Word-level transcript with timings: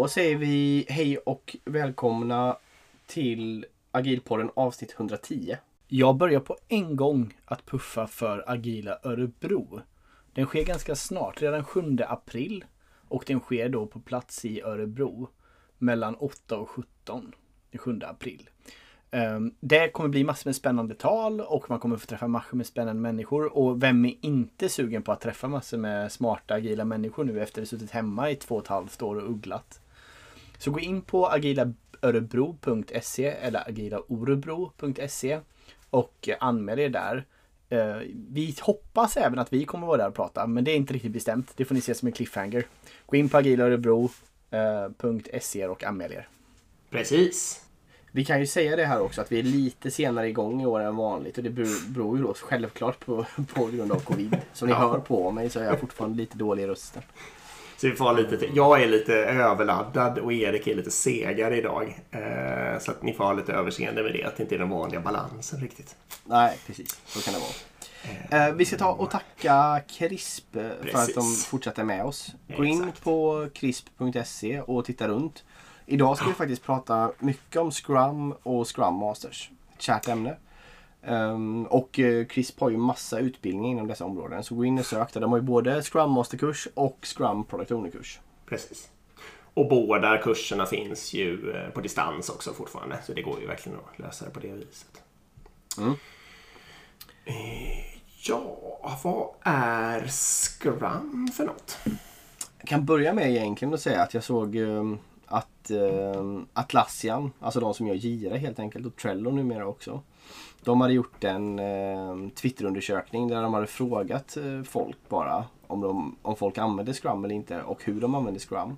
Då 0.00 0.08
säger 0.08 0.36
vi 0.36 0.86
hej 0.88 1.18
och 1.18 1.56
välkomna 1.64 2.56
till 3.06 3.66
Agilpodden 3.90 4.50
avsnitt 4.54 4.94
110. 4.96 5.56
Jag 5.88 6.16
börjar 6.16 6.40
på 6.40 6.56
en 6.68 6.96
gång 6.96 7.36
att 7.44 7.66
puffa 7.66 8.06
för 8.06 8.44
Agila 8.46 8.98
Örebro. 9.02 9.80
Den 10.32 10.46
sker 10.46 10.64
ganska 10.64 10.94
snart, 10.94 11.42
redan 11.42 11.64
7 11.64 11.98
april. 12.08 12.64
Och 13.08 13.24
den 13.26 13.40
sker 13.40 13.68
då 13.68 13.86
på 13.86 14.00
plats 14.00 14.44
i 14.44 14.62
Örebro 14.62 15.28
mellan 15.78 16.14
8 16.14 16.56
och 16.56 16.70
17 16.70 17.32
den 17.70 17.78
7 17.78 18.00
april. 18.02 18.48
Ehm, 19.10 19.54
det 19.60 19.88
kommer 19.88 20.08
bli 20.08 20.24
massor 20.24 20.48
med 20.48 20.56
spännande 20.56 20.94
tal 20.94 21.40
och 21.40 21.70
man 21.70 21.80
kommer 21.80 21.96
få 21.96 22.06
träffa 22.06 22.28
massor 22.28 22.56
med 22.56 22.66
spännande 22.66 23.02
människor. 23.02 23.58
Och 23.58 23.82
vem 23.82 24.04
är 24.04 24.14
inte 24.20 24.68
sugen 24.68 25.02
på 25.02 25.12
att 25.12 25.20
träffa 25.20 25.48
massor 25.48 25.78
med 25.78 26.12
smarta 26.12 26.54
agila 26.54 26.84
människor 26.84 27.24
nu 27.24 27.42
efter 27.42 27.62
att 27.62 27.68
ha 27.68 27.78
suttit 27.78 27.90
hemma 27.90 28.30
i 28.30 28.36
två 28.36 28.54
och 28.54 28.62
ett 28.62 28.68
halvt 28.68 29.02
år 29.02 29.16
och 29.16 29.30
ugglat? 29.30 29.80
Så 30.60 30.70
gå 30.70 30.80
in 30.80 31.02
på 31.02 31.28
agilaörebro.se 31.28 33.26
eller 33.26 33.68
agilaorebro.se 33.68 35.40
och 35.90 36.28
anmäl 36.40 36.78
er 36.78 36.88
där. 36.88 37.26
Uh, 37.72 37.96
vi 38.30 38.56
hoppas 38.60 39.16
även 39.16 39.38
att 39.38 39.52
vi 39.52 39.64
kommer 39.64 39.86
vara 39.86 39.96
där 39.96 40.08
och 40.08 40.14
prata, 40.14 40.46
men 40.46 40.64
det 40.64 40.70
är 40.70 40.76
inte 40.76 40.94
riktigt 40.94 41.12
bestämt. 41.12 41.52
Det 41.56 41.64
får 41.64 41.74
ni 41.74 41.80
se 41.80 41.94
som 41.94 42.06
en 42.06 42.12
cliffhanger. 42.12 42.66
Gå 43.06 43.16
in 43.16 43.28
på 43.28 43.38
agilaörebro.se 43.38 45.66
och 45.66 45.84
anmäl 45.84 46.12
er. 46.12 46.28
Precis. 46.90 47.64
Vi 48.12 48.24
kan 48.24 48.40
ju 48.40 48.46
säga 48.46 48.76
det 48.76 48.84
här 48.84 49.00
också 49.00 49.20
att 49.20 49.32
vi 49.32 49.38
är 49.38 49.42
lite 49.42 49.90
senare 49.90 50.28
igång 50.28 50.62
i 50.62 50.66
år 50.66 50.80
än 50.80 50.96
vanligt 50.96 51.38
och 51.38 51.44
det 51.44 51.50
beror 51.50 52.16
ju 52.16 52.22
då 52.22 52.34
självklart 52.34 53.06
på, 53.06 53.26
på 53.54 53.66
grund 53.66 53.92
av 53.92 54.00
covid. 54.00 54.36
Som 54.52 54.68
ni 54.68 54.74
ja. 54.74 54.78
hör 54.78 54.98
på 54.98 55.30
mig 55.30 55.50
så 55.50 55.60
är 55.60 55.64
jag 55.64 55.80
fortfarande 55.80 56.16
lite 56.16 56.38
dålig 56.38 56.62
i 56.62 56.66
rösten. 56.66 57.02
Så 57.80 57.86
vi 57.86 57.96
får 57.96 58.12
lite 58.12 58.36
till. 58.36 58.50
Jag 58.54 58.82
är 58.82 58.86
lite 58.86 59.14
överladdad 59.14 60.18
och 60.18 60.32
Erik 60.32 60.66
är 60.66 60.74
lite 60.74 60.90
segare 60.90 61.56
idag. 61.56 62.00
Eh, 62.10 62.78
så 62.80 62.90
att 62.90 63.02
ni 63.02 63.12
får 63.12 63.24
ha 63.24 63.32
lite 63.32 63.52
överseende 63.52 64.02
med 64.02 64.12
det. 64.12 64.24
Att 64.24 64.36
det 64.36 64.42
inte 64.42 64.54
är 64.54 64.58
den 64.58 64.68
vanliga 64.68 65.00
balansen 65.00 65.60
riktigt. 65.60 65.96
Nej, 66.24 66.58
precis. 66.66 67.00
Så 67.06 67.20
kan 67.20 67.34
det 67.34 67.40
vara. 67.40 68.48
Eh, 68.48 68.54
vi 68.54 68.64
ska 68.64 68.76
ta 68.76 68.92
och 68.92 69.10
tacka 69.10 69.80
CRISP 69.88 70.52
Precis. 70.52 70.92
för 70.92 70.98
att 70.98 71.14
de 71.14 71.22
fortsätter 71.46 71.84
med 71.84 72.04
oss. 72.04 72.32
Gå 72.56 72.64
in 72.64 72.80
Exakt. 72.84 73.04
på 73.04 73.48
crisp.se 73.54 74.60
och 74.60 74.84
titta 74.84 75.08
runt. 75.08 75.44
Idag 75.86 76.16
ska 76.16 76.26
vi 76.26 76.34
faktiskt 76.34 76.62
prata 76.62 77.12
mycket 77.18 77.56
om 77.56 77.70
Scrum 77.70 78.34
och 78.42 78.76
Scrum 78.76 78.94
Masters. 78.94 79.50
Ett 79.74 79.82
kärt 79.82 80.08
ämne. 80.08 80.36
Um, 81.02 81.66
och 81.66 81.98
uh, 81.98 82.26
CRISP 82.26 82.60
har 82.60 82.70
ju 82.70 82.76
massa 82.76 83.18
utbildning 83.18 83.70
inom 83.70 83.86
dessa 83.86 84.04
områden. 84.04 84.44
Så 84.44 84.54
gå 84.54 84.64
in 84.64 84.78
och 84.78 84.86
sök 84.86 85.12
där. 85.12 85.20
De 85.20 85.30
har 85.30 85.38
ju 85.38 85.44
både 85.44 85.82
Scrum 85.82 86.10
Master-kurs 86.10 86.68
och 86.74 86.98
Scrum 87.02 87.44
Product 87.44 87.70
Owner-kurs. 87.70 88.20
Precis. 88.46 88.90
Och 89.54 89.68
båda 89.68 90.18
kurserna 90.18 90.66
finns 90.66 91.12
ju 91.12 91.52
uh, 91.52 91.70
på 91.70 91.80
distans 91.80 92.28
också 92.28 92.52
fortfarande. 92.52 92.98
Så 93.06 93.12
det 93.12 93.22
går 93.22 93.40
ju 93.40 93.46
verkligen 93.46 93.78
att 93.78 93.98
lösa 93.98 94.24
det 94.24 94.30
på 94.30 94.40
det 94.40 94.52
viset. 94.52 95.02
Mm. 95.78 95.90
Uh, 95.90 95.96
ja, 98.22 99.00
vad 99.04 99.28
är 99.40 100.06
Scrum 100.08 101.28
för 101.36 101.44
något? 101.44 101.78
Jag 102.58 102.68
kan 102.68 102.84
börja 102.84 103.14
med 103.14 103.30
egentligen 103.30 103.74
att 103.74 103.80
säga 103.80 104.02
att 104.02 104.14
jag 104.14 104.24
såg 104.24 104.56
um, 104.56 104.98
att 105.30 105.70
eh, 105.70 106.24
Atlassian, 106.52 107.32
alltså 107.40 107.60
de 107.60 107.74
som 107.74 107.86
gör 107.86 107.94
Gira 107.94 108.36
helt 108.36 108.58
enkelt 108.58 108.86
och 108.86 108.96
Trello 108.96 109.30
numera 109.30 109.66
också. 109.66 110.02
De 110.64 110.80
hade 110.80 110.92
gjort 110.92 111.24
en 111.24 111.58
eh, 111.58 112.28
Twitterundersökning 112.34 113.28
där 113.28 113.42
de 113.42 113.54
hade 113.54 113.66
frågat 113.66 114.36
eh, 114.36 114.62
folk 114.62 114.96
bara 115.08 115.44
om, 115.66 115.80
de, 115.80 116.16
om 116.22 116.36
folk 116.36 116.58
använde 116.58 116.94
Scrum 116.94 117.24
eller 117.24 117.34
inte 117.34 117.62
och 117.62 117.84
hur 117.84 118.00
de 118.00 118.14
använde 118.14 118.40
Scrum. 118.40 118.76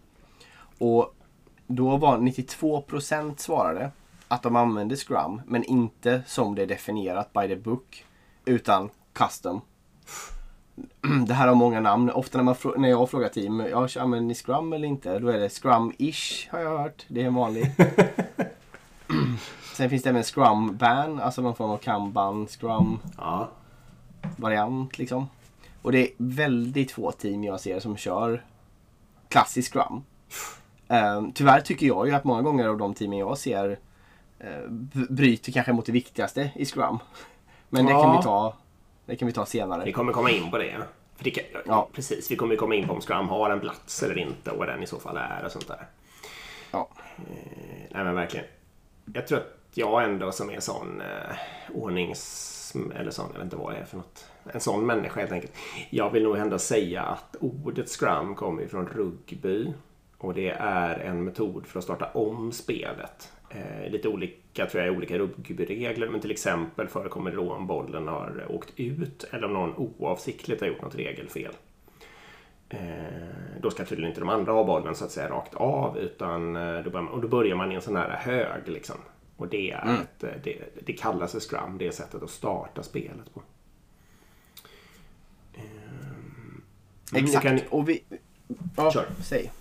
Och 0.78 1.14
då 1.66 1.96
var 1.96 2.18
92% 2.18 3.36
svarade 3.36 3.90
att 4.28 4.42
de 4.42 4.56
använde 4.56 4.96
Scrum 4.96 5.42
men 5.46 5.64
inte 5.64 6.22
som 6.26 6.54
det 6.54 6.62
är 6.62 6.66
definierat 6.66 7.32
by 7.32 7.48
the 7.48 7.56
book 7.56 8.04
utan 8.44 8.90
custom. 9.12 9.60
det 11.26 11.34
här 11.34 11.48
har 11.48 11.54
många 11.54 11.80
namn. 11.80 12.10
Ofta 12.10 12.38
när, 12.38 12.44
man, 12.44 12.56
när 12.76 12.88
jag 12.88 13.10
frågar 13.10 13.28
team, 13.28 13.60
ja, 13.70 13.88
använder 13.98 14.28
ni 14.28 14.34
Scrum 14.34 14.72
eller 14.72 14.88
inte? 14.88 15.18
Då 15.18 15.28
är 15.28 15.38
det 15.38 15.48
Scrum-ish 15.48 16.50
har 16.50 16.60
jag 16.60 16.78
hört. 16.78 17.04
Det 17.08 17.22
är 17.22 17.26
en 17.26 17.34
vanlig. 17.34 17.70
Sen 19.72 19.90
finns 19.90 20.02
det 20.02 20.10
även 20.10 20.22
Scrum 20.22 20.76
Ban, 20.76 21.20
alltså 21.20 21.42
någon 21.42 21.54
form 21.54 21.70
av 21.70 21.78
Kanban, 21.78 22.46
Scrum 22.46 22.98
ja. 23.16 23.48
variant 24.36 24.98
liksom. 24.98 25.28
Och 25.82 25.92
det 25.92 25.98
är 25.98 26.08
väldigt 26.16 26.92
få 26.92 27.12
team 27.12 27.44
jag 27.44 27.60
ser 27.60 27.80
som 27.80 27.96
kör 27.96 28.44
klassisk 29.28 29.72
Scrum. 29.72 30.04
Uh, 30.90 31.28
tyvärr 31.34 31.60
tycker 31.60 31.86
jag 31.86 32.08
ju 32.08 32.14
att 32.14 32.24
många 32.24 32.42
gånger 32.42 32.68
av 32.68 32.78
de 32.78 32.94
teamen 32.94 33.18
jag 33.18 33.38
ser 33.38 33.78
uh, 34.44 34.70
bryter 35.10 35.52
kanske 35.52 35.72
mot 35.72 35.86
det 35.86 35.92
viktigaste 35.92 36.50
i 36.54 36.64
Scrum. 36.64 36.98
Men 37.68 37.86
ja. 37.86 37.96
det 37.96 38.02
kan 38.02 38.16
vi 38.16 38.22
ta 38.22 38.54
det 39.06 39.16
kan 39.16 39.26
vi 39.26 39.32
ta 39.32 39.46
senare. 39.46 39.84
Vi 39.84 39.92
kommer 39.92 40.12
komma 40.12 40.30
in 40.30 40.50
på 40.50 40.58
det. 40.58 40.76
För 41.16 41.24
det 41.24 41.30
kan, 41.30 41.44
ja. 41.66 41.88
Precis, 41.92 42.30
vi 42.30 42.36
kommer 42.36 42.56
komma 42.56 42.74
in 42.74 42.86
på 42.86 42.94
om 42.94 43.00
Scrum 43.00 43.28
har 43.28 43.50
en 43.50 43.60
plats 43.60 44.02
eller 44.02 44.18
inte 44.18 44.50
och 44.50 44.58
vad 44.58 44.68
den 44.68 44.82
i 44.82 44.86
så 44.86 44.98
fall 44.98 45.16
är 45.16 45.44
och 45.44 45.52
sånt 45.52 45.68
där. 45.68 45.86
Ja. 46.70 46.88
Eh, 47.16 47.24
nej 47.90 48.04
men 48.04 48.14
verkligen. 48.14 48.46
Jag 49.14 49.26
tror 49.26 49.38
att 49.38 49.61
jag 49.74 50.04
ändå 50.04 50.32
som 50.32 50.50
är 50.50 50.60
sån 50.60 51.00
eh, 51.00 51.36
ordnings... 51.74 52.48
Eller 52.94 53.10
sån, 53.10 53.26
jag 53.32 53.38
vet 53.38 53.44
inte 53.44 53.56
vad 53.56 53.74
jag 53.74 53.80
är 53.80 53.84
för 53.84 53.96
något. 53.96 54.26
En 54.44 54.60
sån 54.60 54.86
människa 54.86 55.20
helt 55.20 55.32
enkelt. 55.32 55.52
Jag 55.90 56.10
vill 56.10 56.22
nog 56.22 56.36
ändå 56.36 56.58
säga 56.58 57.02
att 57.02 57.36
ordet 57.40 57.88
Scrum 57.88 58.34
kommer 58.34 58.66
från 58.66 58.86
rugby. 58.86 59.72
Och 60.18 60.34
det 60.34 60.48
är 60.58 60.98
en 60.98 61.24
metod 61.24 61.66
för 61.66 61.78
att 61.78 61.84
starta 61.84 62.06
om 62.06 62.52
spelet. 62.52 63.32
Eh, 63.50 63.90
lite 63.90 64.08
olika, 64.08 64.66
tror 64.66 64.84
jag, 64.84 64.96
olika 64.96 65.18
rugbyregler. 65.18 66.08
Men 66.08 66.20
till 66.20 66.30
exempel 66.30 66.88
förekommer 66.88 67.30
det 67.30 67.36
då 67.36 67.52
om 67.52 67.66
bollen 67.66 68.08
har 68.08 68.46
åkt 68.48 68.72
ut 68.76 69.24
eller 69.30 69.44
om 69.44 69.52
någon 69.52 69.76
oavsiktligt 69.76 70.60
har 70.60 70.68
gjort 70.68 70.82
något 70.82 70.94
regelfel. 70.94 71.52
Eh, 72.68 72.78
då 73.60 73.70
ska 73.70 73.84
tydligen 73.84 74.10
inte 74.10 74.20
de 74.20 74.28
andra 74.28 74.52
ha 74.52 74.64
bollen 74.64 74.94
så 74.94 75.04
att 75.04 75.10
säga 75.10 75.28
rakt 75.28 75.54
av 75.54 75.98
utan 75.98 76.56
eh, 76.56 76.80
då 76.84 76.90
börjar 76.90 77.02
man, 77.02 77.08
och 77.08 77.20
då 77.20 77.28
börjar 77.28 77.56
man 77.56 77.72
i 77.72 77.74
en 77.74 77.82
sån 77.82 77.96
här 77.96 78.10
hög 78.10 78.68
liksom. 78.68 78.96
Och 79.42 79.48
det, 79.48 79.70
är 79.70 79.82
mm. 79.82 80.00
ett, 80.00 80.24
eh, 80.24 80.30
det, 80.44 80.58
det 80.86 80.92
kallas 80.92 81.32
för 81.32 81.40
scrum, 81.40 81.78
det 81.78 81.86
är 81.86 81.90
sättet 81.90 82.22
att 82.22 82.30
starta 82.30 82.82
spelet 82.82 83.34
på. 83.34 83.42
Eh, 85.54 85.62
Exakt. 87.14 87.46
Kan... 87.46 87.60
Och 87.70 87.88
vi... 87.88 88.02
Ja, 88.76 88.92
Kör. 88.92 89.06
säg. 89.22 89.52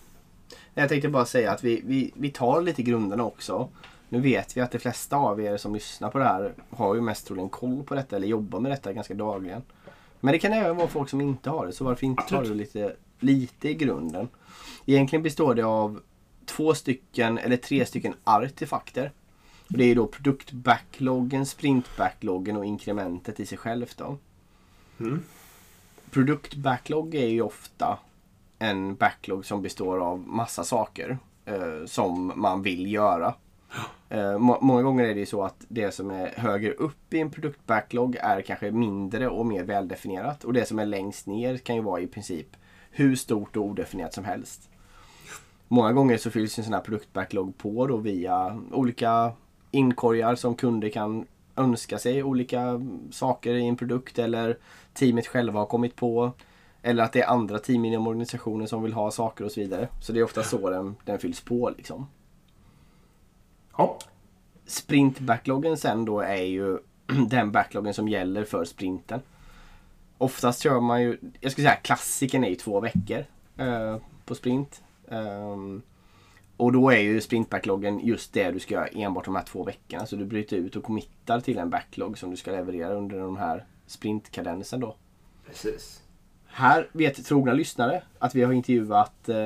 Jag 0.74 0.90
tänkte 0.90 1.10
bara 1.10 1.26
säga 1.26 1.52
att 1.52 1.64
vi, 1.64 1.82
vi, 1.86 2.12
vi 2.16 2.30
tar 2.30 2.62
lite 2.62 2.84
grunderna 2.84 3.24
också. 3.24 3.70
Nu 4.10 4.22
vet 4.22 4.58
vi 4.58 4.62
att 4.62 4.72
de 4.72 4.80
flesta 4.80 5.16
av 5.16 5.42
er 5.42 5.58
som 5.58 5.74
lyssnar 5.74 6.12
på 6.12 6.18
det 6.18 6.24
här 6.24 6.54
har 6.70 6.96
ju 6.96 7.02
mest 7.02 7.28
troligen 7.28 7.50
koll 7.50 7.84
på 7.84 7.96
detta 7.96 8.16
eller 8.16 8.28
jobbar 8.28 8.60
med 8.60 8.72
detta 8.72 8.94
ganska 8.94 9.14
dagligen. 9.14 9.62
Men 10.20 10.32
det 10.32 10.40
kan 10.40 10.54
även 10.54 10.78
vara 10.78 10.88
folk 10.88 11.10
som 11.10 11.22
inte 11.22 11.50
har 11.50 11.66
det, 11.66 11.74
så 11.74 11.86
varför 11.86 12.06
inte 12.06 12.24
ta 12.24 12.42
det 12.42 12.54
lite, 12.54 12.96
lite 13.20 13.70
i 13.70 13.74
grunden? 13.74 14.30
Egentligen 14.86 15.24
består 15.24 15.56
det 15.56 15.64
av 15.64 16.02
två 16.46 16.74
stycken 16.74 17.38
eller 17.38 17.58
tre 17.58 17.86
stycken 17.86 18.14
artefakter. 18.24 19.12
Och 19.72 19.78
det 19.78 19.84
är 19.84 19.96
då 19.96 20.08
produktbackloggen, 20.08 21.46
sprintbackloggen 21.46 22.58
och 22.58 22.66
inkrementet 22.66 23.40
i 23.40 23.46
sig 23.46 23.58
självt. 23.58 23.98
Då. 23.98 24.18
Mm. 25.00 25.24
Produktbacklog 26.12 27.16
är 27.16 27.28
ju 27.28 27.42
ofta 27.42 28.00
en 28.60 28.96
backlog 28.96 29.46
som 29.46 29.62
består 29.62 30.00
av 30.00 30.28
massa 30.28 30.64
saker 30.64 31.18
eh, 31.46 31.86
som 31.86 32.34
man 32.36 32.62
vill 32.62 32.92
göra. 32.92 33.34
Eh, 34.10 34.38
må 34.38 34.60
många 34.62 34.82
gånger 34.82 35.04
är 35.04 35.14
det 35.14 35.20
ju 35.20 35.26
så 35.26 35.44
att 35.44 35.66
det 35.68 35.92
som 35.92 36.12
är 36.12 36.28
högre 36.38 36.72
upp 36.72 37.14
i 37.14 37.20
en 37.20 37.32
produktbacklog 37.32 38.16
är 38.16 38.42
kanske 38.42 38.72
mindre 38.72 39.30
och 39.30 39.46
mer 39.46 39.64
väldefinierat. 39.64 40.44
Och 40.44 40.54
det 40.54 40.66
som 40.66 40.80
är 40.80 40.86
längst 40.86 41.28
ner 41.28 41.58
kan 41.58 41.76
ju 41.76 41.82
vara 41.82 42.02
i 42.02 42.08
princip 42.08 42.48
hur 42.92 43.16
stort 43.16 43.58
och 43.58 43.66
odefinierat 43.66 44.14
som 44.14 44.26
helst. 44.26 44.70
Många 45.68 45.94
gånger 45.94 46.18
så 46.18 46.32
fylls 46.32 46.58
en 46.58 46.64
sån 46.64 46.74
här 46.74 46.82
produktbacklog 46.82 47.58
på 47.58 47.88
då 47.88 47.98
via 47.98 48.62
olika 48.72 49.32
inkorgar 49.72 50.36
som 50.36 50.56
kunder 50.56 50.90
kan 50.90 51.26
önska 51.56 52.00
sig 52.00 52.24
olika 52.24 52.82
saker 53.12 53.54
i 53.54 53.68
en 53.68 53.78
produkt 53.78 54.20
eller 54.20 54.58
teamet 54.94 55.28
själva 55.28 55.60
har 55.60 55.66
kommit 55.66 55.96
på. 55.96 56.32
Eller 56.82 57.04
att 57.04 57.14
det 57.14 57.22
är 57.22 57.28
andra 57.28 57.60
team 57.60 57.86
inom 57.86 58.08
organisationen 58.08 58.68
som 58.68 58.84
vill 58.84 58.94
ha 58.94 59.12
saker 59.12 59.46
och 59.46 59.52
så 59.52 59.60
vidare. 59.60 59.88
Så 60.02 60.14
det 60.14 60.20
är 60.20 60.24
ofta 60.24 60.44
så 60.44 60.70
den, 60.70 60.96
den 61.06 61.20
fylls 61.20 61.42
på 61.42 61.70
liksom. 61.78 62.08
Ja. 63.78 63.98
Sprintbackloggen 64.66 65.78
sen 65.78 66.06
då 66.06 66.20
är 66.20 66.44
ju 66.44 66.78
den 67.28 67.52
backloggen 67.52 67.94
som 67.94 68.08
gäller 68.08 68.44
för 68.44 68.66
sprinten. 68.66 69.22
Oftast 70.18 70.62
kör 70.62 70.80
man 70.80 71.02
ju, 71.02 71.18
jag 71.40 71.52
skulle 71.52 71.68
säga 71.68 71.80
klassiken 71.80 72.44
är 72.44 72.50
ju 72.50 72.56
två 72.56 72.80
veckor 72.80 73.26
eh, 73.58 73.98
på 74.26 74.36
sprint. 74.36 74.84
Um, 75.08 75.82
och 76.62 76.72
då 76.72 76.92
är 76.92 76.98
ju 76.98 77.22
sprintbackloggen 77.22 78.00
just 78.00 78.34
det 78.34 78.52
du 78.52 78.60
ska 78.60 78.74
göra 78.74 78.88
enbart 78.88 79.26
de 79.26 79.36
här 79.36 79.44
två 79.44 79.64
veckorna. 79.64 80.06
Så 80.06 80.16
du 80.16 80.26
bryter 80.26 80.58
ut 80.58 80.76
och 80.76 80.84
committar 80.84 81.40
till 81.40 81.58
en 81.58 81.70
backlog 81.70 82.18
som 82.18 82.32
du 82.32 82.38
ska 82.38 82.52
leverera 82.52 82.94
under 82.94 83.20
de 83.20 83.38
här 83.38 83.66
sprintkadensen 83.88 84.80
då. 84.80 84.96
Precis. 85.48 86.02
Här 86.46 86.90
vet 86.92 87.26
trogna 87.26 87.54
lyssnare 87.54 88.04
att 88.20 88.36
vi 88.36 88.44
har 88.44 88.54
intervjuat 88.54 89.30
eh, 89.30 89.38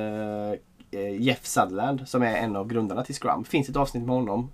eh, 0.90 1.20
Jeff 1.20 1.46
Sutherland 1.46 2.08
som 2.08 2.22
är 2.22 2.36
en 2.36 2.56
av 2.56 2.68
grundarna 2.68 3.04
till 3.04 3.14
Scrum. 3.14 3.42
Det 3.42 3.50
finns 3.50 3.68
ett 3.68 3.76
avsnitt 3.76 4.02
med 4.02 4.14
honom. 4.14 4.50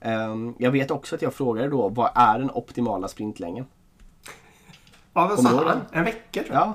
Um, 0.00 0.54
jag 0.58 0.70
vet 0.70 0.90
också 0.90 1.14
att 1.14 1.22
jag 1.22 1.34
frågade 1.34 1.68
då 1.68 1.88
vad 1.88 2.10
är 2.14 2.38
den 2.38 2.50
optimala 2.50 3.08
sprintlängden? 3.08 3.66
Ja, 5.12 5.28
vad 5.28 5.42
sa 5.42 5.68
han? 5.68 5.80
En 5.92 6.04
vecka 6.04 6.42
tror 6.42 6.54
jag. 6.54 6.66
Ja, 6.66 6.74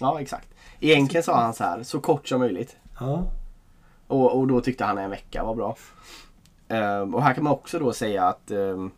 ja 0.00 0.20
exakt. 0.20 0.48
Egentligen 0.80 1.22
sa 1.24 1.40
han 1.40 1.54
så 1.54 1.64
här, 1.64 1.82
så 1.82 2.00
kort 2.00 2.28
som 2.28 2.40
möjligt. 2.40 2.76
Ja. 3.00 3.24
Och, 4.08 4.38
och 4.38 4.46
då 4.46 4.60
tyckte 4.60 4.84
han 4.84 4.98
en 4.98 5.10
vecka 5.10 5.44
var 5.44 5.54
bra. 5.54 5.76
Um, 6.68 7.14
och 7.14 7.22
här 7.22 7.34
kan 7.34 7.44
man 7.44 7.52
också 7.52 7.78
då 7.78 7.92
säga 7.92 8.24
att 8.24 8.50
um, 8.50 8.90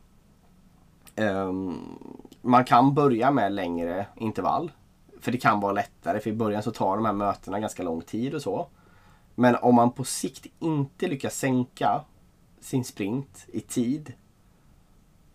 um, 1.16 1.78
man 2.40 2.64
kan 2.64 2.94
börja 2.94 3.30
med 3.30 3.52
längre 3.52 4.06
intervall. 4.16 4.72
För 5.20 5.32
det 5.32 5.38
kan 5.38 5.60
vara 5.60 5.72
lättare, 5.72 6.20
för 6.20 6.30
i 6.30 6.32
början 6.32 6.62
så 6.62 6.70
tar 6.70 6.96
de 6.96 7.04
här 7.04 7.12
mötena 7.12 7.60
ganska 7.60 7.82
lång 7.82 8.02
tid 8.02 8.34
och 8.34 8.42
så. 8.42 8.68
Men 9.34 9.56
om 9.56 9.74
man 9.74 9.92
på 9.92 10.04
sikt 10.04 10.46
inte 10.58 11.08
lyckas 11.08 11.36
sänka 11.36 12.04
sin 12.60 12.84
sprint 12.84 13.46
i 13.48 13.60
tid. 13.60 14.12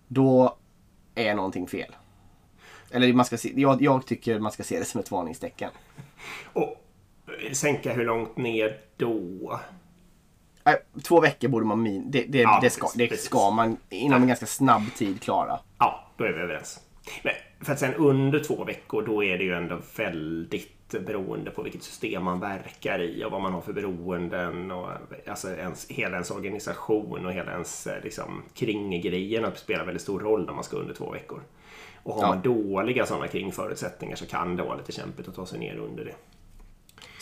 Då 0.07 0.57
är 1.15 1.35
någonting 1.35 1.67
fel. 1.67 1.95
Eller 2.91 3.13
man 3.13 3.25
ska 3.25 3.37
se, 3.37 3.61
jag, 3.61 3.81
jag 3.81 4.05
tycker 4.05 4.39
man 4.39 4.51
ska 4.51 4.63
se 4.63 4.79
det 4.79 4.85
som 4.85 4.99
ett 4.99 5.11
varningstecken. 5.11 5.71
Och 6.53 6.84
sänka 7.51 7.93
hur 7.93 8.05
långt 8.05 8.37
ner 8.37 8.77
då? 8.97 9.59
Två 11.03 11.21
veckor 11.21 11.47
borde 11.47 11.65
man 11.65 11.83
min 11.83 12.11
det, 12.11 12.25
det, 12.27 12.39
ja, 12.39 12.59
det, 12.61 12.69
ska, 12.69 12.87
det 12.95 13.19
ska 13.19 13.51
man 13.51 13.77
inom 13.89 14.21
en 14.21 14.27
ganska 14.27 14.45
snabb 14.45 14.93
tid 14.95 15.21
klara. 15.21 15.59
Ja, 15.79 16.11
då 16.17 16.23
är 16.23 16.33
vi 16.33 16.39
överens. 16.39 16.79
Men 17.23 17.33
för 17.61 17.73
att 17.73 17.79
sen 17.79 17.93
under 17.93 18.39
två 18.39 18.63
veckor 18.63 19.01
då 19.05 19.23
är 19.23 19.37
det 19.37 19.43
ju 19.43 19.53
ändå 19.53 19.77
väldigt 19.97 20.75
beroende 20.89 21.51
på 21.51 21.63
vilket 21.63 21.83
system 21.83 22.23
man 22.23 22.39
verkar 22.39 23.01
i 23.01 23.23
och 23.25 23.31
vad 23.31 23.41
man 23.41 23.53
har 23.53 23.61
för 23.61 23.73
beroenden 23.73 24.71
och 24.71 24.89
alltså 25.27 25.49
ens, 25.49 25.87
hela 25.89 26.11
ens 26.11 26.31
organisation 26.31 27.25
och 27.25 27.33
hela 27.33 27.51
ens 27.51 27.87
eh, 27.87 28.03
liksom, 28.03 28.43
kringgrejerna 28.53 29.51
spelar 29.55 29.85
väldigt 29.85 30.01
stor 30.01 30.19
roll 30.19 30.45
när 30.45 30.53
man 30.53 30.63
ska 30.63 30.77
under 30.77 30.93
två 30.93 31.11
veckor. 31.11 31.41
Och 32.03 32.13
har 32.13 32.21
ja. 32.21 32.27
man 32.27 32.41
dåliga 32.41 33.05
sådana 33.05 33.27
kringförutsättningar 33.27 34.15
så 34.15 34.25
kan 34.25 34.55
det 34.55 34.63
vara 34.63 34.77
lite 34.77 34.91
kämpigt 34.91 35.27
att 35.27 35.35
ta 35.35 35.45
sig 35.45 35.59
ner 35.59 35.77
under 35.77 36.05
det. 36.05 36.15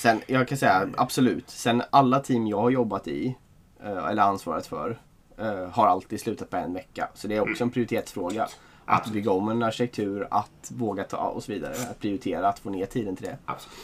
Sen, 0.03 0.21
jag 0.27 0.47
kan 0.47 0.57
säga 0.57 0.89
absolut. 0.97 1.49
Sen 1.49 1.83
alla 1.89 2.19
team 2.19 2.47
jag 2.47 2.57
har 2.57 2.69
jobbat 2.69 3.07
i, 3.07 3.35
eh, 3.83 4.07
eller 4.07 4.21
ansvarat 4.21 4.67
för, 4.67 4.99
eh, 5.37 5.69
har 5.69 5.87
alltid 5.87 6.19
slutat 6.19 6.49
på 6.49 6.57
en 6.57 6.73
vecka. 6.73 7.09
Så 7.13 7.27
det 7.27 7.35
är 7.35 7.51
också 7.51 7.63
en 7.63 7.69
prioritetsfråga. 7.69 8.47
Att 8.85 9.11
bygga 9.11 9.31
om 9.31 9.49
en 9.49 9.63
arkitektur, 9.63 10.27
att 10.31 10.71
våga 10.71 11.03
ta 11.03 11.17
och 11.17 11.43
så 11.43 11.51
vidare. 11.51 11.73
Att 11.73 11.99
prioritera, 11.99 12.47
att 12.47 12.59
få 12.59 12.69
ner 12.69 12.85
tiden 12.85 13.15
till 13.15 13.25
det. 13.25 13.37
Absolut. 13.45 13.77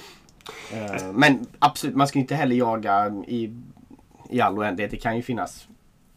Eh, 1.01 1.12
men 1.12 1.45
absolut, 1.60 1.95
man 1.95 2.07
ska 2.07 2.19
inte 2.19 2.36
heller 2.36 2.56
jaga 2.56 3.24
i, 3.27 3.57
i 4.30 4.42
all 4.42 4.60
oändlighet. 4.60 4.92
Det 4.92 4.98
kan 4.98 5.16
ju 5.16 5.21
finnas 5.21 5.68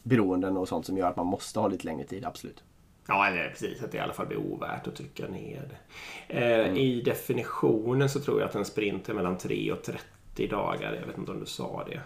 beroenden 0.02 0.56
och 0.56 0.69
sånt 0.69 0.87
som 0.87 0.96
gör 0.96 1.08
att 1.08 1.16
man 1.16 1.26
måste 1.26 1.60
ha 1.60 1.69
lite 1.69 1.87
längre 1.87 2.04
tid, 2.04 2.25
absolut. 2.25 2.62
Ja, 3.08 3.26
eller 3.26 3.49
precis. 3.49 3.82
Att 3.82 3.93
det 3.93 3.99
i 3.99 4.00
alla 4.00 4.12
fall 4.12 4.26
blir 4.26 4.38
ovärt 4.38 4.87
att 4.87 4.96
trycka 4.96 5.28
ner 5.28 5.69
det. 5.69 6.37
Eh, 6.37 6.66
mm. 6.66 6.76
I 6.76 7.02
definitionen 7.02 8.08
så 8.08 8.20
tror 8.20 8.40
jag 8.40 8.49
att 8.49 8.54
en 8.54 8.64
sprint 8.64 9.08
är 9.08 9.14
mellan 9.14 9.38
3 9.38 9.72
och 9.72 9.82
30 9.82 10.46
dagar. 10.46 10.93
Jag 11.00 11.06
vet 11.06 11.19
inte 11.19 11.32
om 11.32 11.40
du 11.40 11.46
sa 11.46 11.84
det. 11.88 12.00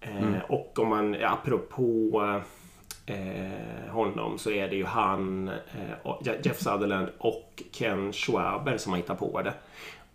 Eh, 0.00 0.22
mm. 0.22 0.40
Och 0.48 0.78
om 0.78 0.88
man, 0.88 1.16
apropå 1.24 2.40
eh, 3.06 3.90
honom 3.90 4.38
så 4.38 4.50
är 4.50 4.68
det 4.68 4.76
ju 4.76 4.84
han, 4.84 5.48
eh, 5.48 6.38
Jeff 6.42 6.58
Sutherland 6.58 7.08
och 7.18 7.62
Ken 7.72 8.12
Schwaber 8.12 8.76
som 8.76 8.92
har 8.92 8.96
hittat 8.96 9.18
på 9.18 9.42
det. 9.42 9.54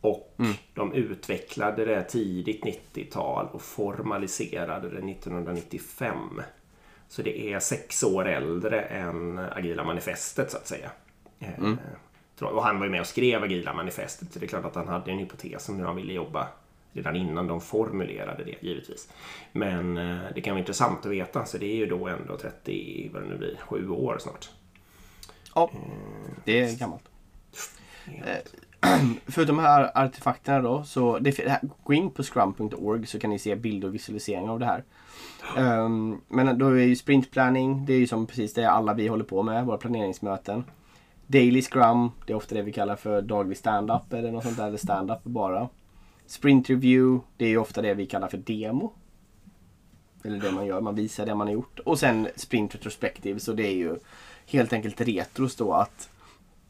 Och 0.01 0.35
mm. 0.39 0.53
de 0.73 0.93
utvecklade 0.93 1.85
det 1.85 2.03
tidigt 2.03 2.63
90-tal 2.63 3.47
och 3.51 3.61
formaliserade 3.61 4.89
det 4.89 5.11
1995. 5.11 6.41
Så 7.07 7.21
det 7.21 7.53
är 7.53 7.59
sex 7.59 8.03
år 8.03 8.27
äldre 8.27 8.81
än 8.81 9.39
Agila 9.39 9.83
manifestet 9.83 10.51
så 10.51 10.57
att 10.57 10.67
säga. 10.67 10.91
Eh, 11.39 11.59
mm. 11.59 11.77
Och 12.41 12.63
han 12.63 12.79
var 12.79 12.85
ju 12.85 12.91
med 12.91 13.01
och 13.01 13.07
skrev 13.07 13.43
Agila 13.43 13.73
manifestet 13.73 14.33
så 14.33 14.39
det 14.39 14.45
är 14.45 14.47
klart 14.47 14.65
att 14.65 14.75
han 14.75 14.87
hade 14.87 15.11
en 15.11 15.17
hypotes 15.17 15.69
om 15.69 15.75
hur 15.79 15.85
han 15.85 15.95
ville 15.95 16.13
jobba 16.13 16.47
redan 16.95 17.15
innan 17.15 17.47
de 17.47 17.61
formulerade 17.61 18.43
det 18.43 18.67
givetvis. 18.67 19.09
Men 19.51 19.97
eh, 19.97 20.19
det 20.35 20.41
kan 20.41 20.51
vara 20.51 20.59
intressant 20.59 21.05
att 21.05 21.11
veta 21.11 21.45
så 21.45 21.57
det 21.57 21.65
är 21.65 21.75
ju 21.75 21.85
då 21.85 22.07
ändå 22.07 22.37
30, 22.37 23.09
vad 23.13 23.21
det 23.21 23.27
nu 23.27 23.37
blir, 23.37 23.57
7 23.67 23.89
år 23.89 24.17
snart. 24.19 24.49
Ja, 25.55 25.71
det 26.43 26.59
är 26.59 26.79
gammalt. 26.79 27.03
Förutom 29.27 29.55
de 29.55 29.61
här 29.61 29.91
artefakterna 29.95 30.61
då, 30.61 30.83
så 30.83 31.19
det, 31.19 31.59
gå 31.83 31.93
in 31.93 32.11
på 32.11 32.23
scrum.org 32.23 33.05
så 33.05 33.19
kan 33.19 33.29
ni 33.29 33.39
se 33.39 33.55
bilder 33.55 33.87
och 33.87 33.93
visualiseringar 33.93 34.51
av 34.51 34.59
det 34.59 34.65
här. 34.65 34.83
Um, 35.57 36.21
men 36.27 36.57
då 36.57 36.67
är 36.67 36.83
ju 36.83 36.95
sprintplanning, 36.95 37.85
det 37.85 37.93
är 37.93 37.97
ju 37.97 38.07
som 38.07 38.27
precis 38.27 38.53
det 38.53 38.69
alla 38.69 38.93
vi 38.93 39.07
håller 39.07 39.23
på 39.23 39.43
med, 39.43 39.65
våra 39.65 39.77
planeringsmöten. 39.77 40.63
Daily 41.27 41.61
scrum, 41.61 42.11
det 42.25 42.33
är 42.33 42.37
ofta 42.37 42.55
det 42.55 42.61
vi 42.61 42.71
kallar 42.71 42.95
för 42.95 43.21
daglig 43.21 43.57
stand-up 43.57 44.13
eller 44.13 44.31
något 44.31 44.43
sånt 44.43 44.57
där, 44.57 44.67
eller 44.67 44.77
stand-up 44.77 45.23
bara. 45.23 45.69
Sprint 46.25 46.69
review, 46.69 47.25
det 47.37 47.45
är 47.45 47.49
ju 47.49 47.57
ofta 47.57 47.81
det 47.81 47.93
vi 47.93 48.05
kallar 48.05 48.27
för 48.27 48.37
demo. 48.37 48.93
Eller 50.23 50.39
det 50.39 50.51
man 50.51 50.65
gör, 50.65 50.81
man 50.81 50.95
visar 50.95 51.25
det 51.25 51.35
man 51.35 51.47
har 51.47 51.53
gjort. 51.53 51.79
Och 51.79 51.99
sen 51.99 52.27
sprint 52.35 52.75
retrospective, 52.75 53.39
så 53.39 53.53
det 53.53 53.67
är 53.67 53.75
ju 53.75 53.95
helt 54.45 54.73
enkelt 54.73 55.01
retros 55.01 55.55
då 55.55 55.73
att 55.73 56.09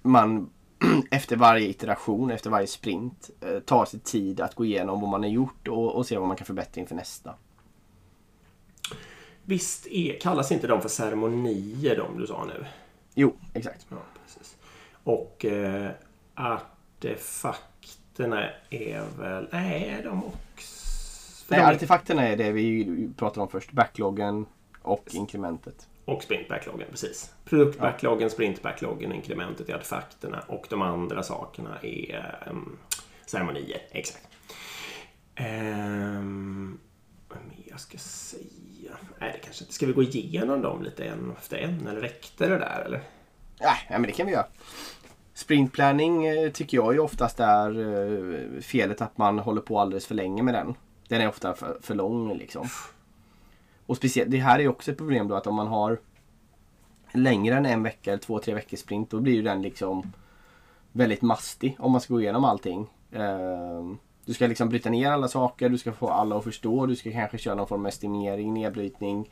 man 0.02 0.50
efter 1.12 1.36
varje 1.36 1.68
iteration, 1.68 2.32
efter 2.32 2.50
varje 2.50 2.68
sprint 2.68 3.30
eh, 3.42 3.60
tar 3.60 3.86
sig 3.86 4.00
tid 4.00 4.42
att 4.42 4.56
gå 4.56 4.66
igenom 4.66 5.02
vad 5.02 5.10
man 5.10 5.24
har 5.24 5.30
gjort 5.30 5.68
och, 5.68 5.96
och 5.96 6.06
se 6.06 6.18
vad 6.18 6.28
man 6.28 6.38
kan 6.38 6.46
förbättra 6.46 6.82
inför 6.82 6.96
nästa. 6.96 7.34
Visst 9.46 9.88
är, 9.88 10.20
kallas 10.20 10.52
inte 10.52 10.68
de 10.68 10.82
för 10.82 10.90
ceremonier 10.90 11.96
de 11.96 12.20
du 12.20 12.28
sa 12.28 12.46
nu? 12.46 12.66
Jo, 13.14 13.36
exakt. 13.54 13.86
Ja, 13.90 13.98
precis. 14.26 14.58
Och 15.04 15.46
eh, 15.46 15.92
artefakterna 16.36 18.50
är 18.70 19.04
väl... 19.20 19.48
Nej, 19.52 20.02
de 20.04 20.24
också... 20.24 21.46
Nej, 21.48 21.62
artefakterna 21.62 22.28
är 22.28 22.38
det 22.38 22.52
vi 22.52 23.10
pratade 23.18 23.42
om 23.42 23.50
först. 23.50 23.72
Backloggen 23.72 24.46
och 24.82 25.10
inkrementet. 25.14 25.88
Och 26.06 26.24
sprintbackloggen, 26.24 26.88
precis. 26.92 27.34
Produktbackloggen, 27.46 28.30
sprintbackloggen, 28.30 29.12
inkrementet 29.12 29.70
är 29.70 29.76
artefakterna 29.76 30.44
och 30.48 30.68
de 30.70 30.82
andra 30.82 31.24
sakerna 31.24 31.80
är 31.82 32.48
um, 32.50 32.78
ceremonier. 33.26 33.82
Exakt. 33.92 34.28
Um, 35.40 36.80
vad 37.28 37.40
mer 37.48 37.64
jag 37.70 37.80
ska 37.80 37.98
säga? 37.98 38.65
Nej, 39.20 39.32
det 39.34 39.40
kanske 39.40 39.64
inte. 39.64 39.74
Ska 39.74 39.86
vi 39.86 39.94
gå 39.94 40.04
igenom 40.04 40.62
dem 40.62 40.84
lite 40.84 41.06
en 41.06 41.34
efter 41.38 41.58
en? 41.58 41.88
Eller 41.88 42.02
räckte 42.02 42.48
det 42.48 42.58
där? 42.58 42.84
Eller? 42.86 43.02
Nej, 43.62 43.88
men 43.90 44.02
det 44.02 44.12
kan 44.12 44.26
vi 44.26 44.32
göra. 44.32 44.46
Sprintplanning 45.34 46.26
eh, 46.26 46.52
tycker 46.52 46.78
jag 46.78 46.94
ju 46.94 47.00
oftast 47.00 47.40
är 47.40 47.80
eh, 47.80 48.62
felet 48.62 49.02
att 49.02 49.18
man 49.18 49.40
håller 49.40 49.62
på 49.62 49.80
alldeles 49.80 50.06
för 50.06 50.16
länge 50.16 50.44
med 50.44 50.54
den. 50.54 50.74
Den 51.08 51.22
är 51.22 51.28
ofta 51.28 51.54
för, 51.54 51.78
för 51.82 51.96
lång 51.96 52.38
liksom. 52.38 52.68
Och 53.86 53.98
speciellt, 53.98 54.32
det 54.32 54.38
här 54.38 54.56
är 54.56 54.64
ju 54.64 54.68
också 54.68 54.92
ett 54.92 54.98
problem 54.98 55.28
då 55.28 55.36
att 55.36 55.48
om 55.48 55.56
man 55.56 55.68
har 55.68 56.00
längre 57.14 57.56
än 57.56 57.66
en 57.66 57.84
vecka 57.84 58.12
eller 58.12 58.24
två, 58.24 58.40
tre 58.40 58.54
veckors 58.54 58.80
sprint 58.80 59.10
då 59.10 59.20
blir 59.20 59.34
ju 59.34 59.42
den 59.42 59.62
liksom 59.62 60.14
väldigt 60.92 61.22
mastig 61.22 61.76
om 61.80 61.92
man 61.92 62.02
ska 62.02 62.14
gå 62.14 62.22
igenom 62.22 62.44
allting. 62.44 62.88
Ehm, 63.12 63.98
du 64.26 64.34
ska 64.34 64.48
liksom 64.48 64.70
bryta 64.70 64.90
ner 64.90 65.12
alla 65.12 65.28
saker, 65.28 65.70
du 65.70 65.78
ska 65.78 65.94
få 65.94 66.10
alla 66.10 66.38
att 66.38 66.44
förstå, 66.44 66.86
du 66.86 66.96
ska 66.96 67.12
kanske 67.12 67.38
köra 67.38 67.56
någon 67.56 67.68
form 67.68 67.82
av 67.82 67.88
estimering, 67.88 68.54
nedbrytning, 68.54 69.30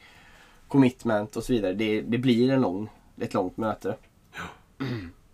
commitment 0.67 1.35
och 1.35 1.43
så 1.43 1.53
vidare. 1.53 1.73
Det, 1.73 2.01
det 2.01 2.17
blir 2.17 2.51
en 2.51 2.62
lång, 2.62 2.89
ett 3.17 3.33
långt 3.33 3.57
möte. 3.57 3.95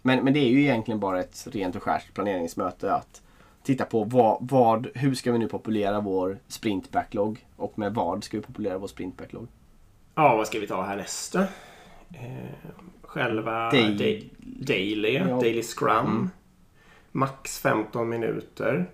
Men, 0.02 0.24
men 0.24 0.34
det 0.34 0.40
är 0.40 0.50
ju 0.50 0.62
egentligen 0.62 1.00
bara 1.00 1.20
ett 1.20 1.48
rent 1.52 1.76
och 1.76 1.84
skärt 1.84 2.14
planeringsmöte 2.14 2.94
att 2.94 3.22
titta 3.64 3.86
på 3.86 4.04
vad, 4.04 4.38
vad, 4.42 4.88
hur 4.96 5.16
ska 5.16 5.32
vi 5.32 5.38
nu 5.38 5.48
populera 5.48 6.00
vår 6.00 6.38
sprint 6.48 6.92
backlog 6.92 7.46
och 7.56 7.80
med 7.80 7.94
vad 7.94 8.24
ska 8.24 8.38
vi 8.38 8.44
populera 8.44 8.78
vår 8.78 8.88
sprint 8.88 9.18
backlog. 9.18 9.48
Ja, 10.16 10.36
vad 10.36 10.48
ska 10.48 10.60
vi 10.60 10.68
ta 10.68 10.84
härnäst? 10.84 11.36
Eh, 11.36 11.48
själva 13.02 13.72
Day... 13.72 13.96
Day, 13.96 14.30
Daily, 14.40 15.14
ja. 15.14 15.40
Daily 15.40 15.64
Scrum. 15.64 16.06
Mm. 16.06 16.30
Max 17.12 17.60
15 17.60 18.10
minuter. 18.10 18.90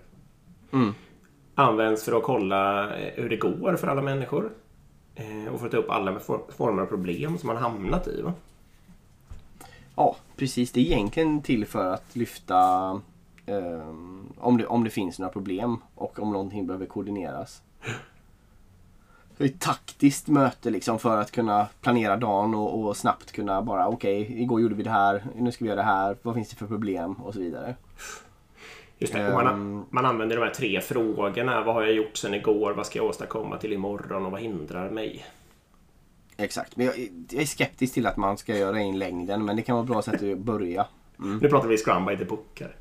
Mm. 0.72 0.94
Används 1.54 2.04
för 2.04 2.16
att 2.16 2.22
kolla 2.22 2.96
eh, 2.96 3.22
hur 3.22 3.28
det 3.28 3.36
går 3.36 3.76
för 3.76 3.88
alla 3.88 4.02
människor. 4.02 4.50
Eh, 5.14 5.52
och 5.52 5.58
för 5.58 5.66
att 5.66 5.72
ta 5.72 5.78
upp 5.78 5.90
alla 5.90 6.20
former 6.56 6.82
av 6.82 6.86
problem 6.86 7.38
som 7.38 7.46
man 7.46 7.56
hamnat 7.56 8.08
i. 8.08 8.22
Va? 8.22 8.32
Ja, 9.96 10.16
precis. 10.36 10.72
Det 10.72 10.80
är 10.80 10.84
egentligen 10.84 11.42
till 11.42 11.66
för 11.66 11.92
att 11.92 12.16
lyfta 12.16 12.90
um, 13.46 14.32
om, 14.38 14.56
det, 14.56 14.66
om 14.66 14.84
det 14.84 14.90
finns 14.90 15.18
några 15.18 15.32
problem 15.32 15.78
och 15.94 16.18
om 16.18 16.32
någonting 16.32 16.66
behöver 16.66 16.86
koordineras. 16.86 17.62
Det 19.36 19.44
är 19.44 19.48
ett 19.48 19.60
taktiskt 19.60 20.28
möte 20.28 20.70
liksom 20.70 20.98
för 20.98 21.16
att 21.16 21.30
kunna 21.30 21.68
planera 21.80 22.16
dagen 22.16 22.54
och, 22.54 22.84
och 22.84 22.96
snabbt 22.96 23.32
kunna 23.32 23.62
bara 23.62 23.88
okej, 23.88 24.22
okay, 24.22 24.42
igår 24.42 24.60
gjorde 24.60 24.74
vi 24.74 24.82
det 24.82 24.90
här, 24.90 25.24
nu 25.36 25.52
ska 25.52 25.64
vi 25.64 25.68
göra 25.68 25.80
det 25.80 25.86
här, 25.86 26.16
vad 26.22 26.34
finns 26.34 26.48
det 26.48 26.56
för 26.56 26.66
problem 26.66 27.12
och 27.12 27.34
så 27.34 27.40
vidare. 27.40 27.74
Just 28.98 29.12
det. 29.12 29.32
Man, 29.32 29.46
ehm. 29.46 29.84
man, 29.90 30.06
använder 30.06 30.36
de 30.36 30.42
här 30.42 30.54
tre 30.54 30.80
frågorna. 30.80 31.64
Vad 31.64 31.74
har 31.74 31.82
jag 31.82 31.92
gjort 31.92 32.16
sen 32.16 32.34
igår? 32.34 32.72
Vad 32.72 32.86
ska 32.86 32.98
jag 32.98 33.06
åstadkomma 33.06 33.58
till 33.58 33.72
imorgon? 33.72 34.26
Och 34.26 34.32
vad 34.32 34.40
hindrar 34.40 34.90
mig? 34.90 35.26
Exakt. 36.36 36.76
Men 36.76 36.86
jag, 36.86 36.98
jag 37.30 37.42
är 37.42 37.46
skeptisk 37.46 37.94
till 37.94 38.06
att 38.06 38.16
man 38.16 38.36
ska 38.38 38.56
göra 38.56 38.80
in 38.80 38.98
längden. 38.98 39.44
Men 39.44 39.56
det 39.56 39.62
kan 39.62 39.76
vara 39.76 39.86
bra 39.86 40.02
sätt 40.02 40.22
att 40.22 40.38
börja. 40.38 40.86
Mm. 41.18 41.38
Nu 41.38 41.48
pratar 41.48 41.68
vi 41.68 41.76
Scrum 41.76 42.06
by 42.06 42.16
the 42.16 42.24
book 42.24 42.60
här. 42.60 42.76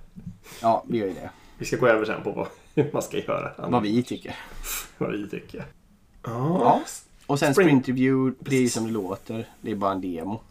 Ja, 0.61 0.83
vi 0.87 0.97
gör 0.97 1.07
ju 1.07 1.13
det. 1.13 1.29
Vi 1.57 1.65
ska 1.65 1.77
gå 1.77 1.87
över 1.87 2.05
sen 2.05 2.23
på 2.23 2.31
vad 2.31 2.47
man 2.93 3.01
ska 3.01 3.17
göra. 3.17 3.69
Vad 3.69 3.83
vi 3.83 4.03
tycker. 4.03 4.35
vad 4.97 5.11
vi 5.11 5.29
tycker. 5.29 5.65
Oh. 6.23 6.57
Ja. 6.61 6.81
Och 7.27 7.39
sen 7.39 7.53
sprint, 7.53 7.69
sprint 7.69 7.87
review, 7.87 8.35
det 8.39 8.55
är 8.55 8.67
som 8.67 8.85
det 8.85 8.91
låter. 8.91 9.49
Det 9.61 9.71
är 9.71 9.75
bara 9.75 9.91
en 9.91 10.01
demo. 10.01 10.41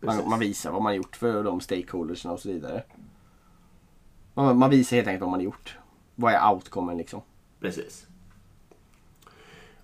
Man, 0.00 0.28
man, 0.28 0.38
visar 0.38 0.70
vad 0.70 0.82
man 0.82 0.94
gjort 0.94 1.16
för 1.16 1.42
de 1.42 1.60
stakeholdersna 1.60 2.32
och 2.32 2.40
så 2.40 2.48
vidare. 2.48 2.82
Man, 4.34 4.58
man 4.58 4.70
visar 4.70 4.96
helt 4.96 5.08
enkelt 5.08 5.20
vad 5.20 5.30
man 5.30 5.40
har 5.40 5.44
gjort. 5.44 5.78
Vad 6.14 6.32
är 6.32 6.50
outcomen 6.52 6.98
liksom? 6.98 7.22
Precis. 7.60 8.06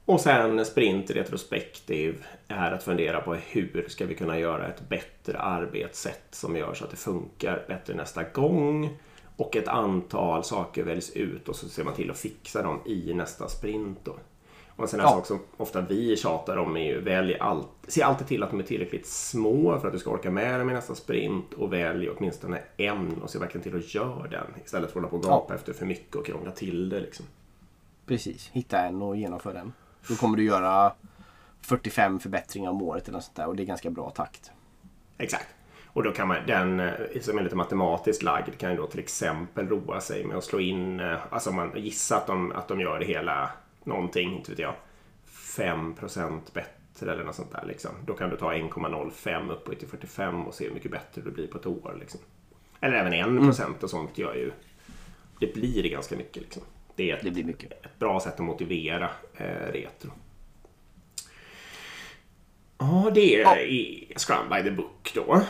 Och 0.05 0.21
sen 0.21 0.65
sprint 0.65 1.11
retrospektiv 1.11 2.25
är 2.49 2.73
att 2.73 2.83
fundera 2.83 3.21
på 3.21 3.35
hur 3.35 3.89
ska 3.89 4.07
vi 4.07 4.15
kunna 4.15 4.39
göra 4.39 4.69
ett 4.69 4.89
bättre 4.89 5.39
arbetssätt 5.39 6.27
som 6.31 6.57
gör 6.57 6.75
så 6.75 6.85
att 6.85 6.91
det 6.91 6.97
funkar 6.97 7.65
bättre 7.69 7.95
nästa 7.95 8.23
gång. 8.23 8.99
Och 9.37 9.57
ett 9.57 9.69
antal 9.69 10.45
saker 10.45 10.85
väljs 10.85 11.11
ut 11.11 11.49
och 11.49 11.57
så 11.57 11.69
ser 11.69 11.85
man 11.85 11.95
till 11.95 12.11
att 12.11 12.19
fixa 12.19 12.63
dem 12.63 12.81
i 12.87 13.15
nästa 13.15 13.49
sprint. 13.49 13.99
Då. 14.05 14.17
Och 14.81 14.85
en 14.85 14.89
sån 14.89 15.01
här 15.01 15.07
ja. 15.07 15.13
sak 15.13 15.27
som 15.27 15.41
ofta 15.57 15.81
vi 15.81 16.17
tjatar 16.17 16.57
om 16.57 16.77
är 16.77 16.85
ju 16.85 17.01
välj 17.01 17.37
allt, 17.41 17.69
se 17.89 18.03
alltid 18.03 18.27
till 18.27 18.43
att 18.43 18.51
de 18.51 18.61
är 18.61 18.65
tillräckligt 18.65 19.07
små 19.07 19.79
för 19.81 19.87
att 19.87 19.93
du 19.93 19.99
ska 19.99 20.11
orka 20.11 20.31
med 20.31 20.61
dem 20.61 20.71
i 20.71 20.73
nästa 20.73 20.95
sprint 20.95 21.55
och 21.55 21.73
välj 21.73 22.11
åtminstone 22.11 22.61
en 22.77 23.23
och 23.23 23.31
se 23.31 23.39
verkligen 23.39 23.63
till 23.63 23.77
att 23.77 23.95
göra 23.95 24.29
den 24.29 24.47
istället 24.65 24.93
för 24.93 25.01
att 25.01 25.05
hålla 25.05 25.09
på 25.09 25.17
och 25.17 25.23
gapa 25.23 25.45
ja. 25.49 25.55
efter 25.55 25.73
för 25.73 25.87
mycket 25.87 26.17
och 26.17 26.27
krångla 26.27 26.51
till 26.51 26.89
det. 26.89 27.01
Liksom. 27.01 27.27
Precis, 28.07 28.51
hitta 28.53 28.79
en 28.79 29.03
och 29.03 29.17
genomföra 29.17 29.53
den. 29.53 29.73
Då 30.09 30.15
kommer 30.15 30.37
du 30.37 30.45
göra 30.45 30.93
45 31.61 32.21
förbättringar 32.21 32.71
om 32.71 32.83
året 32.83 33.09
eller 33.09 33.19
något 33.19 33.25
sånt 33.25 33.37
där 33.37 33.47
och 33.47 33.57
det 33.57 33.63
är 33.63 33.67
ganska 33.67 33.91
bra 33.91 34.11
takt. 34.11 34.51
Exakt. 35.19 35.47
Och 35.87 36.03
då 36.03 36.13
kan 36.13 36.29
man, 36.29 36.37
den 36.47 36.81
eh, 36.81 36.93
som 37.21 37.39
är 37.39 37.43
lite 37.43 37.57
matematiskt 37.57 38.23
lagd 38.23 38.59
kan 38.59 38.71
ju 38.71 38.77
då 38.77 38.87
till 38.87 39.01
exempel 39.01 39.69
roa 39.69 40.01
sig 40.01 40.25
med 40.25 40.37
att 40.37 40.45
slå 40.45 40.61
in, 40.61 41.01
eh, 41.01 41.19
alltså 41.31 41.51
om 41.51 41.57
man 41.57 41.73
gissar 41.77 42.17
att 42.17 42.27
de, 42.27 42.53
att 42.53 42.69
de 42.69 42.81
gör 42.81 42.99
det 42.99 43.05
hela 43.05 43.51
någonting, 43.85 44.37
inte 44.37 44.51
vet 44.51 44.59
jag, 44.59 44.75
5% 45.57 46.41
bättre 46.53 47.13
eller 47.13 47.25
något 47.25 47.35
sånt 47.35 47.53
där. 47.53 47.65
Liksom. 47.67 47.91
Då 48.07 48.15
kan 48.15 48.31
du 48.31 48.37
ta 48.37 48.53
1,05 48.53 49.53
upp 49.53 49.79
till 49.79 49.89
45 49.89 50.47
och 50.47 50.55
se 50.55 50.65
hur 50.65 50.75
mycket 50.75 50.91
bättre 50.91 51.23
du 51.23 51.31
blir 51.31 51.47
på 51.47 51.59
ett 51.59 51.67
år. 51.67 51.97
Liksom. 52.01 52.21
Eller 52.81 52.97
även 52.97 53.13
1 53.13 53.27
mm. 53.27 53.49
och 53.83 53.91
sånt 53.91 54.19
gör 54.19 54.35
ju... 54.35 54.53
Det 55.41 55.55
blir 55.55 55.91
ganska 55.91 56.17
mycket. 56.17 56.43
Liksom. 56.43 56.63
Det 56.97 57.11
är 57.11 57.17
ett, 57.17 57.25
det 57.25 57.31
blir 57.31 57.45
mycket. 57.45 57.73
ett 57.73 57.99
bra 57.99 58.21
sätt 58.21 58.35
att 58.35 58.47
motivera 58.47 59.11
eh, 59.35 59.73
retro. 59.73 60.11
Ja, 62.79 63.11
det 63.15 63.43
är 63.43 63.57
ja. 63.57 64.19
Scrum 64.19 64.49
by 64.49 64.63
the 64.63 64.71
Book 64.71 65.13
då. 65.15 65.43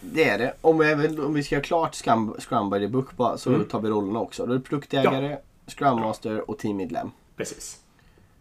Det 0.00 0.24
är 0.24 0.38
det. 0.38 0.54
Om 0.60 0.78
vi, 0.78 1.18
om 1.18 1.34
vi 1.34 1.42
ska 1.42 1.54
göra 1.54 1.64
klart 1.64 1.94
Scrum, 1.94 2.34
Scrum 2.38 2.70
by 2.70 2.78
the 2.78 2.88
Book 2.88 3.16
bara, 3.16 3.38
så 3.38 3.50
mm. 3.50 3.64
tar 3.64 3.80
vi 3.80 3.88
rollerna 3.88 4.20
också. 4.20 4.46
Då 4.46 4.52
är 4.52 4.58
det 4.58 4.64
produktägare, 4.64 5.30
ja. 5.30 5.38
Scrum 5.66 6.00
Master 6.00 6.50
och 6.50 6.58
teammedlem. 6.58 7.10
Precis. 7.36 7.80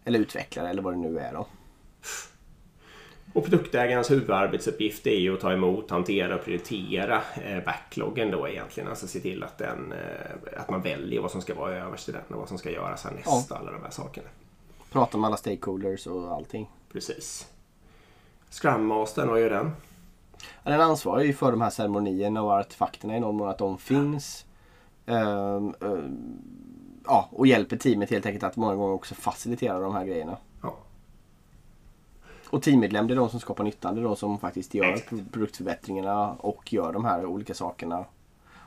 Eller 0.05 0.19
utvecklare 0.19 0.69
eller 0.69 0.81
vad 0.81 0.93
det 0.93 0.97
nu 0.97 1.19
är 1.19 1.33
då. 1.33 1.47
Och 3.33 3.43
produktägarens 3.43 4.11
huvudarbetsuppgift 4.11 5.07
är 5.07 5.19
ju 5.19 5.33
att 5.33 5.39
ta 5.39 5.53
emot, 5.53 5.91
hantera 5.91 6.35
och 6.35 6.43
prioritera 6.43 7.21
eh, 7.43 7.63
backloggen 7.65 8.31
då 8.31 8.47
egentligen. 8.47 8.89
Alltså 8.89 9.07
se 9.07 9.19
till 9.19 9.43
att, 9.43 9.57
den, 9.57 9.91
eh, 9.91 10.59
att 10.61 10.69
man 10.69 10.81
väljer 10.81 11.21
vad 11.21 11.31
som 11.31 11.41
ska 11.41 11.55
vara 11.55 11.75
överst 11.75 12.09
i 12.09 12.11
den 12.11 12.21
och 12.27 12.39
vad 12.39 12.47
som 12.47 12.57
ska 12.57 12.71
göras 12.71 13.03
härnäst. 13.03 13.47
Ja. 13.49 13.57
Alla 13.57 13.71
de 13.71 13.81
här 13.83 13.89
sakerna. 13.89 14.27
Prata 14.91 15.17
med 15.17 15.27
alla 15.27 15.37
stakeholders 15.37 16.07
och 16.07 16.33
allting. 16.33 16.69
Precis. 16.91 17.47
Scrum 18.49 18.85
Mastern, 18.85 19.27
vad 19.27 19.41
gör 19.41 19.49
den? 19.49 19.71
den 20.63 20.81
ansvarar 20.81 21.21
ju 21.21 21.33
för 21.33 21.51
de 21.51 21.61
här 21.61 21.69
ceremonierna 21.69 22.41
och 22.41 22.51
artefakterna 22.51 23.17
i 23.17 23.19
någon 23.19 23.35
mån 23.35 23.49
att 23.49 23.57
de 23.57 23.77
finns. 23.77 24.45
Um, 25.05 25.75
um, 25.79 26.41
ja, 27.05 27.29
och 27.31 27.47
hjälper 27.47 27.77
teamet 27.77 28.09
helt 28.09 28.25
enkelt 28.25 28.43
att 28.43 28.55
många 28.55 28.75
gånger 28.75 28.93
också 28.93 29.15
facilitera 29.15 29.79
de 29.79 29.95
här 29.95 30.05
grejerna. 30.05 30.37
Ja. 30.61 30.77
Och 32.49 32.61
teammedlem 32.61 33.07
det 33.07 33.13
är 33.13 33.15
de 33.15 33.29
som 33.29 33.39
skapar 33.39 33.63
nyttan. 33.63 33.95
Det 33.95 34.01
är 34.01 34.03
de 34.03 34.15
som 34.15 34.39
faktiskt 34.39 34.73
gör 34.73 34.93
Exakt. 34.93 35.31
produktförbättringarna 35.31 36.31
och 36.31 36.73
gör 36.73 36.93
de 36.93 37.05
här 37.05 37.25
olika 37.25 37.53
sakerna. 37.53 38.05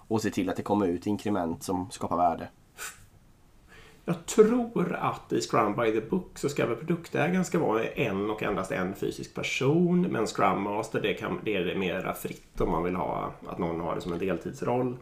Och 0.09 0.23
ser 0.23 0.31
till 0.31 0.51
att 0.51 0.57
det 0.57 0.63
kommer 0.63 0.87
ut 0.87 1.07
inkrement 1.07 1.63
som 1.63 1.91
skapar 1.91 2.17
värde. 2.17 2.49
Jag 4.09 4.27
tror 4.27 4.95
att 4.95 5.33
i 5.33 5.41
Scrum 5.41 5.77
by 5.77 5.93
the 5.93 6.01
Book 6.01 6.39
så 6.39 6.49
ska 6.49 6.67
väl 6.67 6.77
produktägaren 6.77 7.45
ska 7.45 7.59
vara 7.59 7.85
en 7.85 8.31
och 8.31 8.43
endast 8.43 8.73
en 8.73 8.95
fysisk 8.95 9.35
person. 9.35 10.03
Men 10.03 10.27
Scrum 10.27 10.63
Master 10.63 11.01
det, 11.01 11.15
kan, 11.15 11.41
det 11.45 11.57
är 11.57 11.79
mera 11.79 12.15
fritt 12.15 12.61
om 12.61 12.71
man 12.71 12.85
vill 12.85 12.97
ha 12.97 13.33
att 13.47 13.59
någon 13.59 13.81
har 13.81 13.95
det 13.95 14.01
som 14.01 14.13
en 14.13 14.19
deltidsroll. 14.19 14.97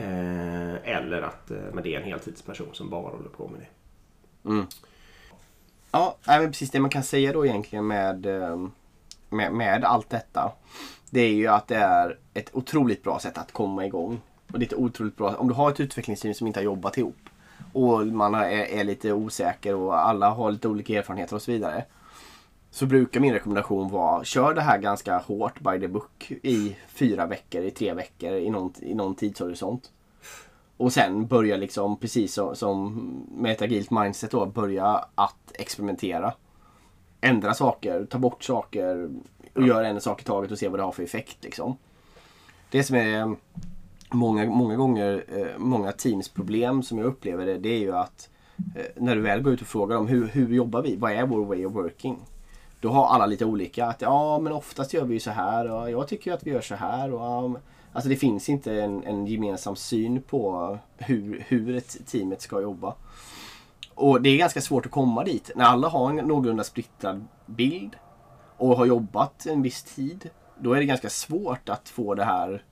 Eh, 0.00 0.96
eller 0.96 1.22
att 1.22 1.50
eh, 1.50 1.58
men 1.72 1.84
det 1.84 1.94
är 1.94 2.00
en 2.00 2.08
heltidsperson 2.08 2.68
som 2.72 2.90
bara 2.90 3.10
håller 3.10 3.28
på 3.28 3.48
med 3.48 3.60
det. 3.60 3.68
Mm. 4.48 4.66
Ja, 5.90 6.16
precis 6.24 6.70
det 6.70 6.80
man 6.80 6.90
kan 6.90 7.02
säga 7.02 7.32
då 7.32 7.46
egentligen 7.46 7.86
med, 7.86 8.26
ehm, 8.26 8.72
med, 9.28 9.52
med 9.52 9.84
allt 9.84 10.10
detta. 10.10 10.52
Det 11.10 11.20
är 11.20 11.32
ju 11.32 11.46
att 11.46 11.68
det 11.68 11.76
är 11.76 12.18
ett 12.34 12.50
otroligt 12.52 13.02
bra 13.02 13.18
sätt 13.18 13.38
att 13.38 13.52
komma 13.52 13.86
igång. 13.86 14.20
Och 14.52 14.58
det 14.58 14.64
är 14.64 14.66
ett 14.66 14.74
otroligt 14.74 15.16
bra, 15.16 15.34
om 15.34 15.48
du 15.48 15.54
har 15.54 15.70
ett 15.70 15.80
utvecklingsteam 15.80 16.34
som 16.34 16.46
inte 16.46 16.60
har 16.60 16.64
jobbat 16.64 16.98
ihop 16.98 17.28
och 17.72 18.06
man 18.06 18.34
är, 18.34 18.48
är 18.50 18.84
lite 18.84 19.12
osäker 19.12 19.74
och 19.74 20.08
alla 20.08 20.30
har 20.30 20.52
lite 20.52 20.68
olika 20.68 20.98
erfarenheter 20.98 21.36
och 21.36 21.42
så 21.42 21.52
vidare. 21.52 21.84
Så 22.70 22.86
brukar 22.86 23.20
min 23.20 23.32
rekommendation 23.32 23.90
vara 23.90 24.24
kör 24.24 24.54
det 24.54 24.60
här 24.60 24.78
ganska 24.78 25.18
hårt 25.18 25.60
by 25.60 25.80
the 25.80 25.88
book 25.88 26.32
i 26.42 26.76
fyra 26.88 27.26
veckor, 27.26 27.62
i 27.62 27.70
tre 27.70 27.94
veckor, 27.94 28.32
i 28.32 28.50
någon, 28.50 28.72
i 28.82 28.94
någon 28.94 29.14
tidshorisont. 29.14 29.90
Och 30.76 30.92
sen 30.92 31.26
börja 31.26 31.56
liksom 31.56 31.96
precis 31.96 32.34
som, 32.34 32.56
som 32.56 32.94
med 33.36 33.52
ett 33.52 33.62
agilt 33.62 33.90
mindset 33.90 34.30
då, 34.30 34.46
börja 34.46 35.04
att 35.14 35.52
experimentera. 35.54 36.32
Ändra 37.20 37.54
saker, 37.54 38.04
ta 38.04 38.18
bort 38.18 38.44
saker 38.44 39.10
och 39.54 39.66
göra 39.66 39.88
en 39.88 40.00
sak 40.00 40.20
i 40.20 40.24
taget 40.24 40.50
och 40.50 40.58
se 40.58 40.68
vad 40.68 40.78
det 40.78 40.84
har 40.84 40.92
för 40.92 41.02
effekt. 41.02 41.36
Liksom. 41.40 41.76
Det 42.70 42.82
som 42.82 42.96
är 42.96 43.36
många, 44.10 44.46
många 44.46 44.76
gånger, 44.76 45.24
eh, 45.28 45.58
många 45.58 45.92
teams 45.92 46.28
problem 46.28 46.82
som 46.82 46.98
jag 46.98 47.06
upplever 47.06 47.46
det, 47.46 47.58
det 47.58 47.68
är 47.68 47.78
ju 47.78 47.96
att 47.96 48.28
eh, 48.76 48.86
när 48.96 49.16
du 49.16 49.22
väl 49.22 49.42
går 49.42 49.52
ut 49.52 49.60
och 49.60 49.66
frågar 49.66 49.96
dem 49.96 50.08
hur, 50.08 50.26
hur 50.26 50.54
jobbar 50.54 50.82
vi? 50.82 50.96
Vad 50.96 51.12
är 51.12 51.26
vår 51.26 51.44
way 51.44 51.66
of 51.66 51.72
working? 51.72 52.18
Då 52.80 52.88
har 52.88 53.06
alla 53.06 53.26
lite 53.26 53.44
olika. 53.44 53.86
Att 53.86 54.00
ja, 54.02 54.38
men 54.38 54.52
oftast 54.52 54.94
gör 54.94 55.04
vi 55.04 55.14
ju 55.14 55.20
så 55.20 55.30
här 55.30 55.70
och 55.70 55.90
jag 55.90 56.08
tycker 56.08 56.32
att 56.32 56.46
vi 56.46 56.50
gör 56.50 56.60
så 56.60 56.74
här. 56.74 57.12
Och, 57.12 57.58
alltså 57.92 58.08
det 58.08 58.16
finns 58.16 58.48
inte 58.48 58.82
en, 58.82 59.04
en 59.04 59.26
gemensam 59.26 59.76
syn 59.76 60.22
på 60.22 60.78
hur, 60.96 61.44
hur 61.48 61.76
ett 61.76 62.06
teamet 62.06 62.42
ska 62.42 62.60
jobba. 62.60 62.94
Och 63.94 64.22
det 64.22 64.28
är 64.30 64.36
ganska 64.36 64.60
svårt 64.60 64.86
att 64.86 64.92
komma 64.92 65.24
dit. 65.24 65.50
När 65.56 65.64
alla 65.64 65.88
har 65.88 66.10
en 66.10 66.16
någorlunda 66.16 66.64
splittrad 66.64 67.24
bild 67.46 67.96
och 68.56 68.76
har 68.76 68.86
jobbat 68.86 69.46
en 69.46 69.62
viss 69.62 69.82
tid. 69.82 70.30
Då 70.58 70.72
är 70.72 70.78
det 70.78 70.84
ganska 70.84 71.10
svårt 71.10 71.68
att 71.68 71.88
få 71.88 72.14
det 72.14 72.24
här 72.24 72.64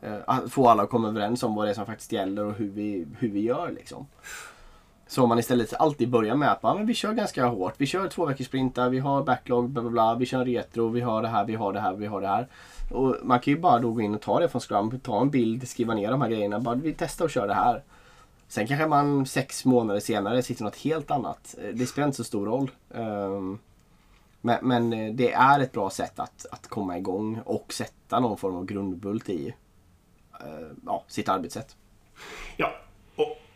eh, 0.00 0.18
att 0.26 0.52
få 0.52 0.68
alla 0.68 0.82
att 0.82 0.90
komma 0.90 1.08
överens 1.08 1.42
om 1.42 1.54
vad 1.54 1.66
det 1.66 1.70
är 1.70 1.74
som 1.74 1.86
faktiskt 1.86 2.12
gäller 2.12 2.44
och 2.44 2.54
hur 2.54 2.70
vi, 2.70 3.06
hur 3.18 3.28
vi 3.28 3.40
gör. 3.40 3.70
Liksom. 3.70 4.06
Så 5.08 5.22
om 5.22 5.28
man 5.28 5.38
istället 5.38 5.74
alltid 5.74 6.10
börjar 6.10 6.36
med 6.36 6.52
att 6.52 6.58
ja, 6.62 6.74
men 6.74 6.86
vi 6.86 6.94
kör 6.94 7.12
ganska 7.12 7.46
hårt. 7.46 7.74
Vi 7.76 7.86
kör 7.86 8.08
två 8.08 8.26
veckors 8.26 8.46
sprintar, 8.46 8.90
vi 8.90 8.98
har 8.98 9.22
backlog, 9.22 9.70
bla 9.70 9.82
bla 9.82 9.90
bla. 9.90 10.14
Vi 10.14 10.26
kör 10.26 10.44
retro, 10.44 10.88
vi 10.88 11.00
har 11.00 11.22
det 11.22 11.28
här, 11.28 11.44
vi 11.44 11.54
har 11.54 11.72
det 11.72 11.80
här, 11.80 11.94
vi 11.94 12.06
har 12.06 12.20
det 12.20 12.28
här. 12.28 12.48
Och 12.90 13.16
man 13.22 13.40
kan 13.40 13.54
ju 13.54 13.60
bara 13.60 13.78
då 13.78 13.92
gå 13.92 14.00
in 14.00 14.14
och 14.14 14.20
ta 14.20 14.40
det 14.40 14.48
från 14.48 14.60
Scrum, 14.60 15.00
ta 15.00 15.20
en 15.20 15.30
bild, 15.30 15.68
skriva 15.68 15.94
ner 15.94 16.10
de 16.10 16.22
här 16.22 16.28
grejerna. 16.28 16.60
Bara 16.60 16.74
vi 16.74 16.94
testar 16.98 17.24
och 17.24 17.30
kör 17.30 17.46
det 17.46 17.54
här. 17.54 17.82
Sen 18.48 18.66
kanske 18.66 18.86
man 18.86 19.26
sex 19.26 19.64
månader 19.64 20.00
senare 20.00 20.42
sitter 20.42 20.64
något 20.64 20.76
helt 20.76 21.10
annat. 21.10 21.54
Eh, 21.62 21.74
det 21.74 21.86
spelar 21.86 22.06
inte 22.06 22.16
så 22.16 22.24
stor 22.24 22.46
roll. 22.46 22.70
Ehm, 22.94 23.58
men, 24.40 24.58
men, 24.62 24.92
eh, 24.92 25.14
det 25.14 25.32
är 25.32 25.60
ett 25.60 25.72
bra 25.72 25.90
sätt 25.90 26.18
att, 26.18 26.46
att 26.50 26.68
komma 26.68 26.98
igång 26.98 27.40
och 27.44 27.72
sätta 27.72 28.20
någon 28.20 28.38
form 28.38 28.56
av 28.56 28.64
grundbult 28.64 29.28
i 29.28 29.54
eh, 30.40 30.68
ja, 30.86 31.04
sitt 31.08 31.28
arbetssätt. 31.28 31.76
Ja, 32.56 32.72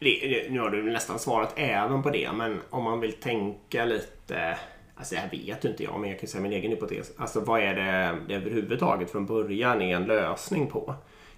det, 0.01 0.51
nu 0.51 0.61
har 0.61 0.71
du 0.71 0.83
nästan 0.83 1.19
svarat 1.19 1.53
även 1.57 2.03
på 2.03 2.11
det, 2.11 2.33
men 2.33 2.61
om 2.71 2.85
man 2.85 3.01
vill 3.01 3.13
tänka 3.13 3.85
lite 3.85 4.57
Alltså 5.01 5.15
det 5.15 5.21
här 5.21 5.31
vet 5.31 5.65
inte 5.65 5.85
jag, 5.85 6.01
men 6.01 6.11
jag 6.11 6.21
kan 6.21 6.29
säga 6.29 6.43
min 6.43 6.53
egen 6.53 6.71
hypotes. 6.71 7.13
Alltså 7.17 7.41
vad 7.41 7.61
är 7.61 7.75
det, 7.75 8.19
det 8.29 8.35
överhuvudtaget 8.35 9.11
från 9.11 9.27
början 9.27 9.83
är 9.83 9.97
en 9.97 10.05
lösning 10.05 10.67
på? 10.67 10.95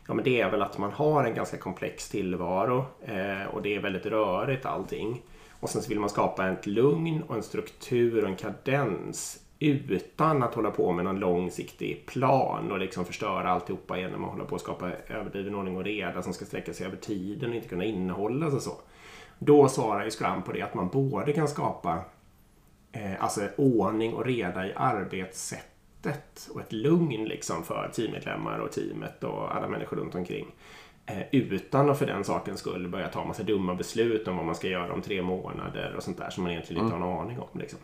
Ja, 0.07 0.15
men 0.15 0.25
det 0.25 0.41
är 0.41 0.51
väl 0.51 0.63
att 0.63 0.79
man 0.79 0.93
har 0.93 1.25
en 1.25 1.35
ganska 1.35 1.57
komplex 1.57 2.09
tillvaro 2.09 2.85
eh, 3.05 3.47
och 3.55 3.63
det 3.63 3.75
är 3.75 3.81
väldigt 3.81 4.07
rörigt 4.07 4.67
allting. 4.67 5.23
Och 5.61 5.71
sen 5.71 5.83
så 5.83 5.89
vill 5.89 6.01
man 6.01 6.11
skapa 6.11 6.49
ett 6.49 6.67
lugn 6.67 7.23
och 7.23 7.35
en 7.35 7.43
struktur 7.43 8.23
och 8.23 8.29
en 8.29 8.37
kadens 8.37 9.42
utan 9.71 10.43
att 10.43 10.55
hålla 10.55 10.71
på 10.71 10.93
med 10.93 11.05
någon 11.05 11.19
långsiktig 11.19 12.07
plan 12.07 12.73
och 12.73 12.79
liksom 12.79 13.05
förstöra 13.05 13.51
alltihopa 13.51 13.99
genom 13.99 14.25
att 14.25 14.31
hålla 14.31 14.45
på 14.45 14.55
att 14.55 14.61
skapa 14.61 14.91
överdriven 15.09 15.55
ordning 15.55 15.77
och 15.77 15.85
reda 15.85 16.23
som 16.23 16.33
ska 16.33 16.45
sträcka 16.45 16.73
sig 16.73 16.87
över 16.87 16.97
tiden 16.97 17.51
och 17.51 17.57
inte 17.57 17.69
kunna 17.69 17.85
innehållas 17.85 18.55
och 18.55 18.63
så. 18.63 18.73
Då 19.39 19.69
svarar 19.69 20.05
ju 20.05 20.11
Scrum 20.11 20.43
på 20.43 20.53
det 20.53 20.63
att 20.63 20.75
man 20.75 20.89
både 20.89 21.33
kan 21.33 21.49
skapa 21.49 22.05
eh, 22.93 23.25
alltså 23.25 23.49
ordning 23.57 24.15
och 24.15 24.25
reda 24.25 24.67
i 24.67 24.73
arbetssättet 24.77 26.49
och 26.55 26.61
ett 26.61 26.73
lugn 26.73 27.25
liksom 27.25 27.65
för 27.65 27.91
teammedlemmar 27.95 28.59
och 28.59 28.73
teamet 28.73 29.25
och 29.25 29.57
alla 29.57 29.69
människor 29.69 29.97
runt 29.97 30.15
omkring. 30.15 30.47
Eh, 31.07 31.23
utan 31.33 31.91
att 31.91 31.99
för 31.99 32.07
den 32.07 32.25
sakens 32.25 32.61
skull 32.61 32.89
börja 32.89 33.09
ta 33.09 33.25
massa 33.25 33.43
dumma 33.43 33.75
beslut 33.75 34.29
om 34.29 34.37
vad 34.37 34.47
man 34.47 34.55
ska 34.55 34.69
göra 34.69 34.93
om 34.93 35.03
tre 35.03 35.23
månader 35.23 35.95
och 35.97 36.03
sånt 36.03 36.19
där 36.19 36.31
som 36.31 36.43
man 36.43 36.53
egentligen 36.53 36.83
inte 36.85 36.97
mm. 36.97 37.09
har 37.09 37.15
en 37.15 37.21
aning 37.21 37.39
om. 37.39 37.59
Liksom. 37.59 37.79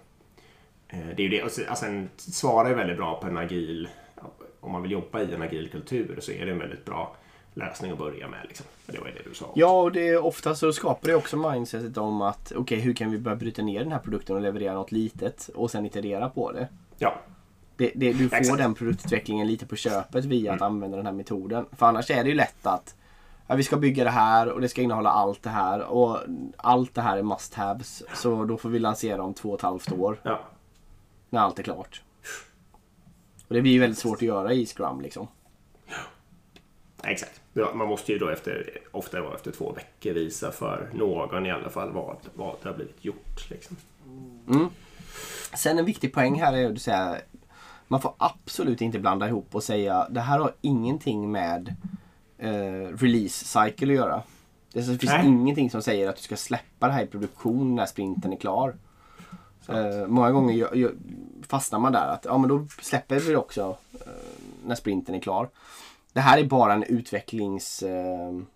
Eh, 0.88 0.98
det 1.16 1.22
är 1.22 1.28
ju 1.28 1.28
det. 1.28 1.42
Alltså, 1.42 1.86
en 1.86 2.10
svarar 2.16 2.70
är 2.70 2.74
väldigt 2.74 2.96
bra 2.96 3.20
på 3.20 3.26
en 3.26 3.36
agil, 3.36 3.88
om 4.60 4.72
man 4.72 4.82
vill 4.82 4.90
jobba 4.90 5.22
i 5.22 5.34
en 5.34 5.42
agil 5.42 5.70
kultur 5.70 6.18
så 6.20 6.32
är 6.32 6.46
det 6.46 6.52
en 6.52 6.58
väldigt 6.58 6.84
bra 6.84 7.16
lösning 7.54 7.92
att 7.92 7.98
börja 7.98 8.28
med. 8.28 8.40
Liksom. 8.48 8.66
Det 8.86 8.98
var 8.98 9.06
det 9.06 9.28
du 9.28 9.34
sa. 9.34 9.52
Ja, 9.54 9.82
och 9.82 9.92
det 9.92 10.08
är 10.08 10.24
ofta 10.24 10.54
så 10.54 10.72
skapar 10.72 11.08
det 11.08 11.14
också 11.14 11.36
mindsetet 11.36 11.96
om 11.96 12.22
att 12.22 12.46
okej, 12.46 12.58
okay, 12.58 12.78
hur 12.78 12.92
kan 12.92 13.10
vi 13.10 13.18
börja 13.18 13.36
bryta 13.36 13.62
ner 13.62 13.80
den 13.80 13.92
här 13.92 13.98
produkten 13.98 14.36
och 14.36 14.42
leverera 14.42 14.74
något 14.74 14.92
litet 14.92 15.50
och 15.54 15.70
sen 15.70 15.86
iterera 15.86 16.28
på 16.28 16.52
det. 16.52 16.68
Ja. 16.98 17.14
Det, 17.76 17.92
det, 17.94 18.12
du 18.12 18.28
får 18.28 18.36
Exakt. 18.36 18.58
den 18.58 18.74
produktutvecklingen 18.74 19.46
lite 19.46 19.66
på 19.66 19.76
köpet 19.76 20.24
via 20.24 20.52
att 20.52 20.60
mm. 20.60 20.72
använda 20.72 20.96
den 20.96 21.06
här 21.06 21.12
metoden. 21.12 21.66
För 21.72 21.86
annars 21.86 22.10
är 22.10 22.24
det 22.24 22.28
ju 22.28 22.34
lätt 22.34 22.66
att 22.66 22.94
ja, 23.46 23.54
vi 23.54 23.62
ska 23.62 23.76
bygga 23.76 24.04
det 24.04 24.10
här 24.10 24.48
och 24.48 24.60
det 24.60 24.68
ska 24.68 24.82
innehålla 24.82 25.10
allt 25.10 25.42
det 25.42 25.50
här 25.50 25.80
och 25.84 26.18
allt 26.56 26.94
det 26.94 27.00
här 27.00 27.16
är 27.16 27.22
must 27.22 27.54
haves. 27.54 28.02
Så 28.14 28.44
då 28.44 28.56
får 28.56 28.68
vi 28.68 28.78
lansera 28.78 29.22
om 29.22 29.34
två 29.34 29.48
och 29.48 29.54
ett 29.58 29.62
halvt 29.62 29.92
år. 29.92 30.20
Ja. 30.22 30.40
När 31.30 31.40
allt 31.40 31.58
är 31.58 31.62
klart. 31.62 32.02
Och 33.48 33.54
det 33.54 33.62
blir 33.62 33.72
ju 33.72 33.80
väldigt 33.80 33.98
svårt 33.98 34.16
att 34.16 34.22
göra 34.22 34.52
i 34.52 34.66
Scrum 34.66 35.00
liksom. 35.00 35.28
Exakt. 37.04 37.40
Man 37.74 37.88
måste 37.88 38.12
ju 38.12 38.18
då 38.18 38.28
efter, 38.28 38.78
ofta 38.92 39.20
då 39.20 39.34
efter 39.34 39.52
två 39.52 39.72
veckor 39.72 40.12
visa 40.12 40.52
för 40.52 40.90
någon 40.94 41.46
i 41.46 41.50
alla 41.50 41.70
fall 41.70 41.92
vad, 41.92 42.16
vad 42.34 42.56
det 42.62 42.68
har 42.68 42.76
blivit 42.76 43.04
gjort. 43.04 43.50
Liksom. 43.50 43.76
Mm. 44.48 44.68
Sen 45.54 45.78
en 45.78 45.84
viktig 45.84 46.12
poäng 46.12 46.40
här 46.40 46.52
är 46.52 46.72
att 46.72 46.82
säga 46.82 47.16
man 47.88 48.00
får 48.00 48.14
absolut 48.18 48.80
inte 48.80 48.98
blanda 48.98 49.28
ihop 49.28 49.54
och 49.54 49.62
säga 49.62 50.06
det 50.10 50.20
här 50.20 50.38
har 50.38 50.52
ingenting 50.60 51.32
med 51.32 51.74
eh, 52.38 52.96
release 52.96 53.44
cycle 53.44 53.92
att 53.92 53.98
göra. 53.98 54.22
Det 54.72 54.82
finns 54.82 55.02
Nej. 55.02 55.26
ingenting 55.26 55.70
som 55.70 55.82
säger 55.82 56.08
att 56.08 56.16
du 56.16 56.22
ska 56.22 56.36
släppa 56.36 56.86
det 56.86 56.92
här 56.92 57.02
i 57.02 57.06
produktion 57.06 57.74
när 57.74 57.86
sprinten 57.86 58.32
är 58.32 58.36
klar. 58.36 58.74
Eh, 59.68 60.06
många 60.06 60.30
gånger 60.30 60.54
gör, 60.54 60.74
gör, 60.74 60.94
fastnar 61.48 61.78
man 61.78 61.92
där 61.92 62.08
att 62.08 62.24
ja, 62.24 62.38
men 62.38 62.48
då 62.48 62.66
släpper 62.80 63.20
vi 63.20 63.30
det 63.30 63.36
också 63.36 63.76
eh, 63.92 64.12
när 64.64 64.74
sprinten 64.74 65.14
är 65.14 65.20
klar. 65.20 65.48
Det 66.12 66.20
här 66.20 66.38
är 66.38 66.44
bara 66.44 66.72
en 66.72 66.82
utvecklingsfas 66.82 68.46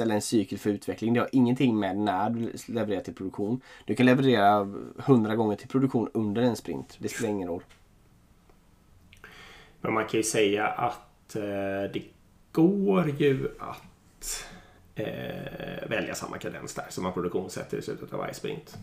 eller 0.00 0.14
en 0.14 0.22
cykel 0.22 0.58
för 0.58 0.70
utveckling. 0.70 1.14
Det 1.14 1.20
har 1.20 1.28
ingenting 1.32 1.78
med 1.78 1.96
när 1.96 2.30
du 2.30 2.52
levererar 2.66 3.00
till 3.00 3.14
produktion. 3.14 3.60
Du 3.84 3.94
kan 3.94 4.06
leverera 4.06 4.72
hundra 4.96 5.36
gånger 5.36 5.56
till 5.56 5.68
produktion 5.68 6.10
under 6.14 6.42
en 6.42 6.56
sprint. 6.56 6.96
Det 6.98 7.08
spelar 7.08 7.30
ingen 7.30 7.48
roll. 7.48 7.62
Men 9.80 9.94
man 9.94 10.06
kan 10.06 10.20
ju 10.20 10.24
säga 10.24 10.66
att 10.66 11.36
eh, 11.36 11.42
det 11.92 12.02
går 12.52 13.08
ju 13.08 13.48
att 13.58 14.46
eh, 14.94 15.88
välja 15.88 16.14
samma 16.14 16.38
kadens 16.38 16.74
där 16.74 16.86
som 16.88 17.02
man 17.04 17.12
produktionssätter 17.12 17.78
i 17.78 17.82
slutet 17.82 18.12
av 18.12 18.18
varje 18.18 18.34
sprint. 18.34 18.78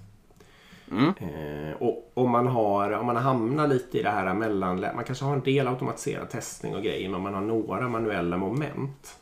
Mm. 0.92 1.14
Eh, 1.18 1.74
och 1.74 2.12
om 2.14 2.30
man, 2.30 2.48
har, 2.48 2.92
om 2.92 3.06
man 3.06 3.16
hamnar 3.16 3.68
lite 3.68 4.00
i 4.00 4.04
det 4.04 4.10
här 4.10 4.34
mellan... 4.34 4.82
Man 4.82 5.04
kanske 5.04 5.26
har 5.26 5.34
en 5.34 5.44
del 5.44 5.68
automatiserad 5.68 6.30
testning 6.30 6.76
och 6.76 6.84
grejer 6.84 7.10
men 7.10 7.22
man 7.22 7.34
har 7.34 7.42
några 7.42 7.88
manuella 7.88 8.38
moment. 8.38 9.20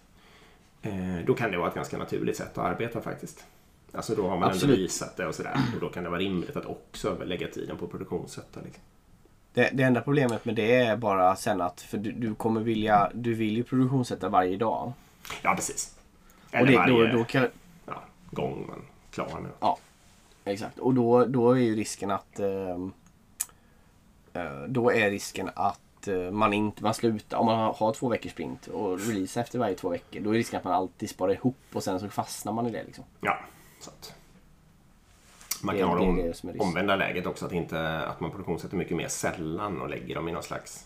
Eh, 0.81 1.25
då 1.25 1.33
kan 1.33 1.51
det 1.51 1.57
vara 1.57 1.67
ett 1.67 1.75
ganska 1.75 1.97
naturligt 1.97 2.37
sätt 2.37 2.57
att 2.57 2.65
arbeta 2.65 3.01
faktiskt. 3.01 3.45
Alltså 3.91 4.15
då 4.15 4.27
har 4.27 4.37
man 4.37 4.49
Absolut. 4.49 4.63
ändå 4.63 4.81
visat 4.81 5.17
det 5.17 5.27
och 5.27 5.35
sådär. 5.35 5.57
Och 5.75 5.81
då 5.81 5.89
kan 5.89 6.03
det 6.03 6.09
vara 6.09 6.19
rimligt 6.19 6.55
att 6.55 6.65
också 6.65 7.17
lägga 7.23 7.47
tiden 7.47 7.77
på 7.77 7.87
produktionssätta. 7.87 8.59
Liksom. 8.63 8.83
Det, 9.53 9.69
det, 9.73 9.83
enda 9.83 10.01
problemet 10.01 10.45
med 10.45 10.55
det 10.55 10.75
är 10.75 10.97
bara 10.97 11.35
sen 11.35 11.61
att 11.61 11.81
för 11.81 11.97
du, 11.97 12.11
du 12.11 12.35
kommer 12.35 12.61
vilja, 12.61 13.11
du 13.13 13.33
vill 13.33 13.57
ju 13.57 13.63
produktionssätta 13.63 14.29
varje 14.29 14.57
dag. 14.57 14.93
Ja 15.41 15.55
precis. 15.55 15.97
Eller 16.51 16.61
och 16.61 16.67
det, 16.67 16.77
varje 16.77 17.11
då, 17.11 17.17
då 17.17 17.23
kan... 17.23 17.47
ja, 17.85 18.03
gång 18.31 18.65
man 18.67 18.81
klarar 19.11 19.41
nu. 19.41 19.49
Ja, 19.59 19.77
exakt. 20.51 20.79
Och 20.79 20.93
då, 20.93 21.25
då 21.25 21.51
är 21.51 21.59
ju 21.59 21.75
risken 21.75 22.11
att 22.11 22.39
ehm, 22.39 22.93
eh, 24.33 24.61
då 24.67 24.91
är 24.91 25.11
risken 25.11 25.49
att 25.55 26.07
eh, 26.07 26.31
man 26.31 26.53
inte 26.53 26.83
man 26.83 26.93
slutar, 26.93 27.37
om 27.37 27.45
man 27.45 27.75
har, 27.75 27.93
två 27.93 28.09
veckors 28.09 28.31
sprint 28.31 28.67
och 28.67 28.99
release 28.99 29.41
efter 29.41 29.59
varje 29.59 29.75
två 29.75 29.89
veckor. 29.89 30.21
Då 30.21 30.29
är 30.29 30.33
risken 30.33 30.57
att 30.57 30.63
man 30.63 30.73
alltid 30.73 31.09
sparar 31.09 31.33
ihop 31.33 31.55
och 31.73 31.83
sen 31.83 31.99
så 31.99 32.09
fastnar 32.09 32.53
man 32.53 32.67
i 32.67 32.71
det. 32.71 32.83
Liksom. 32.83 33.03
Ja, 33.21 33.39
så 33.79 33.89
att 33.89 34.13
man 35.63 35.75
det, 35.75 35.81
kan 35.81 35.89
ha 35.89 35.99
det, 35.99 36.33
det, 36.41 36.59
omvända 36.59 36.95
läget 36.95 37.25
också. 37.25 37.45
Att, 37.45 37.51
inte, 37.51 37.99
att 37.99 38.19
man 38.19 38.31
produktionssätter 38.31 38.77
mycket 38.77 38.97
mer 38.97 39.07
sällan 39.07 39.81
och 39.81 39.89
lägger 39.89 40.15
dem 40.15 40.27
i 40.27 40.31
någon 40.31 40.43
slags 40.43 40.85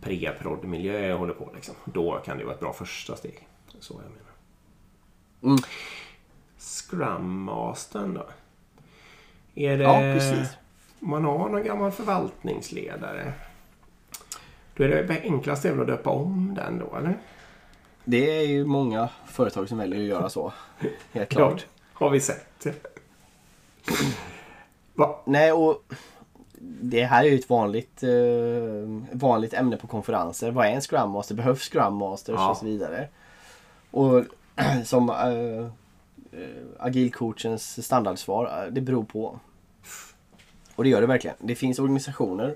pre-prod-miljö 0.00 1.12
och 1.12 1.18
håller 1.18 1.34
på. 1.34 1.50
Liksom. 1.54 1.74
Då 1.84 2.22
kan 2.24 2.38
det 2.38 2.44
vara 2.44 2.54
ett 2.54 2.60
bra 2.60 2.72
första 2.72 3.16
steg. 3.16 3.48
Så 3.80 3.94
jag 3.94 4.10
menar. 4.10 4.28
Mm. 5.42 5.58
Scrum 6.58 7.42
Mastern 7.42 8.14
då? 8.14 8.26
Är 9.58 9.78
det... 9.78 9.84
Ja, 9.84 9.98
precis. 9.98 10.56
man 10.98 11.24
har 11.24 11.48
någon 11.48 11.64
gammal 11.64 11.90
förvaltningsledare. 11.90 13.32
Då 14.76 14.84
är 14.84 14.88
det 14.88 15.20
enklast 15.22 15.64
att 15.64 15.86
döpa 15.86 16.10
om 16.10 16.54
den 16.56 16.78
då, 16.78 16.96
eller? 16.96 17.18
Det 18.04 18.38
är 18.38 18.46
ju 18.46 18.64
många 18.64 19.08
företag 19.26 19.68
som 19.68 19.78
väljer 19.78 20.00
att 20.00 20.06
göra 20.06 20.28
så. 20.28 20.52
Helt 21.12 21.28
klart. 21.28 21.66
Ja, 21.68 21.88
har 21.92 22.10
vi 22.10 22.20
sett. 22.20 22.66
Va? 24.94 25.20
Nej, 25.24 25.52
och 25.52 25.82
det 26.60 27.04
här 27.04 27.24
är 27.24 27.28
ju 27.28 27.38
ett 27.38 27.50
vanligt, 27.50 28.02
eh, 28.02 28.08
vanligt 29.12 29.54
ämne 29.54 29.76
på 29.76 29.86
konferenser. 29.86 30.50
Vad 30.50 30.66
är 30.66 30.70
en 30.70 30.80
Scrum 30.80 31.10
Master? 31.10 31.34
Behövs 31.34 31.68
Scrum 31.68 31.94
Masters? 31.94 32.34
Ja. 32.38 32.50
Och 32.50 32.56
så 32.56 32.66
vidare. 32.66 33.08
Och 33.90 34.24
som 34.84 35.10
eh, 35.10 35.58
eh, 36.40 36.64
agilcoachens 36.78 37.84
standardsvar, 37.86 38.64
eh, 38.64 38.72
det 38.72 38.80
beror 38.80 39.04
på. 39.04 39.38
Och 40.78 40.84
det 40.84 40.90
gör 40.90 41.00
det 41.00 41.06
verkligen. 41.06 41.36
Det 41.40 41.54
finns 41.54 41.78
organisationer 41.78 42.54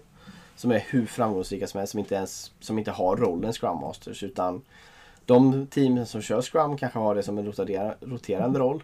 som 0.57 0.71
är 0.71 0.79
hur 0.79 1.07
framgångsrika 1.07 1.67
som 1.67 1.79
helst 1.79 1.91
som 1.91 2.01
inte, 2.01 2.15
ens, 2.15 2.53
som 2.61 2.79
inte 2.79 2.91
har 2.91 3.17
rollen 3.17 3.53
Scrum 3.53 3.81
Masters. 3.81 4.23
Utan 4.23 4.63
de 5.27 5.67
team 5.67 6.07
som 6.07 6.23
kör 6.23 6.43
Scrum 6.43 6.77
kanske 6.77 6.99
har 6.99 7.15
det 7.15 7.23
som 7.23 7.39
en 7.39 7.53
roterande 8.01 8.59
roll. 8.59 8.83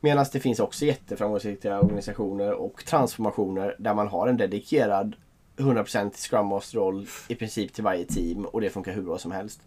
Medan 0.00 0.26
det 0.32 0.40
finns 0.40 0.60
också 0.60 0.84
jätteframgångsrika 0.84 1.80
organisationer 1.80 2.52
och 2.52 2.84
transformationer 2.84 3.76
där 3.78 3.94
man 3.94 4.08
har 4.08 4.28
en 4.28 4.36
dedikerad 4.36 5.16
100% 5.56 6.10
Scrum 6.14 6.46
Master-roll 6.46 7.06
i 7.28 7.34
princip 7.34 7.72
till 7.72 7.84
varje 7.84 8.04
team 8.04 8.44
och 8.44 8.60
det 8.60 8.70
funkar 8.70 8.92
hur 8.92 9.02
bra 9.02 9.18
som 9.18 9.32
helst. 9.32 9.60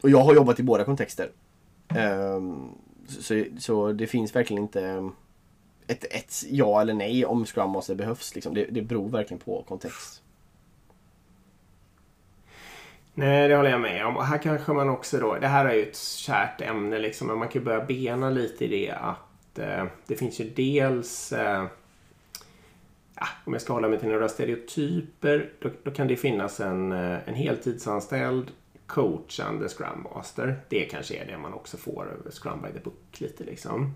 Och 0.00 0.10
jag 0.10 0.20
har 0.20 0.34
jobbat 0.34 0.60
i 0.60 0.62
båda 0.62 0.84
kontexter. 0.84 1.30
Um, 1.96 2.74
så, 3.08 3.44
så 3.58 3.92
det 3.92 4.06
finns 4.06 4.36
verkligen 4.36 4.62
inte 4.62 5.10
ett, 5.88 6.04
ett 6.04 6.42
ja 6.48 6.80
eller 6.80 6.94
nej 6.94 7.24
om 7.24 7.46
Scrum 7.46 7.70
Master 7.70 7.94
behövs. 7.94 8.34
Liksom. 8.34 8.54
Det, 8.54 8.64
det 8.64 8.82
beror 8.82 9.08
verkligen 9.08 9.40
på 9.40 9.62
kontext. 9.68 10.22
Nej, 13.14 13.48
det 13.48 13.56
håller 13.56 13.70
jag 13.70 13.80
med 13.80 14.06
om. 14.06 14.16
Och 14.16 14.24
här 14.24 14.38
kanske 14.38 14.72
man 14.72 14.88
också 14.88 15.18
då, 15.18 15.34
det 15.34 15.46
här 15.46 15.64
är 15.64 15.74
ju 15.74 15.82
ett 15.82 15.96
kärt 15.96 16.60
ämne 16.60 16.98
liksom, 16.98 17.26
men 17.26 17.38
man 17.38 17.48
kan 17.48 17.64
börja 17.64 17.84
bena 17.84 18.30
lite 18.30 18.64
i 18.64 18.68
det 18.68 18.90
att 18.90 19.58
eh, 19.58 19.84
det 20.06 20.16
finns 20.16 20.40
ju 20.40 20.50
dels 20.50 21.32
eh, 21.32 21.64
ja, 23.14 23.26
om 23.44 23.52
jag 23.52 23.62
ska 23.62 23.72
hålla 23.72 23.88
mig 23.88 23.98
till 23.98 24.08
några 24.08 24.28
stereotyper, 24.28 25.50
då, 25.58 25.70
då 25.82 25.90
kan 25.90 26.08
det 26.08 26.16
finnas 26.16 26.60
en, 26.60 26.92
eh, 26.92 27.28
en 27.28 27.34
heltidsanställd 27.34 28.50
coachande 28.86 29.68
Scrum 29.68 30.06
Master. 30.14 30.60
Det 30.68 30.84
kanske 30.84 31.14
är 31.14 31.26
det 31.26 31.38
man 31.38 31.54
också 31.54 31.76
får 31.76 32.08
över 32.20 32.30
Scrum 32.30 32.62
by 32.62 32.72
the 32.72 32.84
Book 32.84 33.20
lite 33.20 33.44
liksom. 33.44 33.94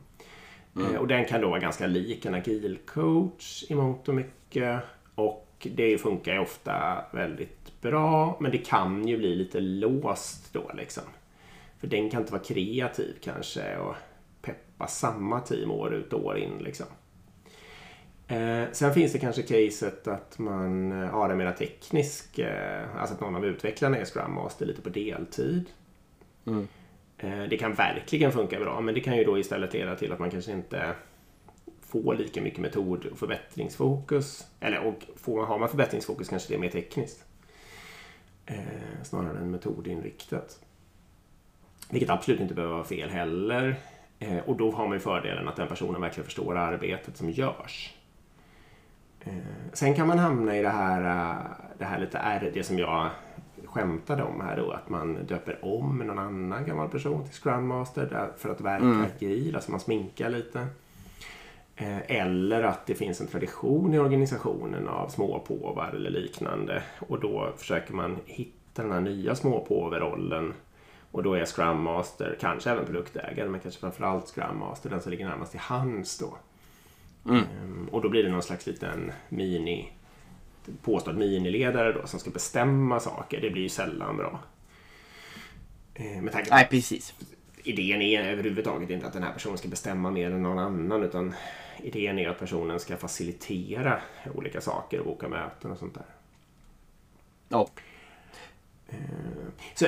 Mm. 0.76 0.94
Eh, 0.94 1.00
och 1.00 1.06
den 1.06 1.24
kan 1.24 1.40
då 1.40 1.48
vara 1.48 1.60
ganska 1.60 1.86
lik 1.86 2.24
en 2.24 2.34
agil 2.34 2.78
coach 2.86 3.64
i 3.68 3.74
mångt 3.74 4.08
och 4.08 4.14
mycket. 4.14 4.80
Och 5.14 5.66
det 5.72 5.98
funkar 5.98 6.32
ju 6.32 6.38
ofta 6.38 7.04
väldigt 7.12 7.80
bra, 7.80 8.36
men 8.40 8.50
det 8.50 8.58
kan 8.58 9.08
ju 9.08 9.18
bli 9.18 9.34
lite 9.34 9.60
låst 9.60 10.52
då 10.52 10.70
liksom. 10.74 11.04
För 11.78 11.86
den 11.86 12.10
kan 12.10 12.20
inte 12.20 12.32
vara 12.32 12.42
kreativ 12.42 13.16
kanske 13.20 13.76
och 13.76 13.94
peppa 14.42 14.86
samma 14.86 15.40
team 15.40 15.70
år 15.70 15.94
ut 15.94 16.12
och 16.12 16.24
år 16.24 16.38
in 16.38 16.58
liksom. 16.60 16.86
Eh, 18.28 18.64
sen 18.72 18.94
finns 18.94 19.12
det 19.12 19.18
kanske 19.18 19.42
caset 19.42 20.08
att 20.08 20.38
man 20.38 20.92
eh, 20.92 21.08
har 21.08 21.30
en 21.30 21.38
mera 21.38 21.52
teknisk, 21.52 22.38
eh, 22.38 22.96
alltså 22.96 23.14
att 23.14 23.20
någon 23.20 23.36
av 23.36 23.46
utvecklarna 23.46 23.96
är 23.96 24.04
Scrum 24.04 24.34
Master 24.34 24.66
lite 24.66 24.82
på 24.82 24.88
deltid. 24.88 25.64
Mm. 26.46 26.68
Eh, 27.22 27.42
det 27.50 27.56
kan 27.56 27.72
verkligen 27.72 28.32
funka 28.32 28.60
bra, 28.60 28.80
men 28.80 28.94
det 28.94 29.00
kan 29.00 29.16
ju 29.16 29.24
då 29.24 29.38
istället 29.38 29.72
leda 29.72 29.96
till 29.96 30.12
att 30.12 30.18
man 30.18 30.30
kanske 30.30 30.52
inte 30.52 30.94
får 31.80 32.14
lika 32.14 32.42
mycket 32.42 32.60
metod 32.60 33.06
och 33.06 33.18
förbättringsfokus. 33.18 34.46
Eller 34.60 34.80
och 34.86 35.04
får, 35.16 35.46
har 35.46 35.58
man 35.58 35.68
förbättringsfokus 35.68 36.28
kanske 36.28 36.48
det 36.48 36.54
är 36.54 36.58
mer 36.58 36.70
tekniskt. 36.70 37.24
Eh, 38.46 39.02
snarare 39.02 39.38
än 39.38 39.50
metodinriktat. 39.50 40.60
Vilket 41.90 42.10
absolut 42.10 42.40
inte 42.40 42.54
behöver 42.54 42.74
vara 42.74 42.84
fel 42.84 43.10
heller. 43.10 43.76
Eh, 44.18 44.38
och 44.38 44.56
då 44.56 44.70
har 44.70 44.86
man 44.86 44.96
ju 44.96 45.00
fördelen 45.00 45.48
att 45.48 45.56
den 45.56 45.68
personen 45.68 46.00
verkligen 46.00 46.24
förstår 46.24 46.56
arbetet 46.56 47.16
som 47.16 47.30
görs. 47.30 47.94
Eh, 49.20 49.32
sen 49.72 49.94
kan 49.94 50.06
man 50.06 50.18
hamna 50.18 50.56
i 50.56 50.62
det 50.62 50.68
här, 50.68 51.00
eh, 51.00 51.36
det 51.78 51.84
här 51.84 51.98
lite 51.98 52.18
är 52.18 52.50
det 52.54 52.64
som 52.64 52.78
jag 52.78 53.10
skämtade 53.72 54.22
om 54.22 54.40
här 54.40 54.56
då, 54.56 54.70
att 54.70 54.88
man 54.88 55.26
döper 55.26 55.64
om 55.64 55.98
någon 55.98 56.18
annan 56.18 56.66
gammal 56.66 56.88
person 56.88 57.24
till 57.24 57.34
Scrum 57.34 57.66
Master 57.66 58.30
för 58.38 58.48
att 58.48 58.60
verka 58.60 58.84
mm. 58.84 59.04
agil, 59.16 59.54
alltså 59.54 59.70
man 59.70 59.80
sminkar 59.80 60.30
lite. 60.30 60.66
Eh, 61.76 62.10
eller 62.10 62.62
att 62.62 62.86
det 62.86 62.94
finns 62.94 63.20
en 63.20 63.26
tradition 63.26 63.94
i 63.94 63.98
organisationen 63.98 64.88
av 64.88 65.08
småpåvar 65.08 65.92
eller 65.94 66.10
liknande 66.10 66.82
och 66.98 67.20
då 67.20 67.52
försöker 67.56 67.94
man 67.94 68.18
hitta 68.24 68.82
den 68.82 68.92
här 68.92 69.00
nya 69.00 69.34
småpåverollen 69.34 70.54
och 71.10 71.22
då 71.22 71.34
är 71.34 71.44
Scrum 71.44 71.82
Master, 71.82 72.36
kanske 72.40 72.70
även 72.70 72.84
produktägare, 72.84 73.48
men 73.48 73.60
kanske 73.60 73.80
framförallt 73.80 74.26
Scrum 74.26 74.58
Master, 74.58 74.90
den 74.90 75.00
som 75.00 75.10
ligger 75.10 75.28
närmast 75.28 75.50
till 75.50 75.60
hands 75.60 76.18
då. 76.18 76.36
Mm. 77.30 77.44
Ehm, 77.62 77.88
och 77.92 78.02
då 78.02 78.08
blir 78.08 78.22
det 78.22 78.30
någon 78.30 78.42
slags 78.42 78.66
liten 78.66 79.12
mini 79.28 79.92
påstådd 80.82 81.16
miniledare 81.16 81.92
då 81.92 82.06
som 82.06 82.20
ska 82.20 82.30
bestämma 82.30 83.00
saker. 83.00 83.40
Det 83.40 83.50
blir 83.50 83.62
ju 83.62 83.68
sällan 83.68 84.16
bra. 84.16 84.40
Ehm, 85.94 86.24
med 86.24 86.32
tanke 86.32 86.48
på 86.48 86.54
Nej, 86.54 86.68
precis. 86.70 87.14
Idén 87.64 88.02
är 88.02 88.24
överhuvudtaget 88.24 88.90
inte 88.90 89.06
att 89.06 89.12
den 89.12 89.22
här 89.22 89.32
personen 89.32 89.58
ska 89.58 89.68
bestämma 89.68 90.10
mer 90.10 90.30
än 90.30 90.42
någon 90.42 90.58
annan 90.58 91.02
utan 91.02 91.34
idén 91.82 92.18
är 92.18 92.28
att 92.28 92.38
personen 92.38 92.80
ska 92.80 92.96
facilitera 92.96 94.00
olika 94.34 94.60
saker 94.60 94.98
och 94.98 95.06
boka 95.06 95.28
möten 95.28 95.70
och 95.70 95.78
sånt 95.78 95.94
där. 95.94 96.06
Ja. 97.48 97.68
Ehm, 98.88 99.52
så 99.74 99.86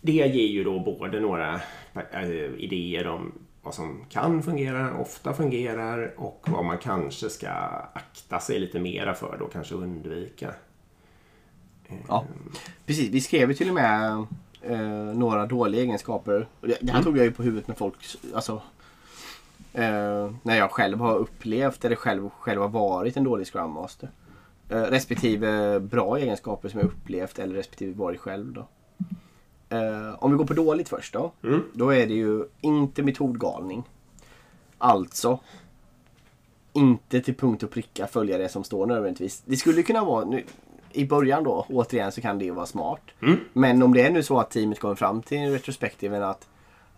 det 0.00 0.12
ger 0.12 0.26
ju 0.26 0.64
då 0.64 0.80
både 0.80 1.20
några 1.20 1.60
eh, 2.12 2.54
idéer 2.58 3.06
om 3.06 3.32
vad 3.64 3.74
som 3.74 4.04
kan 4.08 4.42
fungera, 4.42 4.98
ofta 4.98 5.34
fungerar 5.34 6.14
och 6.16 6.46
vad 6.46 6.64
man 6.64 6.78
kanske 6.78 7.30
ska 7.30 7.48
akta 7.92 8.40
sig 8.40 8.58
lite 8.58 8.78
mera 8.78 9.14
för 9.14 9.36
då, 9.38 9.46
kanske 9.46 9.74
undvika. 9.74 10.54
Ja, 12.08 12.24
precis. 12.86 13.10
Vi 13.10 13.20
skrev 13.20 13.48
ju 13.48 13.54
till 13.54 13.68
och 13.68 13.74
med 13.74 14.26
eh, 14.62 15.14
några 15.14 15.46
dåliga 15.46 15.82
egenskaper. 15.82 16.48
Det, 16.60 16.78
här 16.82 16.90
mm. 16.90 17.04
tog 17.04 17.18
jag 17.18 17.24
ju 17.24 17.32
på 17.32 17.42
huvudet 17.42 17.68
med 17.68 17.76
folk. 17.76 17.94
Alltså, 18.34 18.62
eh, 19.72 20.30
när 20.42 20.56
jag 20.56 20.70
själv 20.70 21.00
har 21.00 21.16
upplevt 21.16 21.84
eller 21.84 21.96
själv, 21.96 22.30
själv 22.30 22.60
har 22.60 22.68
varit 22.68 23.16
en 23.16 23.24
dålig 23.24 23.46
Scrum 23.46 23.70
Master. 23.70 24.10
Eh, 24.68 24.82
respektive 24.82 25.80
bra 25.80 26.18
egenskaper 26.18 26.68
som 26.68 26.80
jag 26.80 26.86
upplevt 26.86 27.38
eller 27.38 27.54
respektive 27.54 27.92
varit 27.92 28.20
själv. 28.20 28.52
då. 28.52 28.66
Eh, 29.74 30.14
om 30.24 30.30
vi 30.30 30.36
går 30.36 30.46
på 30.46 30.54
dåligt 30.54 30.88
först 30.88 31.12
då. 31.12 31.32
Mm. 31.44 31.62
Då 31.72 31.94
är 31.94 32.06
det 32.06 32.14
ju 32.14 32.44
inte 32.60 33.02
metodgalning. 33.02 33.82
Alltså 34.78 35.38
inte 36.72 37.20
till 37.20 37.34
punkt 37.34 37.62
och 37.62 37.70
pricka 37.70 38.06
följa 38.06 38.38
det 38.38 38.48
som 38.48 38.64
står 38.64 38.86
nödvändigtvis. 38.86 39.42
Det 39.46 39.56
skulle 39.56 39.82
kunna 39.82 40.04
vara, 40.04 40.24
nu, 40.24 40.44
i 40.92 41.04
början 41.04 41.44
då, 41.44 41.66
återigen 41.68 42.12
så 42.12 42.20
kan 42.20 42.38
det 42.38 42.50
vara 42.50 42.66
smart. 42.66 43.00
Mm. 43.22 43.36
Men 43.52 43.82
om 43.82 43.94
det 43.94 44.02
är 44.02 44.10
nu 44.10 44.22
så 44.22 44.38
att 44.38 44.50
teamet 44.50 44.80
kommer 44.80 44.94
fram 44.94 45.22
till 45.22 45.50
retrospektiven 45.50 46.22
att 46.22 46.48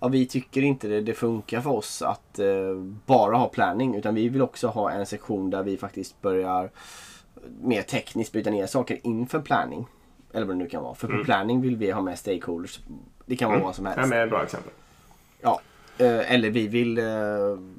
ja, 0.01 0.09
vi 0.09 0.27
tycker 0.27 0.63
inte 0.63 0.89
det, 0.89 1.01
det 1.01 1.15
funkar 1.15 1.61
för 1.61 1.71
oss 1.71 2.03
att 2.03 2.39
eh, 2.39 2.75
bara 3.07 3.37
ha 3.37 3.49
planning 3.49 3.95
utan 3.95 4.15
vi 4.15 4.29
vill 4.29 4.43
också 4.43 4.69
ha 4.69 4.91
en 4.91 5.07
sektion 5.07 5.51
där 5.51 5.63
vi 5.63 5.77
faktiskt 5.77 6.23
börjar 6.23 6.71
mer 7.63 7.83
tekniskt 7.83 8.33
bryta 8.33 8.51
ner 8.51 8.67
saker 8.67 9.01
inför 9.03 9.41
planning. 9.41 9.87
Eller 10.33 10.47
vad 10.47 10.57
det 10.57 10.59
nu 10.59 10.69
kan 10.69 10.83
vara. 10.83 10.95
För 10.95 11.07
på 11.07 11.13
mm. 11.13 11.25
planning 11.25 11.61
vill 11.61 11.77
vi 11.77 11.91
ha 11.91 12.03
med 12.03 12.19
stakeholders. 12.19 12.81
Det 13.27 13.37
kan 13.37 13.49
vara 13.49 13.57
mm. 13.57 13.67
vad 13.67 13.75
som 13.75 13.87
helst. 13.87 14.11
Det 14.11 14.17
är 14.17 14.25
ett 14.25 14.31
bra 14.31 14.43
exempel. 14.43 14.73
Ja. 15.41 15.61
Eh, 15.99 16.33
eller 16.33 16.51
vi 16.51 16.69
vill 16.69 16.99
eh, 16.99 17.05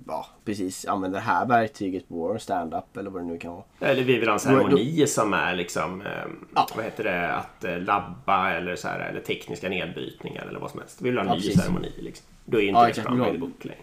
ja, 0.07 0.25
precis 0.45 0.85
använda 0.85 1.17
det 1.17 1.23
här 1.23 1.45
verktyget 1.45 2.09
på 2.09 2.15
vår 2.15 2.37
stand-up 2.37 2.97
eller 2.97 3.09
vad 3.09 3.21
det 3.21 3.25
nu 3.25 3.37
kan 3.37 3.51
vara. 3.51 3.63
Eller 3.79 4.03
vi 4.03 4.19
vill 4.19 4.27
ha 4.27 4.33
en 4.33 4.39
ceremoni 4.39 5.07
som 5.07 5.33
är 5.33 5.55
liksom, 5.55 6.01
eh, 6.01 6.07
ja. 6.55 6.67
vad 6.75 6.85
heter 6.85 7.03
det, 7.03 7.33
att 7.33 7.83
labba 7.83 8.51
eller, 8.51 8.75
så 8.75 8.87
här, 8.87 8.99
eller 8.99 9.21
tekniska 9.21 9.69
nedbrytningar 9.69 10.45
eller 10.45 10.59
vad 10.59 10.71
som 10.71 10.79
helst. 10.79 11.01
Vi 11.01 11.09
vill 11.09 11.17
ha 11.17 11.23
en 11.23 11.29
ja, 11.29 11.35
ny 11.35 11.41
precis. 11.41 11.61
ceremoni. 11.61 11.91
Liksom. 11.97 12.25
Då 12.45 12.57
är 12.57 12.61
inte 12.61 12.79
ja, 12.79 12.87
det 12.87 12.93
Scrum 12.93 13.31
by 13.31 13.37
book 13.37 13.65
längre. 13.65 13.81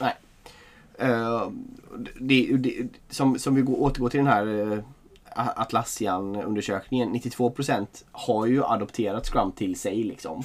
Nej. 0.00 0.14
Uh, 1.02 1.50
det, 2.20 2.56
det, 2.56 2.88
som, 3.08 3.38
som 3.38 3.54
vi 3.54 3.62
går, 3.62 3.80
återgår 3.82 4.08
till 4.08 4.18
den 4.18 4.26
här 4.26 4.82
Atlassian-undersökningen, 5.56 7.14
92% 7.14 7.86
har 8.12 8.46
ju 8.46 8.64
adopterat 8.64 9.26
Scrum 9.26 9.52
till 9.52 9.80
sig. 9.80 10.02
liksom. 10.02 10.42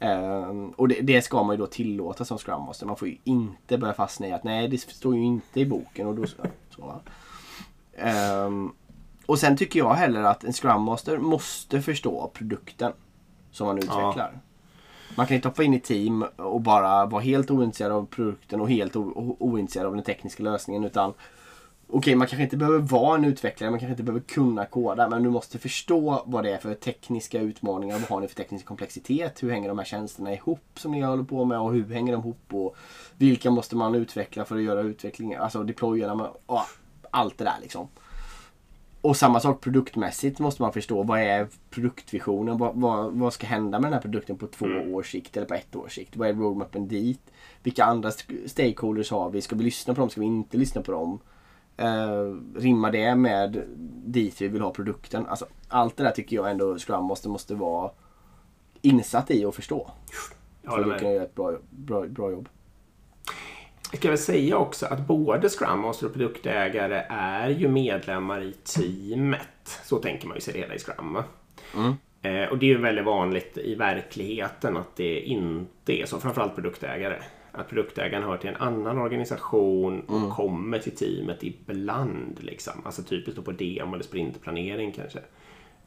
Um, 0.00 0.70
och 0.70 0.88
det, 0.88 1.00
det, 1.00 1.22
ska 1.22 1.42
man 1.42 1.56
ju 1.56 1.60
då 1.60 1.66
tillåta 1.66 2.24
som 2.24 2.38
Scrum 2.38 2.62
Master. 2.62 2.86
Man 2.86 2.96
får 2.96 3.08
ju 3.08 3.16
inte 3.24 3.78
börja 3.78 3.94
fastna 3.94 4.28
i 4.28 4.32
att 4.32 4.44
nej, 4.44 4.68
det 4.68 4.78
står 4.78 5.14
ju 5.14 5.24
inte 5.24 5.60
i 5.60 5.66
boken. 5.66 6.06
Och, 6.06 6.14
då, 6.14 6.26
så, 6.76 7.00
um, 8.46 8.74
och 9.26 9.38
sen 9.38 9.56
tycker 9.56 9.78
jag 9.78 9.94
heller 9.94 10.22
att 10.22 10.44
en 10.44 10.52
Scrum 10.52 10.82
Master 10.82 11.18
måste 11.18 11.82
förstå 11.82 12.30
produkten 12.34 12.92
som 13.50 13.66
man 13.66 13.78
utvecklar. 13.78 14.30
Ja. 14.34 14.40
Man 15.16 15.26
kan 15.26 15.34
inte 15.36 15.48
hoppa 15.48 15.62
in 15.62 15.74
i 15.74 15.80
team 15.80 16.24
och 16.36 16.60
bara 16.60 17.06
vara 17.06 17.22
helt 17.22 17.50
ointresserad 17.50 17.92
av 17.92 18.06
produkten 18.06 18.60
och 18.60 18.70
helt 18.70 18.96
ointresserad 18.96 19.86
av 19.86 19.94
den 19.94 20.04
tekniska 20.04 20.42
lösningen. 20.42 20.84
Utan 20.84 21.14
Okej, 21.90 22.14
man 22.14 22.26
kanske 22.26 22.42
inte 22.42 22.56
behöver 22.56 22.78
vara 22.78 23.16
en 23.16 23.24
utvecklare, 23.24 23.70
man 23.70 23.80
kanske 23.80 23.92
inte 23.92 24.02
behöver 24.02 24.24
kunna 24.24 24.64
koda, 24.66 25.08
men 25.08 25.22
du 25.22 25.30
måste 25.30 25.58
förstå 25.58 26.22
vad 26.26 26.44
det 26.44 26.52
är 26.52 26.58
för 26.58 26.74
tekniska 26.74 27.40
utmaningar. 27.40 27.98
Vad 27.98 28.08
har 28.08 28.20
ni 28.20 28.28
för 28.28 28.34
teknisk 28.34 28.64
komplexitet? 28.64 29.42
Hur 29.42 29.50
hänger 29.50 29.68
de 29.68 29.78
här 29.78 29.84
tjänsterna 29.84 30.32
ihop 30.32 30.60
som 30.74 30.92
ni 30.92 31.00
håller 31.00 31.24
på 31.24 31.44
med 31.44 31.58
och 31.58 31.72
hur 31.72 31.94
hänger 31.94 32.12
de 32.12 32.20
ihop? 32.20 32.54
Och 32.54 32.76
vilka 33.16 33.50
måste 33.50 33.76
man 33.76 33.94
utveckla 33.94 34.44
för 34.44 34.56
att 34.56 34.62
göra 34.62 34.80
utveckling, 34.80 35.34
alltså 35.34 35.62
deployerna 35.62 36.30
och 36.46 36.60
allt 37.10 37.38
det 37.38 37.44
där 37.44 37.56
liksom. 37.62 37.88
Och 39.00 39.16
samma 39.16 39.40
sak 39.40 39.60
produktmässigt 39.60 40.38
måste 40.38 40.62
man 40.62 40.72
förstå. 40.72 41.02
Vad 41.02 41.20
är 41.20 41.48
produktvisionen? 41.70 42.58
Vad, 42.58 42.74
vad, 42.74 43.12
vad 43.12 43.32
ska 43.32 43.46
hända 43.46 43.78
med 43.80 43.86
den 43.86 43.94
här 43.94 44.02
produkten 44.02 44.38
på 44.38 44.46
två 44.46 44.66
mm. 44.66 44.94
års 44.94 45.12
sikt 45.12 45.36
eller 45.36 45.46
på 45.46 45.54
ett 45.54 45.76
års 45.76 45.94
sikt? 45.94 46.16
Vad 46.16 46.28
är 46.28 46.34
roadmappen 46.34 46.88
dit? 46.88 47.22
Vilka 47.62 47.84
andra 47.84 48.10
stakeholders 48.46 49.10
har 49.10 49.30
vi? 49.30 49.40
Ska 49.40 49.56
vi 49.56 49.64
lyssna 49.64 49.94
på 49.94 50.00
dem? 50.00 50.10
Ska 50.10 50.20
vi 50.20 50.26
inte 50.26 50.56
lyssna 50.56 50.82
på 50.82 50.92
dem? 50.92 51.18
Eh, 51.78 52.34
rimmar 52.56 52.92
det 52.92 53.14
med 53.14 53.64
dit 54.04 54.40
vi 54.40 54.48
vill 54.48 54.62
ha 54.62 54.70
produkten? 54.70 55.26
Alltså, 55.26 55.46
allt 55.68 55.96
det 55.96 56.02
där 56.02 56.10
tycker 56.10 56.36
jag 56.36 56.50
ändå 56.50 56.78
Scrum 56.78 57.04
måste, 57.04 57.28
måste 57.28 57.54
vara 57.54 57.90
insatt 58.82 59.30
i 59.30 59.44
och 59.44 59.54
förstå. 59.54 59.90
för 60.62 60.92
att 60.92 60.98
kunna 60.98 61.12
göra 61.12 61.24
ett 61.24 61.34
bra, 61.34 61.58
bra, 61.70 62.06
bra 62.06 62.30
jobb. 62.30 62.48
Jag 63.92 64.00
kan 64.00 64.10
väl 64.10 64.18
säga 64.18 64.56
också 64.56 64.86
att 64.86 65.06
både 65.06 65.48
Scrum 65.48 65.80
Master 65.80 66.06
och 66.06 66.12
produktägare 66.12 67.04
är 67.08 67.48
ju 67.48 67.68
medlemmar 67.68 68.42
i 68.42 68.52
teamet. 68.52 69.80
Så 69.84 69.98
tänker 69.98 70.26
man 70.28 70.36
ju 70.36 70.40
sig 70.40 70.54
det 70.54 70.60
hela 70.60 70.74
i 70.74 70.78
Scrum. 70.78 71.18
Mm. 71.76 71.94
Eh, 72.22 72.48
och 72.48 72.58
det 72.58 72.66
är 72.66 72.68
ju 72.68 72.78
väldigt 72.78 73.04
vanligt 73.04 73.58
i 73.58 73.74
verkligheten 73.74 74.76
att 74.76 74.96
det 74.96 75.20
inte 75.20 76.02
är 76.02 76.06
så, 76.06 76.20
framförallt 76.20 76.54
produktägare 76.54 77.22
att 77.58 77.68
produktägaren 77.68 78.24
hör 78.24 78.36
till 78.36 78.48
en 78.50 78.56
annan 78.56 78.98
organisation 78.98 80.00
och 80.00 80.18
mm. 80.18 80.30
kommer 80.30 80.78
till 80.78 80.96
teamet 80.96 81.42
ibland. 81.42 82.38
Liksom. 82.40 82.72
Alltså 82.84 83.02
typiskt 83.02 83.36
då 83.36 83.42
på 83.42 83.52
demo 83.52 83.94
eller 83.94 84.04
sprintplanering 84.04 84.92
kanske. 84.92 85.18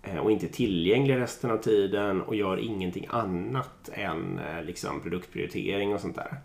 Eh, 0.03 0.17
och 0.17 0.31
inte 0.31 0.47
tillgänglig 0.47 1.15
resten 1.15 1.51
av 1.51 1.57
tiden 1.57 2.21
och 2.21 2.35
gör 2.35 2.57
ingenting 2.57 3.07
annat 3.09 3.89
än 3.93 4.39
eh, 4.39 4.63
liksom, 4.63 5.01
produktprioritering 5.01 5.93
och 5.93 6.01
sånt 6.01 6.15
där. 6.15 6.37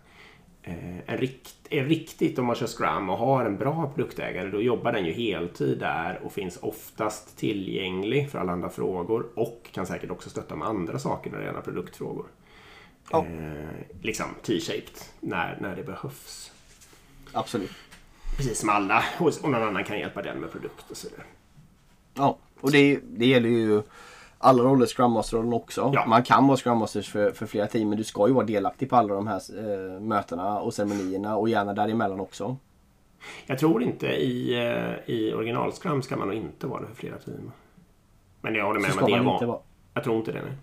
Eh, 0.63 0.97
en 1.05 1.17
rikt, 1.17 1.55
är 1.69 1.85
riktigt 1.85 2.39
om 2.39 2.45
man 2.45 2.55
kör 2.55 2.67
Scrum 2.67 3.09
och 3.09 3.17
har 3.17 3.45
en 3.45 3.57
bra 3.57 3.91
produktägare 3.95 4.49
då 4.49 4.61
jobbar 4.61 4.91
den 4.91 5.05
ju 5.05 5.11
heltid 5.11 5.79
där 5.79 6.19
och 6.23 6.31
finns 6.31 6.57
oftast 6.61 7.37
tillgänglig 7.37 8.29
för 8.29 8.39
alla 8.39 8.51
andra 8.51 8.69
frågor 8.69 9.25
och 9.35 9.69
kan 9.71 9.85
säkert 9.85 10.11
också 10.11 10.29
stötta 10.29 10.55
med 10.55 10.67
andra 10.67 10.99
saker 10.99 11.31
när 11.31 11.39
det 11.39 11.45
gäller 11.45 11.61
produktfrågor. 11.61 12.25
Ja. 13.11 13.25
Eh, 13.25 14.01
liksom 14.01 14.25
T-shaped 14.43 15.01
när, 15.19 15.57
när 15.61 15.75
det 15.75 15.83
behövs. 15.83 16.51
Absolut. 17.33 17.71
Precis 18.37 18.59
som 18.59 18.69
alla 18.69 19.03
och, 19.19 19.31
någon 19.43 19.55
annan 19.55 19.83
kan 19.83 19.99
hjälpa 19.99 20.21
den 20.21 20.39
med 20.39 20.51
produkt 20.51 20.91
och 20.91 20.97
sådär. 20.97 21.23
Ja, 22.13 22.37
och 22.61 22.71
det, 22.71 22.99
det 23.03 23.25
gäller 23.25 23.49
ju 23.49 23.81
alla 24.37 24.63
roller, 24.63 24.85
Scrum 24.85 25.11
Master-rollen 25.11 25.53
också. 25.53 25.91
Ja. 25.93 26.05
Man 26.05 26.23
kan 26.23 26.47
vara 26.47 26.57
Scrum 26.57 26.77
Masters 26.77 27.09
för, 27.09 27.31
för 27.31 27.45
flera 27.45 27.67
team 27.67 27.89
men 27.89 27.97
du 27.97 28.03
ska 28.03 28.27
ju 28.27 28.33
vara 28.33 28.45
delaktig 28.45 28.89
på 28.89 28.95
alla 28.95 29.13
de 29.13 29.27
här 29.27 29.41
eh, 29.57 30.01
mötena 30.01 30.59
och 30.59 30.73
ceremonierna 30.73 31.37
och 31.37 31.49
gärna 31.49 31.73
däremellan 31.73 32.19
också. 32.19 32.57
Jag 33.45 33.59
tror 33.59 33.83
inte 33.83 34.07
i, 34.07 34.53
eh, 34.53 35.15
i 35.15 35.33
original 35.33 35.71
Scrum 35.71 36.01
ska 36.01 36.17
man 36.17 36.27
nog 36.27 36.37
inte 36.37 36.67
vara 36.67 36.81
det 36.81 36.87
för 36.87 36.95
flera 36.95 37.17
team. 37.17 37.51
Men 38.41 38.55
jag 38.55 38.65
håller 38.65 38.79
med 38.79 38.91
om 38.91 38.99
att 38.99 39.39
det 39.39 39.45
är 39.45 39.47
van. 39.47 39.59
Jag 39.93 40.03
tror 40.03 40.17
inte 40.17 40.31
det. 40.31 40.41
Nej. 40.41 40.53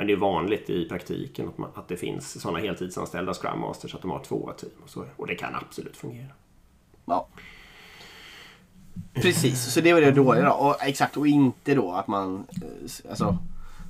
Men 0.00 0.06
det 0.06 0.12
är 0.12 0.16
vanligt 0.16 0.70
i 0.70 0.88
praktiken 0.88 1.48
att, 1.48 1.58
man, 1.58 1.70
att 1.74 1.88
det 1.88 1.96
finns 1.96 2.40
sådana 2.40 2.58
heltidsanställda 2.58 3.34
Scrum 3.34 3.60
Masters 3.60 3.94
att 3.94 4.02
de 4.02 4.10
har 4.10 4.24
två 4.24 4.52
team. 4.52 4.72
Och, 4.84 4.90
så, 4.90 5.04
och 5.16 5.26
det 5.26 5.34
kan 5.34 5.54
absolut 5.54 5.96
fungera. 5.96 6.28
Ja. 7.04 7.28
Precis, 9.14 9.72
så 9.72 9.80
det 9.80 9.92
var 9.92 10.00
det 10.00 10.10
dåliga 10.10 10.44
då. 10.44 10.52
Och, 10.52 10.76
exakt, 10.82 11.16
och 11.16 11.26
inte 11.26 11.74
då 11.74 11.92
att 11.92 12.06
man... 12.06 12.46
Eh, 12.62 13.10
alltså, 13.10 13.38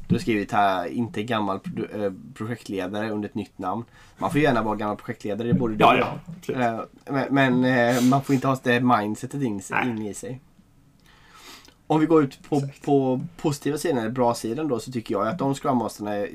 du 0.09 0.15
har 0.15 0.21
skrivit 0.21 0.53
här, 0.53 0.87
inte 0.87 1.23
gammal 1.23 1.61
eh, 1.95 2.13
projektledare 2.35 3.11
under 3.11 3.29
ett 3.29 3.35
nytt 3.35 3.59
namn. 3.59 3.85
Man 4.19 4.31
får 4.31 4.41
gärna 4.41 4.63
vara 4.63 4.77
gammal 4.77 4.97
projektledare, 4.97 5.49
det 5.49 5.55
borde 5.55 5.75
du 5.75 5.81
ja, 5.81 6.19
ja, 6.47 6.55
eh, 6.55 6.81
Men, 7.05 7.61
men 7.61 8.09
man 8.09 8.23
får 8.23 8.35
inte 8.35 8.49
ha 8.49 8.59
det 8.63 8.81
mindsetet 8.81 9.43
in, 9.43 9.63
in 9.85 10.07
i 10.07 10.15
sig. 10.15 10.41
Om 11.91 12.01
vi 12.01 12.07
går 12.07 12.23
ut 12.23 12.49
på, 12.49 12.63
på 12.85 13.21
positiva 13.37 13.79
sidan, 13.79 13.99
eller 13.99 14.11
bra 14.11 14.35
sidan 14.35 14.69
då, 14.69 14.81
så 14.81 14.93
tycker 14.93 15.15
jag 15.15 15.29
att 15.29 15.39
de 15.39 15.55
Scrum 15.55 15.77
Masterna 15.77 16.27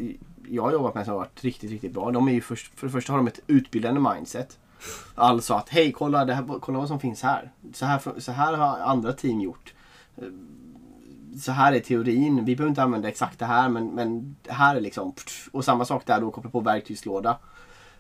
jag 0.50 0.64
har 0.64 0.72
jobbat 0.72 0.96
med 0.96 1.06
som 1.06 1.12
har 1.12 1.20
varit 1.20 1.44
riktigt, 1.44 1.72
riktigt 1.72 1.94
bra. 1.94 2.12
De 2.12 2.28
är 2.28 2.34
ju 2.34 2.42
först, 2.42 2.80
för 2.80 2.88
det 2.88 2.94
första 2.94 3.14
har 3.14 3.18
de 3.18 3.28
ett 3.28 3.40
utbildande 3.48 4.00
mindset. 4.14 4.60
Alltså 5.16 5.54
att 5.54 5.70
hej, 5.70 5.92
kolla, 5.92 6.26
det 6.26 6.34
här, 6.34 6.60
kolla 6.62 6.80
vad 6.80 6.88
som 6.88 7.00
finns 7.00 7.22
här. 7.22 7.52
Så, 7.74 7.86
här. 7.86 8.02
så 8.18 8.32
här 8.32 8.54
har 8.54 8.80
andra 8.80 9.14
team 9.14 9.42
gjort. 9.42 9.74
Så 11.40 11.52
här 11.52 11.74
är 11.74 11.80
teorin. 11.80 12.46
Vi 12.46 12.56
behöver 12.56 12.70
inte 12.70 12.84
använda 12.84 13.08
exakt 13.08 13.40
det 13.40 13.46
här 13.46 13.70
men, 13.70 13.88
men 13.88 14.36
det 14.44 14.54
här 14.54 14.76
är 14.76 14.82
liksom... 14.82 15.14
Och 15.52 15.66
samma 15.66 15.86
sak 15.86 16.06
där 16.06 16.22
då, 16.22 16.32
koppla 16.32 16.50
på 16.50 16.60
verktygslåda. 16.60 17.38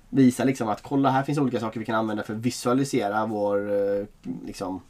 Visa 0.09 0.43
liksom 0.43 0.69
att 0.69 0.81
kolla 0.81 1.09
här 1.09 1.23
finns 1.23 1.37
olika 1.37 1.59
saker 1.59 1.79
vi 1.79 1.85
kan 1.85 1.95
använda 1.95 2.23
för 2.23 2.33
att 2.33 2.39
visualisera 2.39 3.25
vår 3.25 3.71
eh, 3.71 4.05
liksom, 4.45 4.81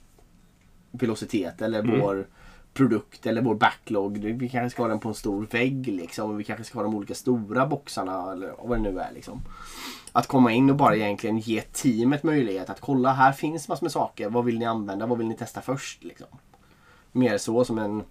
velocitet 0.91 1.62
eller 1.62 1.80
mm. 1.80 1.99
vår 1.99 2.28
produkt 2.75 3.25
eller 3.25 3.41
vår 3.41 3.55
backlog. 3.55 4.17
Vi 4.17 4.49
kanske 4.49 4.69
ska 4.69 4.83
ha 4.83 4.89
den 4.89 4.99
på 4.99 5.09
en 5.09 5.15
stor 5.15 5.45
vägg 5.45 5.88
liksom. 5.88 6.38
Vi 6.38 6.43
kanske 6.43 6.63
ska 6.63 6.79
ha 6.79 6.83
de 6.83 6.95
olika 6.95 7.15
stora 7.15 7.65
boxarna 7.65 8.31
eller 8.31 8.53
vad 8.63 8.77
det 8.77 8.91
nu 8.91 8.99
är 8.99 9.11
liksom. 9.13 9.41
Att 10.11 10.27
komma 10.27 10.51
in 10.51 10.69
och 10.69 10.75
bara 10.75 10.95
egentligen 10.95 11.39
ge 11.39 11.61
teamet 11.61 12.23
möjlighet 12.23 12.69
att 12.69 12.81
kolla 12.81 13.13
här 13.13 13.31
finns 13.31 13.67
massor 13.67 13.85
med 13.85 13.91
saker. 13.91 14.29
Vad 14.29 14.45
vill 14.45 14.59
ni 14.59 14.65
använda? 14.65 15.05
Vad 15.05 15.17
vill 15.17 15.27
ni 15.27 15.35
testa 15.35 15.61
först? 15.61 16.03
Liksom. 16.03 16.27
Mer 17.11 17.38
så 17.38 17.65
som 17.65 17.77
en 17.77 18.03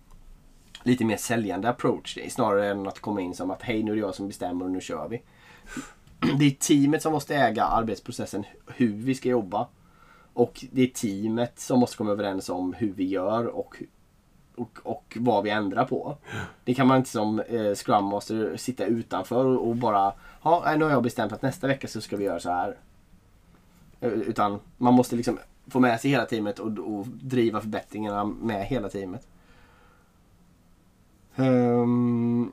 lite 0.83 1.05
mer 1.05 1.17
säljande 1.17 1.69
approach 1.69 2.19
snarare 2.29 2.71
än 2.71 2.87
att 2.87 3.01
komma 3.01 3.21
in 3.21 3.35
som 3.35 3.51
att 3.51 3.63
hej 3.63 3.83
nu 3.83 3.91
är 3.91 3.97
det 3.97 4.01
jag 4.01 4.15
som 4.15 4.29
bestämmer 4.29 4.65
och 4.65 4.71
nu 4.71 4.81
kör 4.81 5.09
vi. 5.09 5.23
Det 6.39 6.45
är 6.45 6.51
teamet 6.51 7.03
som 7.03 7.13
måste 7.13 7.37
äga 7.37 7.65
arbetsprocessen 7.65 8.45
hur 8.67 8.93
vi 8.93 9.15
ska 9.15 9.29
jobba. 9.29 9.69
Och 10.33 10.65
det 10.73 10.83
är 10.83 10.87
teamet 10.87 11.61
som 11.61 11.81
måste 11.81 11.97
komma 11.97 12.11
överens 12.11 12.49
om 12.49 12.73
hur 12.73 12.93
vi 12.93 13.05
gör 13.05 13.47
och 13.47 13.83
och, 14.55 14.79
och 14.83 15.17
vad 15.21 15.45
vi 15.45 15.51
ändrar 15.51 15.85
på. 15.85 16.17
Det 16.65 16.75
kan 16.75 16.87
man 16.87 16.97
inte 16.99 17.11
som 17.11 17.41
eh, 17.41 17.75
Scrum 17.75 18.05
Master 18.05 18.57
sitta 18.57 18.85
utanför 18.85 19.45
och, 19.45 19.69
och 19.69 19.77
bara 19.77 20.13
Ja, 20.45 20.75
nu 20.79 20.85
har 20.85 20.93
jag 20.93 21.03
bestämt 21.03 21.33
att 21.33 21.43
nästa 21.43 21.67
vecka 21.67 21.89
så 21.89 22.01
ska 22.01 22.17
vi 22.17 22.25
göra 22.25 22.41
så 22.41 22.51
här. 22.51 22.77
Eh, 24.01 24.13
utan 24.13 24.61
man 24.77 24.95
måste 24.95 25.17
liksom 25.17 25.39
få 25.67 25.81
med 25.81 26.01
sig 26.01 26.11
hela 26.11 26.27
teamet 26.27 26.59
och, 26.59 26.79
och 26.79 27.07
driva 27.07 27.61
förbättringarna 27.61 28.25
med 28.25 28.67
hela 28.67 28.89
teamet. 28.89 29.29
Um, 31.37 32.53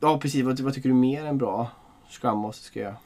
ja 0.00 0.18
precis, 0.18 0.44
vad, 0.44 0.60
vad, 0.60 0.74
tycker 0.74 0.88
du 0.88 0.94
mer 0.94 1.24
än 1.24 1.38
bra 1.38 1.70
Scrum 2.08 2.38
Master 2.38 2.64
ska 2.64 2.80
göra? 2.80 2.96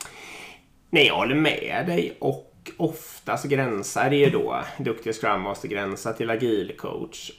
Nej, 0.90 1.06
jag 1.06 1.16
håller 1.16 1.34
med 1.34 1.84
dig 1.86 2.16
och 2.20 2.70
ofta 2.76 3.36
så 3.36 3.48
gränsar 3.48 4.10
det 4.10 4.16
ju 4.16 4.30
då 4.30 4.60
duktiga 4.78 5.12
Scrum 5.12 5.40
Master 5.40 5.68
gränsar 5.68 6.12
till 6.12 6.30
agil 6.30 6.76
coach 6.78 7.30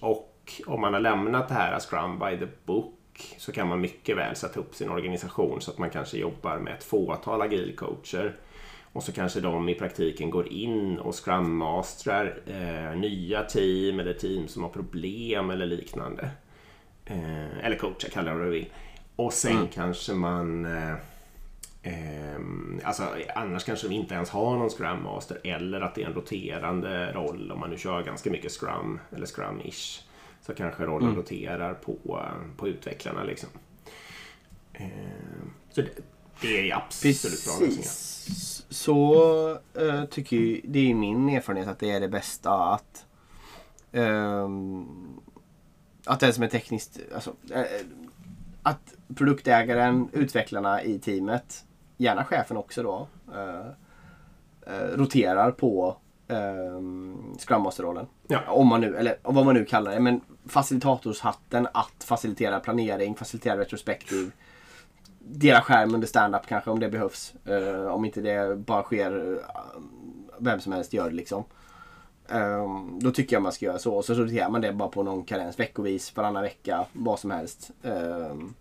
och 0.67 0.73
om 0.73 0.81
man 0.81 0.93
har 0.93 1.01
lämnat 1.01 1.47
det 1.47 1.53
här 1.53 1.79
Scrum 1.79 2.19
by 2.19 2.37
the 2.37 2.47
book 2.65 3.35
så 3.37 3.51
kan 3.51 3.67
man 3.67 3.81
mycket 3.81 4.17
väl 4.17 4.35
sätta 4.35 4.59
upp 4.59 4.75
sin 4.75 4.89
organisation 4.89 5.61
så 5.61 5.71
att 5.71 5.77
man 5.77 5.89
kanske 5.89 6.17
jobbar 6.17 6.57
med 6.57 6.73
ett 6.73 6.83
fåtal 6.83 7.41
agilcoacher. 7.41 8.35
Och 8.93 9.03
så 9.03 9.11
kanske 9.11 9.39
de 9.39 9.69
i 9.69 9.75
praktiken 9.75 10.29
går 10.29 10.47
in 10.47 10.99
och 10.99 11.15
scrummastrar 11.25 12.39
eh, 12.47 12.99
nya 12.99 13.43
team 13.43 13.99
eller 13.99 14.13
team 14.13 14.47
som 14.47 14.63
har 14.63 14.69
problem 14.69 15.49
eller 15.49 15.65
liknande. 15.65 16.29
Eh, 17.05 17.65
eller 17.65 17.77
coacher, 17.77 18.09
kalla 18.09 18.31
det 18.31 18.37
vad 18.37 18.47
du 18.47 18.51
vill. 18.51 18.69
Och 19.15 19.33
sen 19.33 19.51
mm. 19.51 19.67
kanske 19.67 20.13
man 20.13 20.65
eh, 20.65 20.95
Eh, 21.85 22.39
alltså, 22.83 23.03
annars 23.35 23.63
kanske 23.63 23.87
vi 23.87 23.95
inte 23.95 24.13
ens 24.13 24.29
har 24.29 24.57
någon 24.57 24.69
Scrum 24.69 25.03
Master 25.03 25.37
eller 25.43 25.81
att 25.81 25.95
det 25.95 26.03
är 26.03 26.07
en 26.07 26.13
roterande 26.13 27.11
roll 27.11 27.51
om 27.51 27.59
man 27.59 27.69
nu 27.69 27.77
kör 27.77 28.03
ganska 28.03 28.31
mycket 28.31 28.51
Scrum 28.51 28.99
eller 29.15 29.25
Scrum-ish 29.25 30.01
så 30.45 30.53
kanske 30.53 30.83
rollen 30.83 31.07
mm. 31.07 31.19
roterar 31.19 31.73
på, 31.73 31.97
på 32.57 32.67
utvecklarna. 32.67 33.23
Liksom. 33.23 33.49
Eh, 34.73 34.87
så 35.69 35.81
det, 35.81 35.89
det 36.41 36.71
är 36.71 36.75
absolut 36.75 37.21
Precis. 37.21 37.45
bra 37.45 37.65
lösningar. 37.65 37.89
Så 38.73 39.59
äh, 39.73 40.05
tycker 40.05 40.37
jag, 40.37 40.61
det 40.63 40.91
är 40.91 40.95
min 40.95 41.29
erfarenhet 41.29 41.67
att 41.67 41.79
det 41.79 41.91
är 41.91 41.99
det 41.99 42.07
bästa 42.07 42.51
att 42.53 43.05
äh, 43.91 44.49
att 46.05 46.19
den 46.19 46.33
som 46.33 46.43
är 46.43 46.47
tekniskt, 46.47 46.99
alltså, 47.15 47.35
äh, 47.53 47.63
att 48.63 48.93
produktägaren, 49.15 50.09
utvecklarna 50.13 50.83
i 50.83 50.99
teamet, 50.99 51.65
gärna 51.97 52.25
chefen 52.25 52.57
också 52.57 52.83
då, 52.83 53.07
roterar 54.95 55.51
på 55.51 55.97
um, 56.33 57.35
Scrum 57.39 57.61
Master-rollen. 57.61 58.07
Ja. 58.27 58.39
Om 58.47 58.67
man 58.67 58.81
nu, 58.81 58.97
eller 58.97 59.17
vad 59.23 59.45
man 59.45 59.55
nu 59.55 59.65
kallar 59.65 59.91
det. 59.91 59.99
Men 59.99 60.21
facilitatorshatten 60.45 61.67
att 61.73 62.03
facilitera 62.03 62.59
planering, 62.59 63.15
facilitera 63.15 63.57
retrospektiv. 63.57 64.31
Dela 65.19 65.61
skärm 65.61 65.95
under 65.95 66.07
stand-up 66.07 66.47
kanske 66.47 66.69
om 66.69 66.79
det 66.79 66.89
behövs. 66.89 67.33
Uh, 67.49 67.87
om 67.87 68.05
inte 68.05 68.21
det 68.21 68.55
bara 68.55 68.83
sker, 68.83 69.17
uh, 69.17 69.37
vem 70.37 70.59
som 70.59 70.73
helst 70.73 70.93
gör 70.93 71.09
det 71.09 71.15
liksom. 71.15 71.43
Um, 72.27 72.99
då 73.01 73.11
tycker 73.11 73.35
jag 73.35 73.43
man 73.43 73.51
ska 73.51 73.65
göra 73.65 73.79
så. 73.79 73.95
Och 73.95 74.05
så 74.05 74.13
roterar 74.13 74.49
man 74.49 74.61
det 74.61 74.73
bara 74.73 74.89
på 74.89 75.03
någon 75.03 75.23
karens 75.23 75.59
veckovis, 75.59 76.15
varannan 76.15 76.43
vecka, 76.43 76.85
vad 76.93 77.19
som 77.19 77.31
helst. 77.31 77.71
Um, 77.81 78.53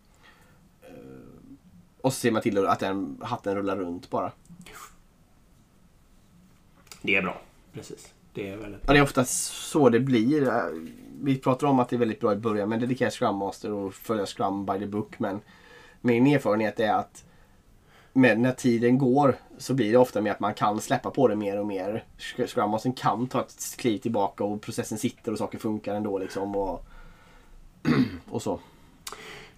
och 2.01 2.13
så 2.13 2.19
ser 2.21 2.31
man 2.31 2.43
till 2.43 2.67
att 2.67 2.81
den 2.81 3.19
hatten 3.23 3.55
rullar 3.55 3.77
runt 3.77 4.11
bara. 4.11 4.33
Det 7.03 7.17
är 7.17 7.23
bra. 7.23 7.41
Precis. 7.73 8.15
Det 8.35 8.49
är 8.49 8.57
väldigt 8.57 8.81
Ja, 8.87 8.93
det 8.93 8.99
är 8.99 9.03
oftast 9.03 9.53
så 9.53 9.89
det 9.89 10.01
blir. 10.01 10.53
Vi 11.23 11.39
pratar 11.39 11.67
om 11.67 11.79
att 11.79 11.89
det 11.89 11.97
är 11.97 11.99
väldigt 11.99 12.21
bra 12.21 12.33
i 12.33 12.37
början 12.37 12.69
med 12.69 12.81
dedikera 12.81 13.11
Scrum 13.11 13.37
Master 13.37 13.73
och 13.73 13.95
följa 13.95 14.27
Scrum 14.27 14.67
by 14.67 14.79
the 14.79 14.87
book. 14.87 15.19
Men 15.19 15.41
min 16.01 16.27
erfarenhet 16.27 16.81
är 16.81 16.93
att 16.93 17.25
med, 18.13 18.41
när 18.41 18.53
tiden 18.53 18.99
går 18.99 19.37
så 19.59 19.75
blir 19.75 19.93
det 19.93 19.99
ofta 19.99 20.21
med 20.21 20.33
att 20.33 20.41
man 20.41 20.55
kan 20.55 20.81
släppa 20.81 21.11
på 21.11 21.29
det 21.29 21.37
mer 21.37 21.61
och 21.61 21.67
mer. 21.67 22.05
Scrum 22.19 22.71
Master 22.71 22.93
kan 22.97 23.27
ta 23.27 23.41
ett 23.41 23.77
kliv 23.79 23.99
tillbaka 23.99 24.45
och 24.45 24.63
processen 24.63 24.99
sitter 24.99 25.33
och 25.33 25.39
saker 25.39 25.59
funkar 25.59 25.95
ändå. 25.95 26.19
Liksom 26.19 26.57
och, 26.57 26.87
och 28.31 28.43
så. 28.43 28.61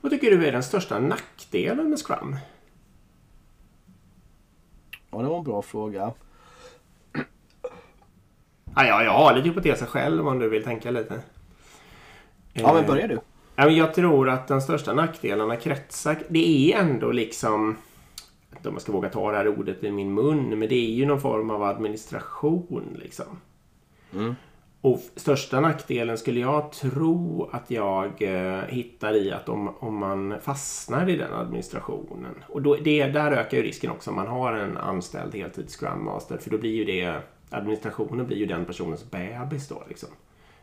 Vad 0.00 0.12
tycker 0.12 0.30
du 0.30 0.46
är 0.46 0.52
den 0.52 0.62
största 0.62 0.98
nackdelen 0.98 1.90
med 1.90 1.98
Scrum? 1.98 2.36
Ja, 5.10 5.18
det 5.18 5.28
var 5.28 5.38
en 5.38 5.44
bra 5.44 5.62
fråga. 5.62 6.12
Ja, 8.76 8.86
ja, 8.86 9.04
jag 9.04 9.12
har 9.12 9.34
lite 9.34 9.48
hypoteser 9.48 9.86
själv 9.86 10.28
om 10.28 10.38
du 10.38 10.48
vill 10.48 10.64
tänka 10.64 10.90
lite. 10.90 11.20
Ja, 12.52 12.74
men 12.74 12.86
börjar 12.86 13.08
du. 13.08 13.18
Jag 13.56 13.94
tror 13.94 14.28
att 14.28 14.48
den 14.48 14.62
största 14.62 14.92
nackdelarna 14.92 15.56
kretsar... 15.56 16.16
Det 16.28 16.72
är 16.72 16.80
ändå 16.80 17.12
liksom... 17.12 17.76
Om 18.64 18.72
man 18.72 18.80
ska 18.80 18.92
våga 18.92 19.08
ta 19.08 19.30
det 19.30 19.36
här 19.36 19.48
ordet 19.48 19.84
i 19.84 19.90
min 19.90 20.14
mun, 20.14 20.58
men 20.58 20.68
det 20.68 20.74
är 20.74 20.90
ju 20.90 21.06
någon 21.06 21.20
form 21.20 21.50
av 21.50 21.62
administration 21.62 22.96
liksom. 23.02 23.26
Mm. 24.14 24.34
Och 24.80 25.00
största 25.16 25.60
nackdelen 25.60 26.18
skulle 26.18 26.40
jag 26.40 26.72
tro 26.72 27.48
att 27.52 27.70
jag 27.70 28.22
eh, 28.22 28.62
hittar 28.68 29.16
i 29.16 29.32
att 29.32 29.48
om, 29.48 29.68
om 29.78 29.96
man 29.96 30.34
fastnar 30.40 31.08
i 31.08 31.16
den 31.16 31.32
administrationen. 31.32 32.34
Och 32.48 32.62
då, 32.62 32.74
det, 32.74 33.06
där 33.06 33.32
ökar 33.32 33.56
ju 33.56 33.62
risken 33.62 33.90
också 33.90 34.10
om 34.10 34.16
man 34.16 34.26
har 34.26 34.52
en 34.52 34.76
anställd 34.76 35.34
heltids 35.34 35.76
Scrum 35.76 36.04
Master. 36.04 36.38
För 36.38 36.50
då 36.50 36.58
blir 36.58 36.74
ju 36.74 36.84
det 36.84 37.20
administrationen 37.54 38.26
blir 38.26 38.36
ju 38.36 38.46
den 38.46 38.64
personens 38.64 39.10
bebis 39.10 39.68
då. 39.68 39.84
Liksom. 39.88 40.08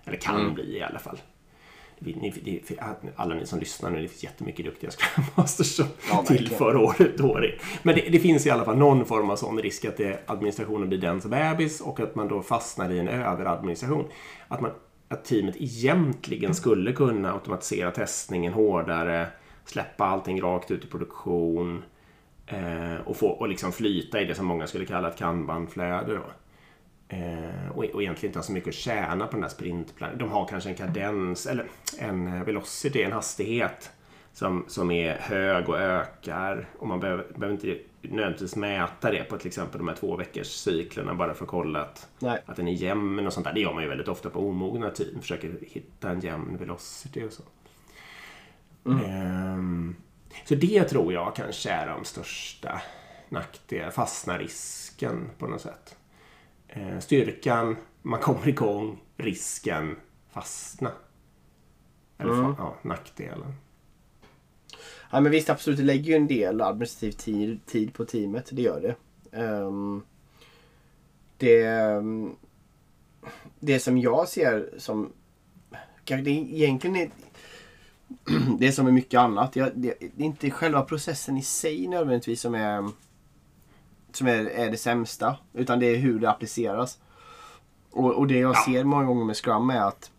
Eller 0.06 0.18
kan 0.18 0.42
mm. 0.42 0.54
bli 0.54 0.78
i 0.78 0.84
alla 0.84 1.00
fall. 1.00 1.18
Ni, 2.04 2.64
alla 3.16 3.36
ni 3.36 3.46
som 3.46 3.60
lyssnar 3.60 3.90
nu, 3.90 4.02
det 4.02 4.08
finns 4.08 4.24
jättemycket 4.24 4.66
duktiga 4.66 4.92
Scrum 4.92 5.26
Masters 5.36 5.76
som 5.76 5.86
ja, 6.10 6.24
tillför 6.28 6.76
året 6.76 7.22
år 7.22 7.46
in. 7.46 7.52
Men 7.84 7.96
det, 7.96 8.10
det, 8.10 8.20
finns 8.20 8.46
i 8.46 8.50
alla 8.50 8.66
fall 8.66 8.78
någon 8.78 9.06
form 9.06 9.30
av 9.30 9.36
sån 9.36 9.60
risk 9.60 9.86
att 9.86 9.98
det, 9.98 10.20
administrationen 10.26 10.90
blir 10.90 11.00
dens 11.00 11.26
bebis 11.26 11.82
och 11.82 12.00
att 12.00 12.16
man 12.16 12.28
då 12.28 12.42
fastnar 12.42 12.90
i 12.90 13.00
en 13.00 13.08
överadministration. 13.08 14.06
Att, 14.48 14.62
man, 14.62 14.72
att 15.08 15.26
teamet 15.26 15.56
egentligen 15.60 16.56
skulle 16.56 16.94
kunna 16.94 17.34
automatisera 17.34 17.92
testningen 17.92 18.54
hårdare, 18.54 19.28
släppa 19.66 20.06
allting 20.06 20.42
rakt 20.42 20.72
ut 20.72 20.84
i 20.84 20.88
produktion 20.88 21.84
eh, 22.48 22.96
och, 23.06 23.18
få, 23.18 23.28
och 23.28 23.50
liksom 23.50 23.72
flyta 23.72 24.22
i 24.22 24.26
det 24.26 24.36
som 24.36 24.46
många 24.46 24.68
skulle 24.68 24.86
kalla 24.86 25.10
ett 25.10 25.18
kanbanflöde. 25.18 26.14
Då. 26.14 26.24
Eh, 27.12 27.71
och, 27.71 27.86
och 27.86 28.02
egentligen 28.02 28.30
inte 28.30 28.39
har 28.39 28.43
så 28.43 28.52
mycket 28.52 28.69
att 28.69 28.76
tjäna 28.76 29.28
på 29.28 29.34
den 29.34 29.43
här 29.43 29.50
sprintplanen. 29.50 30.17
De 30.17 30.32
har 30.32 30.47
kanske 30.47 30.69
en 30.69 30.76
kadens 30.76 31.45
eller 31.45 31.65
en 32.00 32.45
velocity, 32.45 33.04
en 33.04 33.12
hastighet 33.12 33.91
som, 34.34 34.65
som 34.67 34.91
är 34.91 35.13
hög 35.13 35.69
och 35.69 35.80
ökar. 35.80 36.69
Och 36.80 36.88
man 36.88 37.00
behöver, 37.00 37.26
behöver 37.36 37.54
inte 37.54 37.78
nödvändigtvis 38.02 38.56
mäta 38.56 39.12
det 39.12 39.24
på 39.24 39.38
till 39.38 39.47
exempel 39.47 39.78
de 39.78 39.88
här 39.88 39.95
två 39.95 40.15
veckors 40.15 40.47
cyklerna 40.47 41.13
bara 41.13 41.34
för 41.34 41.43
att 41.45 41.50
kolla 41.50 41.82
att, 41.82 42.08
att 42.45 42.56
den 42.56 42.67
är 42.67 42.74
jämn 42.74 43.28
och 43.28 43.34
sånt 43.34 43.45
där. 43.45 43.54
Det 43.54 43.60
gör 43.60 43.74
man 43.74 43.84
ju 43.84 43.89
väldigt 43.89 44.08
ofta 44.08 44.30
på 44.30 44.39
omogna 44.39 44.89
team. 44.89 45.21
Försöker 45.21 45.58
hitta 45.62 46.10
en 46.10 46.19
jämn 46.19 46.58
velocity 46.58 47.24
och 47.24 47.34
så. 47.34 47.43
Mm. 48.86 49.58
Um, 49.58 49.95
så 50.45 50.56
det 50.56 50.84
tror 50.84 51.13
jag 51.13 51.36
kanske 51.36 51.69
är 51.69 51.88
de 51.88 52.06
största 52.06 52.82
nackdelarna, 53.30 53.91
fastna 53.91 54.38
risken 54.38 55.30
på 55.38 55.47
något 55.47 55.62
sätt. 55.62 55.95
Uh, 56.78 57.00
styrkan, 57.00 57.78
man 58.02 58.20
kommer 58.20 58.48
igång, 58.48 59.02
risken, 59.18 59.96
fastna. 60.30 60.92
Eller 62.18 62.34
mm. 62.34 62.56
ja, 62.58 62.76
nackdelen. 62.82 63.54
Ja 65.12 65.20
men 65.20 65.32
visst 65.32 65.50
absolut, 65.50 65.80
det 65.80 65.86
lägger 65.86 66.04
ju 66.04 66.16
en 66.16 66.28
del 66.28 66.62
administrativ 66.62 67.12
tid, 67.12 67.66
tid 67.66 67.94
på 67.94 68.06
teamet. 68.06 68.50
Det 68.52 68.62
gör 68.62 68.82
det. 68.82 68.96
Um, 69.42 70.04
det, 71.38 71.66
det 73.60 73.80
som 73.80 73.98
jag 73.98 74.28
ser 74.28 74.70
som... 74.78 75.14
Det 76.06 76.14
är 76.14 76.28
egentligen 76.28 76.96
är, 76.96 77.10
det 78.60 78.68
är 78.68 78.72
som 78.72 78.86
med 78.86 78.94
mycket 78.94 79.20
annat. 79.20 79.54
Det 79.54 80.02
är 80.02 80.12
inte 80.18 80.52
själva 80.52 80.82
processen 80.82 81.38
i 81.38 81.42
sig 81.42 81.88
nödvändigtvis 81.88 82.42
som 82.42 82.56
är 82.56 82.90
som 84.15 84.28
är, 84.28 84.45
är 84.45 84.71
det 84.71 84.78
sämsta. 84.78 85.38
Utan 85.54 85.80
det 85.80 85.86
är 85.86 85.97
hur 85.97 86.19
det 86.19 86.30
appliceras. 86.30 86.97
Och, 87.91 88.13
och 88.13 88.28
det 88.28 88.39
jag 88.39 88.56
ja. 88.56 88.65
ser 88.65 88.84
många 88.84 89.06
gånger 89.06 89.26
med 89.26 89.36
Scrum 89.36 89.69
är 89.69 89.82
att 89.82 90.12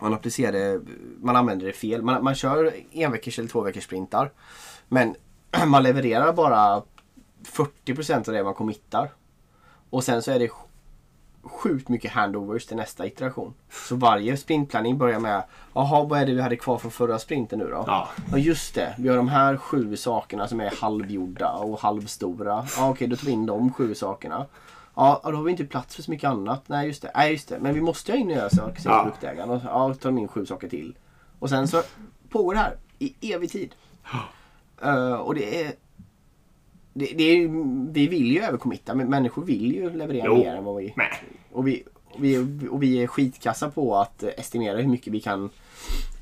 man 0.00 0.14
applicerar 0.14 0.52
det, 0.52 0.80
man 1.20 1.36
använder 1.36 1.66
det 1.66 1.72
fel. 1.72 2.02
Man, 2.02 2.24
man 2.24 2.34
kör 2.34 2.72
en 2.92 3.12
veckors 3.12 3.38
eller 3.38 3.48
två 3.48 3.60
veckors 3.60 3.84
sprintar. 3.84 4.32
Men 4.88 5.14
man 5.66 5.82
levererar 5.82 6.32
bara 6.32 6.82
40% 7.44 8.28
av 8.28 8.34
det 8.34 8.44
man 8.44 8.54
committar. 8.54 9.12
Och 9.90 10.04
sen 10.04 10.22
så 10.22 10.30
är 10.30 10.38
det 10.38 10.50
sjukt 11.48 11.88
mycket 11.88 12.12
handovers 12.12 12.66
till 12.66 12.76
nästa 12.76 13.06
iteration. 13.06 13.54
Så 13.70 13.96
varje 13.96 14.36
sprintplanning 14.36 14.98
börjar 14.98 15.20
med 15.20 15.42
Jaha, 15.74 16.04
vad 16.04 16.20
är 16.20 16.26
det 16.26 16.34
vi 16.34 16.40
hade 16.40 16.56
kvar 16.56 16.78
från 16.78 16.90
förra 16.90 17.18
sprinten 17.18 17.58
nu 17.58 17.64
då? 17.64 17.84
Ja. 17.86 18.08
ja 18.30 18.38
just 18.38 18.74
det, 18.74 18.94
vi 18.98 19.08
har 19.08 19.16
de 19.16 19.28
här 19.28 19.56
sju 19.56 19.96
sakerna 19.96 20.48
som 20.48 20.60
är 20.60 20.70
halvgjorda 20.80 21.52
och 21.52 21.80
halvstora. 21.80 22.66
Ja, 22.76 22.90
okej, 22.90 23.08
då 23.08 23.16
tar 23.16 23.26
vi 23.26 23.32
in 23.32 23.46
de 23.46 23.72
sju 23.72 23.94
sakerna. 23.94 24.46
Ja, 24.94 25.20
då 25.24 25.32
har 25.32 25.42
vi 25.42 25.50
inte 25.50 25.64
plats 25.64 25.96
för 25.96 26.02
så 26.02 26.10
mycket 26.10 26.30
annat. 26.30 26.62
Nej, 26.66 26.86
just 26.86 27.02
det. 27.02 27.10
Nej, 27.14 27.32
just 27.32 27.48
det. 27.48 27.58
Men 27.58 27.74
vi 27.74 27.80
måste 27.80 28.12
ha 28.12 28.18
in 28.18 28.28
nya 28.28 28.50
saker, 28.50 28.80
säger 28.80 28.96
ja. 28.96 29.02
produktägaren. 29.02 29.50
Och 29.50 29.60
ja, 29.64 29.94
tar 29.94 30.10
de 30.10 30.18
in 30.18 30.28
sju 30.28 30.46
saker 30.46 30.68
till. 30.68 30.96
Och 31.38 31.48
sen 31.48 31.68
så 31.68 31.82
pågår 32.30 32.54
det 32.54 32.60
här 32.60 32.76
i 32.98 33.32
evig 33.32 33.50
tid. 33.50 33.74
Uh, 34.84 35.12
och 35.12 35.34
det 35.34 35.64
är... 35.64 35.72
Det, 36.98 37.06
det 37.16 37.24
är 37.24 37.48
vi 37.92 38.08
vill 38.08 38.32
ju 38.32 38.42
överkommitta, 38.42 38.94
men 38.94 39.10
människor 39.10 39.44
vill 39.44 39.74
ju 39.74 39.90
leverera 39.90 40.26
jo. 40.26 40.36
mer 40.36 40.54
än 40.54 40.64
vad 40.64 40.76
vi... 40.76 40.94
Nej. 40.96 41.12
Och 41.52 41.66
vi, 41.66 41.82
och, 42.10 42.24
vi, 42.24 42.38
och 42.70 42.82
vi 42.82 43.02
är 43.02 43.06
skitkassa 43.06 43.70
på 43.70 43.96
att 43.96 44.22
estimera 44.22 44.76
hur 44.76 44.88
mycket 44.88 45.12
vi 45.12 45.20
kan... 45.20 45.50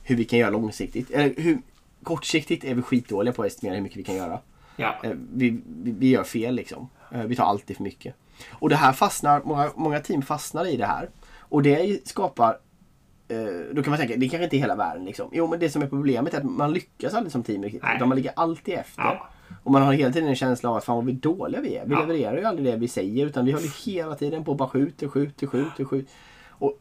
Hur 0.02 0.16
vi 0.16 0.24
kan 0.24 0.38
göra 0.38 0.50
långsiktigt. 0.50 1.10
Eller 1.10 1.34
hur, 1.36 1.58
kortsiktigt 2.02 2.64
är 2.64 2.74
vi 2.74 2.82
skitdåliga 2.82 3.34
på 3.34 3.42
att 3.42 3.48
estimera 3.48 3.74
hur 3.74 3.82
mycket 3.82 3.98
vi 3.98 4.04
kan 4.04 4.16
göra. 4.16 4.40
Ja. 4.76 4.94
Uh, 5.04 5.12
vi, 5.32 5.60
vi, 5.66 5.90
vi, 5.90 6.08
gör 6.08 6.24
fel 6.24 6.54
liksom. 6.54 6.88
Uh, 7.14 7.24
vi 7.24 7.36
tar 7.36 7.44
alltid 7.44 7.76
för 7.76 7.82
mycket. 7.82 8.14
Och 8.50 8.68
det 8.68 8.76
här 8.76 8.92
fastnar, 8.92 9.42
många, 9.44 9.70
många 9.76 10.00
team 10.00 10.22
fastnar 10.22 10.66
i 10.66 10.76
det 10.76 10.86
här. 10.86 11.08
Och 11.38 11.62
det 11.62 12.08
skapar 12.08 12.58
eh, 13.28 13.74
då 13.74 13.82
kan 13.82 13.90
man 13.90 13.98
tänka, 13.98 14.16
det 14.16 14.28
kanske 14.28 14.44
inte 14.44 14.56
är 14.56 14.58
hela 14.58 14.76
världen 14.76 15.04
liksom. 15.04 15.30
Jo 15.32 15.46
men 15.46 15.60
det 15.60 15.70
som 15.70 15.82
är 15.82 15.86
problemet 15.86 16.34
är 16.34 16.38
att 16.38 16.44
man 16.44 16.72
lyckas 16.72 17.14
aldrig 17.14 17.32
som 17.32 17.42
team 17.42 17.62
riktigt. 17.62 17.82
Utan 17.96 18.08
man 18.08 18.16
ligger 18.16 18.32
alltid 18.36 18.74
efter. 18.74 19.02
Ja. 19.02 19.28
Och 19.62 19.70
man 19.70 19.82
har 19.82 19.92
hela 19.92 20.12
tiden 20.12 20.28
en 20.28 20.36
känsla 20.36 20.70
av 20.70 20.76
att 20.76 20.84
fan 20.84 20.96
vad 20.96 21.04
vi 21.04 21.12
dåliga 21.12 21.60
vi 21.60 21.76
är. 21.76 21.86
Vi 21.86 21.92
ja. 21.94 22.00
levererar 22.00 22.36
ju 22.36 22.44
aldrig 22.44 22.66
det 22.66 22.76
vi 22.76 22.88
säger 22.88 23.26
utan 23.26 23.44
vi 23.44 23.52
håller 23.52 23.86
hela 23.86 24.14
tiden 24.14 24.44
på 24.44 24.50
och 24.50 24.56
bara 24.56 24.68
skjuter, 24.68 25.08
skjuter, 25.08 25.46
skjuter, 25.46 25.84
skjuter. 25.84 26.12
Och 26.48 26.78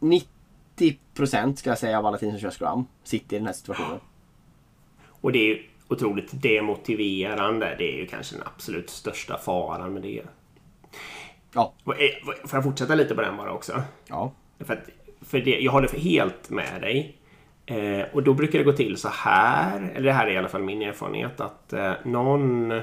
90% 0.00 1.54
ska 1.54 1.70
jag 1.70 1.78
säga 1.78 1.98
av 1.98 2.06
alla 2.06 2.18
team 2.18 2.30
som 2.30 2.40
kör 2.40 2.50
Scrum 2.50 2.84
sitter 3.04 3.36
i 3.36 3.38
den 3.38 3.46
här 3.46 3.54
situationen. 3.54 4.00
Och 5.06 5.32
det 5.32 5.38
är 5.38 5.46
ju 5.46 5.62
otroligt 5.88 6.42
demotiverande. 6.42 7.74
Det 7.78 7.94
är 7.94 7.96
ju 7.96 8.06
kanske 8.06 8.36
den 8.36 8.46
absolut 8.46 8.90
största 8.90 9.38
faran 9.38 9.92
med 9.92 10.02
det. 10.02 10.22
Ja. 11.54 11.72
Får 11.84 11.96
jag 12.52 12.64
fortsätta 12.64 12.94
lite 12.94 13.14
på 13.14 13.20
den 13.20 13.36
bara 13.36 13.52
också? 13.52 13.82
Ja. 14.06 14.32
För, 14.58 14.74
att, 14.74 14.88
för 15.20 15.38
det, 15.38 15.60
jag 15.60 15.72
håller 15.72 15.88
helt 15.88 16.50
med 16.50 16.80
dig. 16.80 17.16
Eh, 17.66 18.04
och 18.12 18.22
då 18.22 18.34
brukar 18.34 18.58
det 18.58 18.64
gå 18.64 18.72
till 18.72 18.96
så 18.96 19.08
här, 19.08 19.92
eller 19.94 20.06
det 20.06 20.12
här 20.12 20.26
är 20.26 20.30
i 20.30 20.38
alla 20.38 20.48
fall 20.48 20.62
min 20.62 20.82
erfarenhet, 20.82 21.40
att 21.40 21.72
eh, 21.72 21.92
någon, 22.02 22.80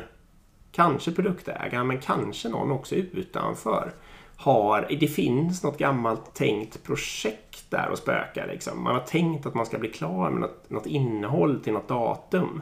kanske 0.72 1.12
produktägaren, 1.12 1.88
men 1.88 2.00
kanske 2.00 2.50
någon 2.50 2.72
också 2.72 2.96
utanför, 2.96 3.91
har, 4.36 4.88
det 5.00 5.08
finns 5.08 5.63
något 5.63 5.78
gammalt 5.78 6.34
tänkt 6.34 6.84
projekt 6.84 7.65
där 7.70 7.89
och 7.91 7.98
spökar. 7.98 8.48
Liksom. 8.48 8.84
Man 8.84 8.96
har 8.96 9.02
tänkt 9.02 9.46
att 9.46 9.54
man 9.54 9.65
ska 9.65 9.78
bli 9.78 9.89
klar 9.89 10.30
med 10.30 10.41
något, 10.41 10.70
något 10.70 10.86
innehåll 10.86 11.60
till 11.60 11.74
något 11.74 11.88
datum. 11.88 12.62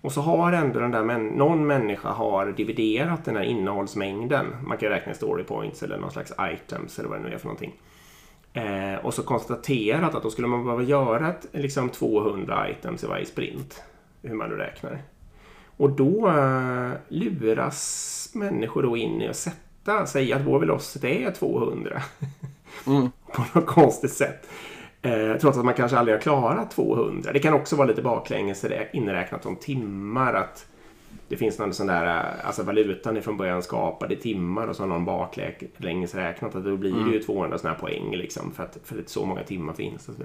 Och 0.00 0.12
så 0.12 0.20
har 0.20 0.52
ändå 0.52 0.80
den 0.80 0.90
där 0.90 1.04
män 1.04 1.26
någon 1.26 1.66
människa 1.66 2.08
har 2.08 2.46
dividerat 2.46 3.24
den 3.24 3.36
här 3.36 3.42
innehållsmängden. 3.42 4.46
Man 4.66 4.78
kan 4.78 4.88
räkna 4.88 5.14
story 5.14 5.44
points 5.44 5.82
eller 5.82 5.98
någon 5.98 6.10
slags 6.10 6.32
items 6.40 6.98
eller 6.98 7.08
vad 7.08 7.18
det 7.18 7.28
nu 7.28 7.34
är 7.34 7.38
för 7.38 7.46
någonting. 7.46 7.74
Eh, 8.52 9.04
och 9.04 9.14
så 9.14 9.22
konstaterat 9.22 10.14
att 10.14 10.22
då 10.22 10.30
skulle 10.30 10.48
man 10.48 10.64
behöva 10.64 10.82
göra 10.82 11.28
ett, 11.28 11.46
liksom 11.52 11.88
200 11.88 12.70
items 12.70 13.04
i 13.04 13.06
varje 13.06 13.26
sprint. 13.26 13.82
Hur 14.22 14.34
man 14.34 14.50
nu 14.50 14.56
räknar. 14.56 15.02
Och 15.76 15.90
då 15.90 16.28
eh, 16.28 16.90
luras 17.08 18.30
människor 18.34 18.82
då 18.82 18.96
in 18.96 19.22
i 19.22 19.28
att 19.28 19.36
sätta, 19.36 20.06
säga 20.06 20.36
att 20.36 20.46
vår 20.46 20.58
velocity 20.58 21.24
är 21.24 21.30
200. 21.30 22.02
Mm. 22.86 23.10
På 23.32 23.44
något 23.54 23.66
konstigt 23.66 24.12
sätt. 24.12 24.48
Eh, 25.02 25.36
trots 25.40 25.58
att 25.58 25.64
man 25.64 25.74
kanske 25.74 25.98
aldrig 25.98 26.16
har 26.16 26.22
klarat 26.22 26.70
200. 26.70 27.32
Det 27.32 27.38
kan 27.38 27.54
också 27.54 27.76
vara 27.76 27.88
lite 27.88 28.02
baklänges 28.02 28.64
inräknat 28.92 29.46
om 29.46 29.56
timmar. 29.56 30.34
Att 30.34 30.66
det 31.28 31.36
finns 31.36 31.58
någon 31.58 31.74
sån 31.74 31.86
där, 31.86 32.06
eh, 32.06 32.46
alltså 32.46 32.62
valutan 32.62 33.16
är 33.16 33.20
från 33.20 33.36
början 33.36 33.62
skapad 33.62 34.12
i 34.12 34.16
timmar 34.16 34.66
och 34.66 34.76
så 34.76 34.82
har 34.82 34.88
någon 34.88 35.04
baklänges 35.04 36.14
räknat 36.14 36.54
att 36.54 36.64
då 36.64 36.76
blir 36.76 36.92
det 36.92 36.98
ju 36.98 37.08
mm. 37.08 37.22
200 37.22 37.58
sådana 37.58 37.74
här 37.74 37.80
poäng 37.80 38.16
liksom 38.16 38.52
för 38.52 38.62
att, 38.62 38.78
för 38.84 38.98
att 38.98 39.08
så 39.08 39.24
många 39.24 39.42
timmar 39.42 39.72
finns. 39.72 40.08
Och, 40.08 40.14
så 40.14 40.22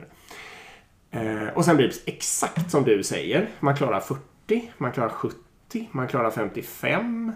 eh, 1.17 1.48
och 1.56 1.65
sen 1.65 1.76
blir 1.76 1.88
det 1.88 2.12
exakt 2.13 2.72
som 2.72 2.84
du 2.84 3.04
säger. 3.04 3.50
Man 3.60 3.76
klarar 3.76 4.00
40, 4.00 4.72
man 4.78 4.91
klarar 4.91 5.10
70, 5.10 5.38
man 5.91 6.08
klarar 6.08 6.32
55. 6.32 7.32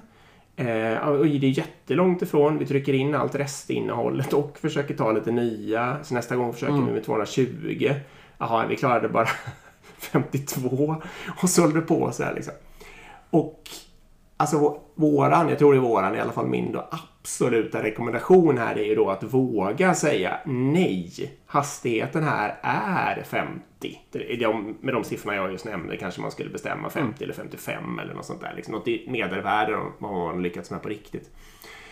Eh, 0.56 0.98
och 0.98 1.26
det 1.26 1.48
är 1.48 1.58
jättelångt 1.58 2.22
ifrån. 2.22 2.58
Vi 2.58 2.66
trycker 2.66 2.94
in 2.94 3.16
allt 3.16 3.36
restinnehållet 3.36 4.34
och 4.34 4.58
försöker 4.58 4.96
ta 4.96 5.12
lite 5.12 5.32
nya. 5.32 5.98
Så 6.04 6.14
nästa 6.14 6.36
gång 6.36 6.54
försöker 6.54 6.74
mm. 6.74 6.86
vi 6.86 6.92
med 6.92 7.04
220. 7.04 7.92
Jaha, 8.38 8.68
vi 8.68 8.76
klarade 8.76 9.10
bara 9.10 9.28
52. 9.98 10.96
Och 11.42 11.50
så 11.50 11.62
håller 11.62 11.76
det 11.76 11.82
på 11.82 12.12
så 12.12 12.24
här 12.24 12.36
liksom. 12.36 12.54
Och 13.30 13.70
alltså 14.38 14.80
våran, 14.96 15.50
jag 15.50 15.60
tror 15.60 15.74
det 15.74 15.80
är 15.80 15.82
våran, 15.82 16.16
i 16.16 16.20
alla 16.20 16.32
fall 16.32 16.48
min 16.48 16.72
då, 16.72 16.90
absoluta 16.92 17.84
rekommendation 17.84 18.58
här 18.58 18.78
är 18.78 18.84
ju 18.84 18.96
då 18.96 19.10
att 19.10 19.24
våga 19.24 19.94
säga 19.94 20.40
nej. 20.46 21.38
Hastigheten 21.46 22.24
här 22.24 22.60
är 22.62 23.24
50. 23.24 24.00
med 24.82 24.94
de 24.94 25.04
siffrorna 25.04 25.36
jag 25.36 25.52
just 25.52 25.66
nämnde 25.66 25.98
kanske 25.98 26.22
man 26.22 26.32
skulle 26.32 26.50
bestämma 26.50 26.90
50 26.90 27.08
mm. 27.08 27.16
eller 27.20 27.34
55 27.34 28.00
eller 28.00 28.14
något 28.14 28.26
sånt 28.26 28.42
där. 28.42 28.54
Liksom 28.56 28.74
något 28.74 28.88
medelvärde 29.08 29.78
vad 29.98 30.12
man 30.12 30.44
lyckats 30.44 30.72
med 30.72 30.82
på 30.82 30.90
riktigt. 30.90 31.30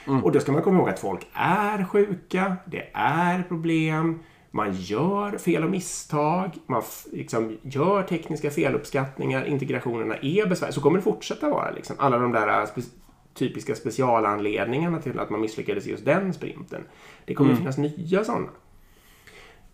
Mm. 0.08 0.24
Och 0.24 0.32
då 0.32 0.39
ska 0.39 0.52
man 0.52 0.62
komma 0.62 0.78
ihåg 0.78 0.89
att 0.89 1.00
folk 1.00 1.28
är 1.34 1.86
sjuka, 1.86 2.56
det 2.65 2.89
är 2.93 3.43
problem, 3.48 4.19
man 4.56 4.74
gör 4.74 5.38
fel 5.38 5.63
och 5.63 5.70
misstag, 5.70 6.52
man 6.65 6.84
liksom 7.12 7.58
gör 7.62 8.04
tekniska 8.04 8.50
feluppskattningar, 8.50 9.46
integrationerna 9.46 10.15
är 10.15 10.46
besvärliga. 10.46 10.73
Så 10.73 10.82
kommer 10.82 10.98
det 10.98 11.04
fortsätta 11.04 11.50
vara. 11.50 11.71
Liksom. 11.71 11.96
Alla 12.00 12.17
de 12.17 12.32
där 12.32 12.65
spe 12.65 12.82
typiska 13.34 13.75
specialanledningarna 13.75 15.02
till 15.02 15.19
att 15.19 15.29
man 15.29 15.42
misslyckades 15.42 15.86
just 15.86 16.06
den 16.06 16.34
sprinten. 16.34 16.84
Det 17.25 17.34
kommer 17.34 17.50
mm. 17.50 17.58
finnas 17.58 17.77
nya 17.77 18.23
sådana. 18.23 18.48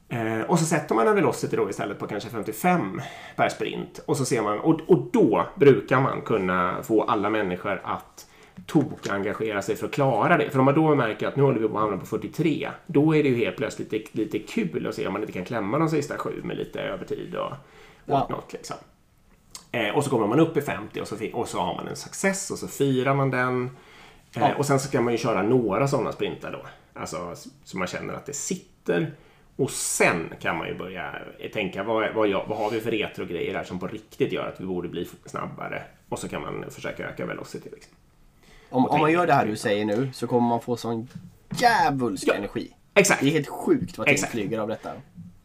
Eh, 0.09 0.41
och 0.41 0.59
så 0.59 0.65
sätter 0.65 0.95
man 0.95 1.07
en 1.07 1.15
velocity 1.15 1.55
då 1.55 1.69
istället 1.69 1.99
på 1.99 2.07
kanske 2.07 2.29
55 2.29 3.01
per 3.35 3.49
sprint. 3.49 3.99
Och, 4.05 4.17
så 4.17 4.25
ser 4.25 4.41
man, 4.41 4.59
och, 4.59 4.81
och 4.87 5.09
då 5.13 5.47
brukar 5.55 6.01
man 6.01 6.21
kunna 6.21 6.83
få 6.83 7.03
alla 7.03 7.29
människor 7.29 7.81
att 7.83 8.27
tok-engagera 8.67 9.61
sig 9.61 9.75
för 9.75 9.85
att 9.85 9.93
klara 9.93 10.37
det. 10.37 10.49
För 10.49 10.59
om 10.59 10.65
man 10.65 10.75
då 10.75 10.95
märker 10.95 11.27
att 11.27 11.35
nu 11.35 11.43
håller 11.43 11.59
vi 11.59 11.67
på 11.67 11.77
att 11.77 11.81
hamna 11.81 11.97
på 11.97 12.05
43, 12.05 12.69
då 12.87 13.15
är 13.15 13.23
det 13.23 13.29
ju 13.29 13.35
helt 13.35 13.57
plötsligt 13.57 13.91
lite, 13.91 14.17
lite 14.17 14.39
kul 14.39 14.87
att 14.87 14.95
se 14.95 15.07
om 15.07 15.13
man 15.13 15.21
inte 15.21 15.33
kan 15.33 15.45
klämma 15.45 15.79
de 15.79 15.89
sista 15.89 16.17
sju 16.17 16.41
med 16.43 16.57
lite 16.57 16.81
övertid 16.81 17.35
och 17.35 17.51
whatnot. 18.05 18.45
Ja. 18.47 18.57
Liksom. 18.57 18.77
Eh, 19.71 19.95
och 19.95 20.03
så 20.03 20.09
kommer 20.09 20.27
man 20.27 20.39
upp 20.39 20.57
i 20.57 20.61
50 20.61 21.01
och 21.01 21.07
så, 21.07 21.15
och 21.33 21.47
så 21.47 21.59
har 21.59 21.75
man 21.75 21.87
en 21.87 21.95
success 21.95 22.51
och 22.51 22.57
så 22.57 22.67
firar 22.67 23.13
man 23.13 23.31
den. 23.31 23.65
Eh, 24.35 24.41
ja. 24.41 24.55
Och 24.55 24.65
sen 24.65 24.79
så 24.79 24.91
kan 24.91 25.03
man 25.03 25.13
ju 25.13 25.17
köra 25.17 25.43
några 25.43 25.87
sådana 25.87 26.11
sprintar 26.11 26.51
då. 26.51 26.65
Alltså 26.99 27.35
så 27.63 27.77
man 27.77 27.87
känner 27.87 28.13
att 28.13 28.25
det 28.25 28.33
sitter. 28.33 29.13
Och 29.55 29.71
sen 29.71 30.33
kan 30.41 30.57
man 30.57 30.67
ju 30.67 30.77
börja 30.77 31.15
tänka 31.53 31.83
vad, 31.83 32.13
vad, 32.13 32.29
vad 32.31 32.57
har 32.57 32.71
vi 32.71 32.81
för 32.81 32.91
retrogrejer 32.91 33.55
här 33.55 33.63
som 33.63 33.79
på 33.79 33.87
riktigt 33.87 34.31
gör 34.31 34.47
att 34.47 34.61
vi 34.61 34.65
borde 34.65 34.87
bli 34.87 35.09
snabbare. 35.25 35.83
Och 36.09 36.19
så 36.19 36.27
kan 36.27 36.41
man 36.41 36.65
försöka 36.69 37.09
öka 37.09 37.25
velocity. 37.25 37.69
Liksom. 37.71 37.93
Om, 38.71 38.85
om 38.85 38.99
man 38.99 39.11
gör 39.11 39.27
det 39.27 39.33
här 39.33 39.45
du 39.45 39.55
säger 39.55 39.85
nu 39.85 40.09
så 40.13 40.27
kommer 40.27 40.49
man 40.49 40.61
få 40.61 40.77
sån 40.77 41.07
djävulsk 41.55 42.27
ja, 42.27 42.33
energi. 42.33 42.71
Exakt. 42.93 43.21
Det 43.21 43.27
är 43.27 43.31
helt 43.31 43.47
sjukt 43.47 43.97
vad 43.97 44.07
ting 44.07 44.17
flyger 44.17 44.59
av 44.59 44.67
detta. 44.67 44.89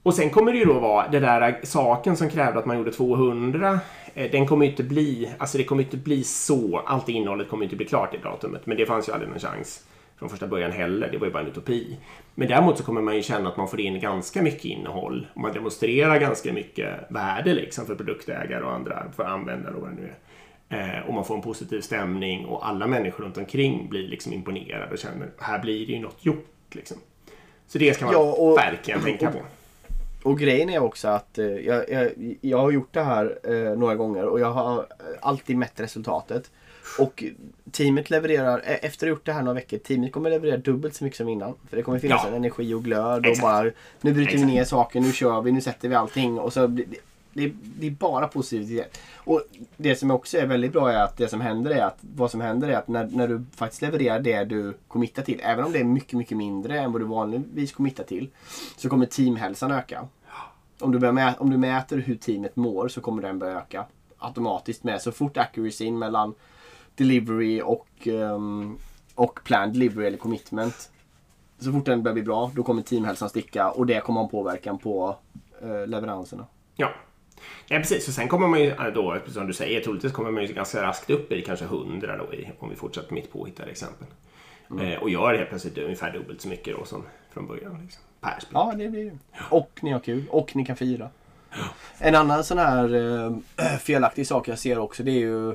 Och 0.02 0.14
sen 0.14 0.30
kommer 0.30 0.52
det 0.52 0.58
ju 0.58 0.64
då 0.64 0.78
vara 0.78 1.08
det 1.08 1.20
där 1.20 1.60
saken 1.62 2.16
som 2.16 2.30
krävde 2.30 2.58
att 2.58 2.66
man 2.66 2.78
gjorde 2.78 2.92
200. 2.92 3.80
Eh, 4.14 4.30
den 4.30 4.46
kommer 4.46 4.64
ju 4.64 4.70
inte 4.70 4.82
bli, 4.82 5.32
alltså 5.38 5.58
det 5.58 5.64
kommer 5.64 5.82
inte 5.82 5.96
bli 5.96 6.24
så, 6.24 6.78
allt 6.86 7.08
innehållet 7.08 7.48
kommer 7.48 7.64
inte 7.64 7.76
bli 7.76 7.86
klart 7.86 8.14
i 8.14 8.18
datumet. 8.18 8.66
Men 8.66 8.76
det 8.76 8.86
fanns 8.86 9.08
ju 9.08 9.12
aldrig 9.12 9.30
någon 9.30 9.38
chans 9.38 9.84
från 10.18 10.28
första 10.28 10.46
början 10.46 10.72
heller. 10.72 11.08
Det 11.12 11.18
var 11.18 11.26
ju 11.26 11.32
bara 11.32 11.42
en 11.42 11.48
utopi. 11.48 11.96
Men 12.34 12.48
däremot 12.48 12.78
så 12.78 12.84
kommer 12.84 13.00
man 13.00 13.16
ju 13.16 13.22
känna 13.22 13.48
att 13.48 13.56
man 13.56 13.68
får 13.68 13.80
in 13.80 14.00
ganska 14.00 14.42
mycket 14.42 14.64
innehåll. 14.64 15.26
Man 15.34 15.52
demonstrerar 15.52 16.18
ganska 16.18 16.52
mycket 16.52 16.90
värde 17.08 17.54
liksom 17.54 17.86
för 17.86 17.94
produktägare 17.94 18.64
och 18.64 18.72
andra, 18.72 19.12
för 19.16 19.24
användare 19.24 19.74
och 19.74 19.80
vad 19.80 19.90
det 19.90 19.96
nu 19.96 20.08
är. 20.08 20.14
Eh, 20.68 21.06
och 21.06 21.14
man 21.14 21.24
får 21.24 21.34
en 21.34 21.42
positiv 21.42 21.80
stämning 21.80 22.46
och 22.46 22.68
alla 22.68 22.86
människor 22.86 23.24
runt 23.24 23.36
omkring 23.36 23.88
blir 23.88 24.08
liksom 24.08 24.32
imponerade 24.32 24.92
och 24.92 24.98
känner 24.98 25.30
här 25.38 25.58
blir 25.58 25.86
det 25.86 25.92
ju 25.92 25.98
något 25.98 26.26
gjort. 26.26 26.74
Liksom. 26.74 26.96
Så 27.66 27.78
det 27.78 27.94
ska 27.94 28.04
man 28.04 28.14
ja, 28.14 28.32
och, 28.32 28.58
verkligen 28.58 29.00
tänka 29.00 29.30
på. 29.30 29.38
Och 30.22 30.38
grejen 30.38 30.70
är 30.70 30.82
också 30.82 31.08
att 31.08 31.38
eh, 31.38 31.46
jag, 31.46 31.90
jag, 31.90 32.10
jag 32.40 32.58
har 32.58 32.70
gjort 32.70 32.92
det 32.92 33.02
här 33.02 33.38
eh, 33.44 33.78
några 33.78 33.94
gånger 33.94 34.24
och 34.24 34.40
jag 34.40 34.50
har 34.50 34.86
alltid 35.20 35.56
mätt 35.56 35.80
resultatet. 35.80 36.50
Och 36.98 37.24
teamet 37.70 38.10
levererar, 38.10 38.58
e- 38.58 38.78
efter 38.82 39.06
att 39.06 39.08
ha 39.08 39.08
gjort 39.08 39.26
det 39.26 39.32
här 39.32 39.42
några 39.42 39.54
veckor, 39.54 39.78
teamet 39.78 40.12
kommer 40.12 40.30
leverera 40.30 40.56
dubbelt 40.56 40.94
så 40.94 41.04
mycket 41.04 41.16
som 41.16 41.28
innan. 41.28 41.54
För 41.68 41.76
det 41.76 41.82
kommer 41.82 41.98
finnas 41.98 42.20
ja. 42.24 42.28
en 42.28 42.34
energi 42.34 42.74
och 42.74 42.84
glöd 42.84 43.26
och 43.26 43.36
bara 43.42 43.62
nu 44.00 44.12
bryter 44.12 44.22
Exakt. 44.22 44.42
vi 44.42 44.46
ner 44.46 44.64
saker, 44.64 45.00
nu 45.00 45.12
kör 45.12 45.42
vi, 45.42 45.52
nu 45.52 45.60
sätter 45.60 45.88
vi 45.88 45.94
allting. 45.94 46.38
Och 46.38 46.52
så 46.52 46.78
det, 47.36 47.52
det 47.78 47.86
är 47.86 47.90
bara 47.90 48.28
positivitet. 48.28 48.98
Och 49.14 49.42
det 49.76 49.96
som 49.96 50.10
också 50.10 50.38
är 50.38 50.46
väldigt 50.46 50.72
bra 50.72 50.92
är 50.92 51.02
att 51.02 51.16
det 51.16 51.28
som 51.28 51.40
händer 51.40 51.70
är 51.70 51.84
att 51.84 51.98
vad 52.00 52.30
som 52.30 52.40
händer 52.40 52.68
är 52.68 52.76
att 52.76 52.88
när, 52.88 53.06
när 53.06 53.28
du 53.28 53.44
faktiskt 53.56 53.82
levererar 53.82 54.20
det 54.20 54.44
du 54.44 54.74
committar 54.88 55.22
till, 55.22 55.40
även 55.42 55.64
om 55.64 55.72
det 55.72 55.78
är 55.78 55.84
mycket, 55.84 56.12
mycket 56.12 56.36
mindre 56.36 56.80
än 56.80 56.92
vad 56.92 57.00
du 57.00 57.04
vanligtvis 57.04 57.72
committar 57.72 58.04
till, 58.04 58.30
så 58.76 58.88
kommer 58.88 59.06
teamhälsan 59.06 59.70
öka. 59.70 60.08
Om 60.80 60.92
du, 60.92 60.98
börjar 60.98 61.34
om 61.38 61.50
du 61.50 61.56
mäter 61.56 61.98
hur 61.98 62.16
teamet 62.16 62.56
mår 62.56 62.88
så 62.88 63.00
kommer 63.00 63.22
den 63.22 63.38
börja 63.38 63.58
öka 63.58 63.84
automatiskt 64.18 64.84
med. 64.84 65.02
Så 65.02 65.12
fort 65.12 65.36
accuracyn 65.36 65.98
mellan 65.98 66.34
delivery 66.94 67.62
och, 67.62 68.06
um, 68.06 68.78
och 69.14 69.40
planned 69.44 69.72
delivery 69.72 70.06
eller 70.06 70.18
commitment 70.18 70.90
så 71.58 71.72
fort 71.72 71.84
den 71.84 72.02
börjar 72.02 72.14
bli 72.14 72.22
bra, 72.22 72.50
då 72.54 72.62
kommer 72.62 72.82
teamhälsan 72.82 73.28
sticka 73.28 73.70
och 73.70 73.86
det 73.86 74.00
kommer 74.00 74.20
ha 74.20 74.24
en 74.24 74.30
påverkan 74.30 74.78
på 74.78 75.16
uh, 75.64 75.86
leveranserna. 75.86 76.46
Ja, 76.76 76.90
Ja, 77.66 77.78
precis. 77.78 78.08
Och 78.08 78.14
sen 78.14 78.28
kommer 78.28 78.48
man 78.48 78.60
ju 78.60 78.74
då, 78.94 79.18
som 79.26 79.46
du 79.46 79.52
säger, 79.52 79.80
troligtvis 79.80 80.12
kommer 80.12 80.30
man 80.30 80.42
ju 80.42 80.52
ganska 80.52 80.82
raskt 80.82 81.10
upp 81.10 81.32
i 81.32 81.42
kanske 81.42 81.64
100 81.64 82.16
då, 82.16 82.34
i, 82.34 82.50
om 82.58 82.70
vi 82.70 82.76
fortsätter 82.76 83.14
mitt 83.14 83.32
påhittade 83.32 83.70
exempel. 83.70 84.06
Mm. 84.70 84.92
Eh, 84.92 84.98
och 84.98 85.10
gör 85.10 85.34
helt 85.34 85.48
plötsligt 85.48 85.78
ungefär 85.78 86.12
dubbelt 86.12 86.40
så 86.40 86.48
mycket 86.48 86.76
då 86.78 86.84
som 86.84 87.02
från 87.30 87.46
början. 87.46 87.80
Liksom, 87.82 88.02
per. 88.20 88.38
Ja, 88.52 88.74
det 88.76 88.88
blir 88.88 89.04
det. 89.04 89.18
Och 89.50 89.70
ni 89.80 89.92
har 89.92 90.00
kul. 90.00 90.24
Och 90.30 90.56
ni 90.56 90.64
kan 90.64 90.76
fira. 90.76 91.10
Ja. 91.50 91.64
En 91.98 92.14
annan 92.14 92.44
sån 92.44 92.58
här 92.58 92.94
äh, 92.94 93.76
felaktig 93.80 94.26
sak 94.26 94.48
jag 94.48 94.58
ser 94.58 94.78
också 94.78 95.02
det 95.02 95.10
är 95.10 95.20
ju 95.20 95.54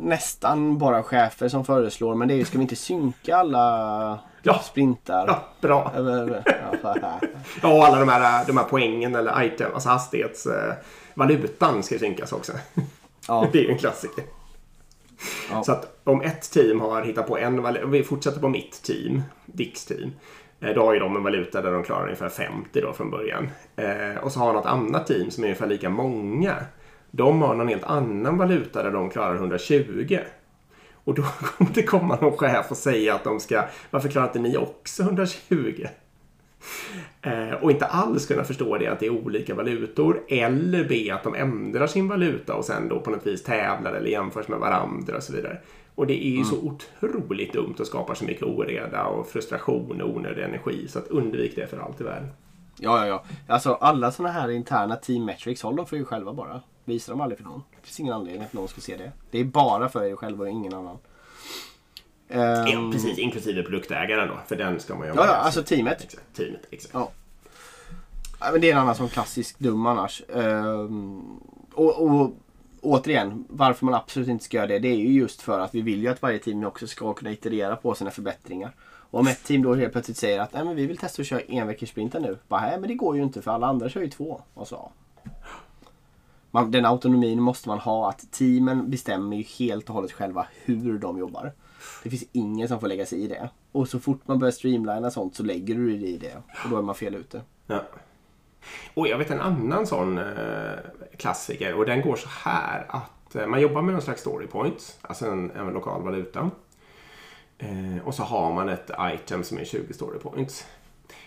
nästan 0.00 0.78
bara 0.78 1.02
chefer 1.02 1.48
som 1.48 1.64
föreslår 1.64 2.14
men 2.14 2.28
det 2.28 2.34
är 2.34 2.36
ju, 2.36 2.44
ska 2.44 2.58
vi 2.58 2.62
inte 2.62 2.76
synka 2.76 3.36
alla 3.36 4.18
ja. 4.42 4.58
sprintar? 4.58 5.26
Ja, 5.26 5.44
bra. 5.60 5.92
ja, 7.62 7.68
och 7.68 7.84
alla 7.84 7.98
de 7.98 8.08
här, 8.08 8.46
de 8.46 8.56
här 8.56 8.64
poängen 8.64 9.14
eller 9.14 9.42
item, 9.42 9.74
alltså 9.74 9.88
hastighetsvalutan 9.88 11.76
eh, 11.76 11.82
ska 11.82 11.98
synkas 11.98 12.32
också. 12.32 12.52
Ja. 13.28 13.48
det 13.52 13.58
är 13.58 13.62
ju 13.62 13.70
en 13.70 13.78
klassiker. 13.78 14.24
Ja. 15.50 15.62
Så 15.64 15.72
att 15.72 16.00
om 16.04 16.22
ett 16.22 16.50
team 16.50 16.80
har 16.80 17.02
hittat 17.02 17.26
på 17.26 17.38
en 17.38 17.62
valuta, 17.62 17.86
vi 17.86 18.02
fortsätter 18.02 18.40
på 18.40 18.48
mitt 18.48 18.82
team, 18.82 19.22
Dicks 19.46 19.84
team. 19.84 20.12
Eh, 20.60 20.74
då 20.74 20.84
har 20.84 20.94
ju 20.94 21.00
de 21.00 21.16
en 21.16 21.22
valuta 21.22 21.62
där 21.62 21.72
de 21.72 21.82
klarar 21.82 22.04
ungefär 22.04 22.28
50 22.28 22.80
då 22.80 22.92
från 22.92 23.10
början. 23.10 23.50
Eh, 23.76 24.16
och 24.22 24.32
så 24.32 24.40
har 24.40 24.52
något 24.52 24.66
annat 24.66 25.06
team 25.06 25.30
som 25.30 25.44
är 25.44 25.48
ungefär 25.48 25.66
lika 25.66 25.90
många 25.90 26.56
de 27.10 27.42
har 27.42 27.54
någon 27.54 27.68
helt 27.68 27.84
annan 27.84 28.38
valuta 28.38 28.82
där 28.82 28.90
de 28.90 29.10
klarar 29.10 29.34
120. 29.34 30.18
Och 31.08 31.14
då 31.14 31.22
kommer 31.40 31.70
det 31.74 31.82
komma 31.82 32.18
någon 32.20 32.38
chef 32.38 32.70
och 32.70 32.76
säga 32.76 33.14
att 33.14 33.24
de 33.24 33.40
ska, 33.40 33.62
varför 33.90 34.08
klarar 34.08 34.26
inte 34.26 34.38
ni 34.38 34.56
också 34.56 35.02
120? 35.02 35.86
Eh, 37.22 37.52
och 37.62 37.70
inte 37.70 37.86
alls 37.86 38.26
kunna 38.26 38.44
förstå 38.44 38.78
det 38.78 38.86
att 38.86 39.00
det 39.00 39.06
är 39.06 39.10
olika 39.10 39.54
valutor 39.54 40.22
eller 40.28 40.84
be 40.84 41.14
att 41.14 41.22
de 41.22 41.34
ändrar 41.34 41.86
sin 41.86 42.08
valuta 42.08 42.54
och 42.54 42.64
sen 42.64 42.88
då 42.88 43.00
på 43.00 43.10
något 43.10 43.26
vis 43.26 43.42
tävlar 43.42 43.92
eller 43.92 44.10
jämförs 44.10 44.48
med 44.48 44.58
varandra 44.58 45.16
och 45.16 45.22
så 45.22 45.32
vidare. 45.32 45.58
Och 45.94 46.06
det 46.06 46.24
är 46.26 46.30
ju 46.30 46.36
mm. 46.36 46.44
så 46.44 46.56
otroligt 46.56 47.52
dumt 47.52 47.74
och 47.78 47.86
skapar 47.86 48.14
så 48.14 48.24
mycket 48.24 48.42
oreda 48.42 49.04
och 49.04 49.28
frustration 49.28 50.02
och 50.02 50.16
onödig 50.16 50.42
energi 50.42 50.88
så 50.88 50.98
att 50.98 51.08
undvik 51.08 51.56
det 51.56 51.66
för 51.66 51.78
allt 51.78 52.00
i 52.00 52.04
världen. 52.04 52.28
Ja, 52.78 52.98
ja, 52.98 53.06
ja. 53.06 53.24
Alltså 53.54 53.74
alla 53.74 54.12
sådana 54.12 54.32
här 54.32 54.50
interna 54.50 54.96
team 54.96 55.24
metrics, 55.24 55.62
håll 55.62 55.76
dem 55.76 55.86
för 55.86 55.96
er 55.96 56.04
själva 56.04 56.32
bara. 56.32 56.60
Visa 56.88 57.12
dem 57.12 57.20
aldrig 57.20 57.38
för 57.38 57.44
någon. 57.44 57.62
Det 57.70 57.86
finns 57.86 58.00
ingen 58.00 58.12
anledning 58.12 58.42
att 58.42 58.52
någon 58.52 58.68
ska 58.68 58.80
se 58.80 58.96
det. 58.96 59.12
Det 59.30 59.38
är 59.38 59.44
bara 59.44 59.88
för 59.88 60.04
er 60.04 60.16
själva 60.16 60.44
och 60.44 60.50
ingen 60.50 60.74
annan. 60.74 60.98
Um, 62.28 62.40
ja, 62.40 62.90
precis. 62.92 63.18
Inklusive 63.18 63.62
produktägaren 63.62 64.28
då. 64.28 64.34
För 64.46 64.56
den 64.56 64.80
ska 64.80 64.94
man 64.94 65.06
ju 65.06 65.12
ha 65.12 65.20
Ja, 65.20 65.26
ja 65.26 65.32
alltså 65.32 65.62
teamet. 65.62 66.02
Exakt, 66.04 66.36
teamet, 66.36 66.66
exakt. 66.70 66.94
Ja. 66.94 67.10
ja. 68.40 68.48
men 68.52 68.60
det 68.60 68.70
är 68.70 68.72
en 68.72 68.78
annan 68.78 68.94
som 68.94 69.08
klassisk 69.08 69.58
dum 69.58 69.86
annars. 69.86 70.22
Um, 70.28 71.40
och, 71.74 72.02
och 72.02 72.32
återigen, 72.80 73.44
varför 73.48 73.84
man 73.84 73.94
absolut 73.94 74.28
inte 74.28 74.44
ska 74.44 74.56
göra 74.56 74.66
det. 74.66 74.78
Det 74.78 74.88
är 74.88 74.96
ju 74.96 75.12
just 75.12 75.42
för 75.42 75.60
att 75.60 75.74
vi 75.74 75.80
vill 75.80 76.02
ju 76.02 76.08
att 76.08 76.22
varje 76.22 76.38
team 76.38 76.64
också 76.64 76.86
ska 76.86 77.14
kunna 77.14 77.30
iterera 77.30 77.76
på 77.76 77.94
sina 77.94 78.10
förbättringar. 78.10 78.72
Och 79.10 79.20
om 79.20 79.26
ett 79.26 79.44
team 79.44 79.62
då 79.62 79.74
helt 79.74 79.92
plötsligt 79.92 80.16
säger 80.16 80.40
att 80.40 80.52
Nej, 80.52 80.64
men 80.64 80.76
vi 80.76 80.86
vill 80.86 80.96
testa 80.96 81.22
att 81.22 81.28
köra 81.28 81.40
en 81.40 81.66
veckors 81.66 81.96
nu. 81.96 82.38
Bara, 82.48 82.78
men 82.78 82.88
det 82.88 82.94
går 82.94 83.16
ju 83.16 83.22
inte 83.22 83.42
för 83.42 83.50
alla 83.50 83.66
andra 83.66 83.88
kör 83.88 84.00
ju 84.00 84.10
två. 84.10 84.42
Och 84.54 84.68
så. 84.68 84.92
Man, 86.58 86.70
den 86.70 86.84
autonomin 86.84 87.42
måste 87.42 87.68
man 87.68 87.78
ha. 87.78 88.08
Att 88.08 88.32
teamen 88.32 88.90
bestämmer 88.90 89.36
ju 89.36 89.42
helt 89.42 89.88
och 89.88 89.94
hållet 89.94 90.12
själva 90.12 90.46
hur 90.64 90.98
de 90.98 91.18
jobbar. 91.18 91.52
Det 92.02 92.10
finns 92.10 92.24
ingen 92.32 92.68
som 92.68 92.80
får 92.80 92.88
lägga 92.88 93.06
sig 93.06 93.20
i 93.20 93.28
det. 93.28 93.50
Och 93.72 93.88
så 93.88 94.00
fort 94.00 94.20
man 94.24 94.38
börjar 94.38 94.52
streamlina 94.52 95.10
sånt 95.10 95.36
så 95.36 95.42
lägger 95.42 95.74
du 95.74 95.98
dig 95.98 96.14
i 96.14 96.18
det. 96.18 96.36
Och 96.64 96.70
då 96.70 96.76
är 96.76 96.82
man 96.82 96.94
fel 96.94 97.14
ute. 97.14 97.40
Ja. 97.66 97.82
Och 98.94 99.08
jag 99.08 99.18
vet 99.18 99.30
en 99.30 99.40
annan 99.40 99.86
sån 99.86 100.18
eh, 100.18 100.24
klassiker 101.16 101.74
och 101.74 101.86
den 101.86 102.00
går 102.00 102.16
så 102.16 102.28
här 102.28 102.86
att 102.88 103.36
eh, 103.36 103.46
man 103.46 103.60
jobbar 103.60 103.82
med 103.82 103.92
någon 103.92 104.02
slags 104.02 104.20
story 104.20 104.46
point, 104.46 104.98
alltså 105.02 105.26
en, 105.26 105.50
en 105.50 105.66
lokal 105.66 106.02
valuta. 106.02 106.50
Eh, 107.58 107.98
och 108.04 108.14
så 108.14 108.22
har 108.22 108.52
man 108.52 108.68
ett 108.68 108.90
item 109.14 109.44
som 109.44 109.58
är 109.58 109.64
20 109.64 109.92
story 109.92 110.18
points. 110.18 110.66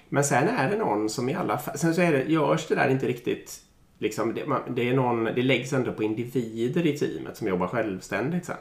Men 0.10 0.24
sen 0.24 0.48
är 0.48 0.70
det 0.70 0.78
någon 0.78 1.10
som 1.10 1.30
i 1.30 1.34
alla 1.34 1.58
fall, 1.58 1.78
sen 1.78 1.96
så 1.96 2.02
är 2.02 2.12
det, 2.12 2.24
görs 2.24 2.68
det 2.68 2.76
där 2.76 2.90
inte 2.90 3.08
riktigt 3.08 3.62
Liksom, 4.02 4.34
det, 4.34 4.46
det, 4.70 4.90
är 4.90 4.94
någon, 4.94 5.24
det 5.24 5.42
läggs 5.42 5.74
ändå 5.74 5.94
på 5.94 6.04
individer 6.04 6.86
i 6.86 6.98
teamet 6.98 7.38
som 7.38 7.48
jobbar 7.48 7.68
självständigt 7.68 8.46
sen. 8.46 8.56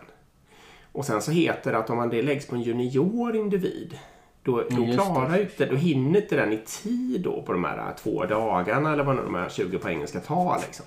Och 0.92 1.04
sen 1.04 1.22
så 1.22 1.30
heter 1.30 1.72
det 1.72 1.78
att 1.78 1.90
om 1.90 1.96
man 1.96 2.10
det 2.10 2.22
läggs 2.22 2.46
på 2.46 2.54
en 2.54 2.62
junior 2.62 3.36
individ 3.36 3.98
då, 4.42 4.64
då 4.70 4.92
klarar 4.92 5.40
inte, 5.40 5.66
då 5.66 5.76
hinner 5.76 6.20
inte 6.20 6.36
den 6.36 6.52
i 6.52 6.58
tid 6.58 7.20
då 7.20 7.42
på 7.42 7.52
de 7.52 7.64
här 7.64 7.94
två 8.02 8.24
dagarna 8.24 8.92
eller 8.92 9.04
vad 9.04 9.16
de 9.16 9.34
här 9.34 9.48
20 9.48 9.78
poängen 9.78 10.08
ska 10.08 10.20
ta. 10.20 10.60
Liksom. 10.66 10.86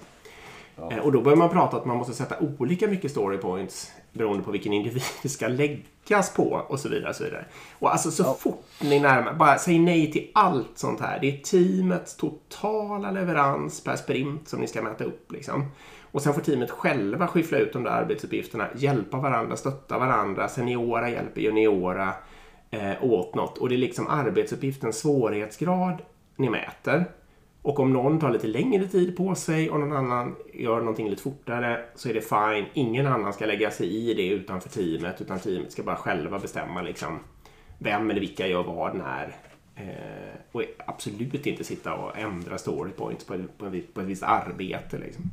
Ja. 0.75 0.91
Eh, 0.91 0.97
och 0.97 1.11
då 1.11 1.21
börjar 1.21 1.37
man 1.37 1.49
prata 1.49 1.77
att 1.77 1.85
man 1.85 1.97
måste 1.97 2.13
sätta 2.13 2.35
olika 2.39 2.87
mycket 2.87 3.11
story 3.11 3.37
points 3.37 3.91
beroende 4.13 4.43
på 4.43 4.51
vilken 4.51 4.73
individ 4.73 5.03
det 5.21 5.29
ska 5.29 5.47
läggas 5.47 6.33
på 6.33 6.65
och 6.67 6.79
så 6.79 6.89
vidare. 6.89 7.09
Och, 7.09 7.15
så 7.15 7.23
vidare. 7.23 7.45
och 7.79 7.91
alltså 7.91 8.11
så 8.11 8.23
ja. 8.23 8.37
fort 8.39 8.63
ni 8.81 8.99
närmar 8.99 9.33
bara 9.33 9.57
säg 9.57 9.79
nej 9.79 10.11
till 10.11 10.31
allt 10.33 10.71
sånt 10.75 11.01
här. 11.01 11.19
Det 11.19 11.27
är 11.27 11.37
teamets 11.37 12.15
totala 12.15 13.11
leverans 13.11 13.83
per 13.83 13.95
sprint 13.95 14.47
som 14.47 14.59
ni 14.59 14.67
ska 14.67 14.81
mäta 14.81 15.03
upp. 15.03 15.31
Liksom. 15.31 15.65
Och 16.11 16.21
sen 16.21 16.33
får 16.33 16.41
teamet 16.41 16.71
själva 16.71 17.27
skyffla 17.27 17.57
ut 17.57 17.73
de 17.73 17.83
där 17.83 17.91
arbetsuppgifterna, 17.91 18.67
hjälpa 18.75 19.17
varandra, 19.17 19.55
stötta 19.55 19.99
varandra, 19.99 20.49
seniora 20.49 21.09
hjälper 21.09 21.41
juniora 21.41 22.13
eh, 22.71 23.03
åt 23.03 23.35
något. 23.35 23.57
Och 23.57 23.69
det 23.69 23.75
är 23.75 23.77
liksom 23.77 24.07
arbetsuppgiftens 24.07 24.99
svårighetsgrad 24.99 26.01
ni 26.35 26.49
mäter. 26.49 27.05
Och 27.63 27.79
om 27.79 27.93
någon 27.93 28.19
tar 28.19 28.31
lite 28.31 28.47
längre 28.47 28.87
tid 28.87 29.17
på 29.17 29.35
sig 29.35 29.69
och 29.69 29.79
någon 29.79 29.97
annan 29.97 30.35
gör 30.53 30.79
någonting 30.79 31.09
lite 31.09 31.21
fortare 31.21 31.85
så 31.95 32.09
är 32.09 32.13
det 32.13 32.21
fine. 32.21 32.65
Ingen 32.73 33.07
annan 33.07 33.33
ska 33.33 33.45
lägga 33.45 33.71
sig 33.71 33.87
i 33.87 34.13
det 34.13 34.27
utanför 34.27 34.69
teamet 34.69 35.21
utan 35.21 35.39
teamet 35.39 35.71
ska 35.71 35.83
bara 35.83 35.95
själva 35.95 36.39
bestämma 36.39 36.81
liksom 36.81 37.19
vem 37.77 38.09
eller 38.11 38.19
vilka 38.19 38.47
gör 38.47 38.63
vad 38.63 38.95
när. 38.95 39.35
Eh, 39.75 40.35
och 40.51 40.63
absolut 40.85 41.45
inte 41.47 41.63
sitta 41.63 41.93
och 41.93 42.17
ändra 42.17 42.57
story 42.57 42.91
points 42.91 43.25
på, 43.25 43.33
på, 43.57 43.71
på 43.93 44.01
ett 44.01 44.07
visst 44.07 44.23
arbete. 44.23 44.97
Liksom. 44.97 45.23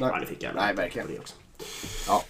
Nej, 0.00 0.10
ja, 0.12 0.18
det 0.20 0.26
fick 0.26 0.42
jag 0.42 0.54
Nej 0.54 0.74
verkligen. 0.74 1.08
det 1.08 1.18
också. 1.18 1.34
Ja. 2.08 2.22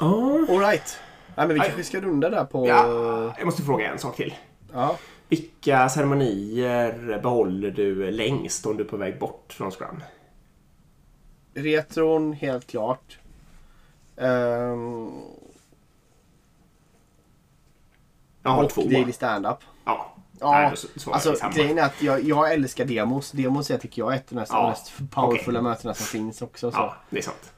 Oh. 0.00 0.50
Alright. 0.50 0.98
Nej, 1.36 1.46
men 1.46 1.54
vi 1.54 1.60
kanske 1.60 1.84
ska 1.84 2.00
runda 2.00 2.30
där 2.30 2.44
på... 2.44 2.68
Ja, 2.68 3.34
jag 3.38 3.46
måste 3.46 3.62
fråga 3.62 3.92
en 3.92 3.98
sak 3.98 4.16
till. 4.16 4.34
Ja. 4.72 4.98
Vilka 5.34 5.88
ceremonier 5.88 7.18
behåller 7.22 7.70
du 7.70 8.10
längst 8.10 8.66
om 8.66 8.76
du 8.76 8.84
är 8.84 8.88
på 8.88 8.96
väg 8.96 9.18
bort 9.18 9.52
från 9.52 9.70
Scrum? 9.70 10.02
Retron, 11.54 12.32
helt 12.32 12.66
klart. 12.66 13.18
Um... 14.16 15.22
Jag 18.42 18.50
har 18.50 18.64
och 18.64 18.70
två. 18.70 18.82
Daily 18.82 19.12
Stand-Up. 19.12 19.58
Ja. 19.84 20.14
Ja, 20.40 20.52
Nej, 20.52 20.74
alltså 21.12 21.48
grejen 21.54 21.78
är 21.78 21.82
att 21.82 22.02
jag, 22.02 22.24
jag 22.24 22.52
älskar 22.52 22.84
demos. 22.84 23.30
Demos 23.30 23.70
är, 23.70 23.78
tycker 23.78 24.02
jag 24.02 24.12
är 24.12 24.16
ett 24.16 24.32
av 24.32 24.36
de 24.36 24.46
ja, 24.48 24.68
mest 24.68 24.92
powerfulla 25.10 25.60
okay. 25.60 25.70
mötena 25.70 25.94
som 25.94 26.06
finns 26.06 26.42
också. 26.42 26.70
Så. 26.70 26.76
Ja, 26.76 26.94
det 27.10 27.18
är 27.18 27.22
sant. 27.22 27.52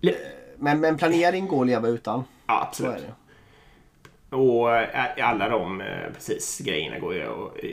Eh, 0.00 0.12
men, 0.56 0.80
men 0.80 0.96
planering 0.96 1.48
går 1.48 1.60
att 1.60 1.66
leva 1.66 1.88
utan. 1.88 2.24
Ja, 2.46 2.66
absolut. 2.68 3.04
Och 4.30 4.76
eh, 4.76 5.28
alla 5.28 5.48
de 5.48 5.80
eh, 5.80 6.12
precis, 6.14 6.58
grejerna 6.58 6.98
går 6.98 7.14
ju 7.14 7.24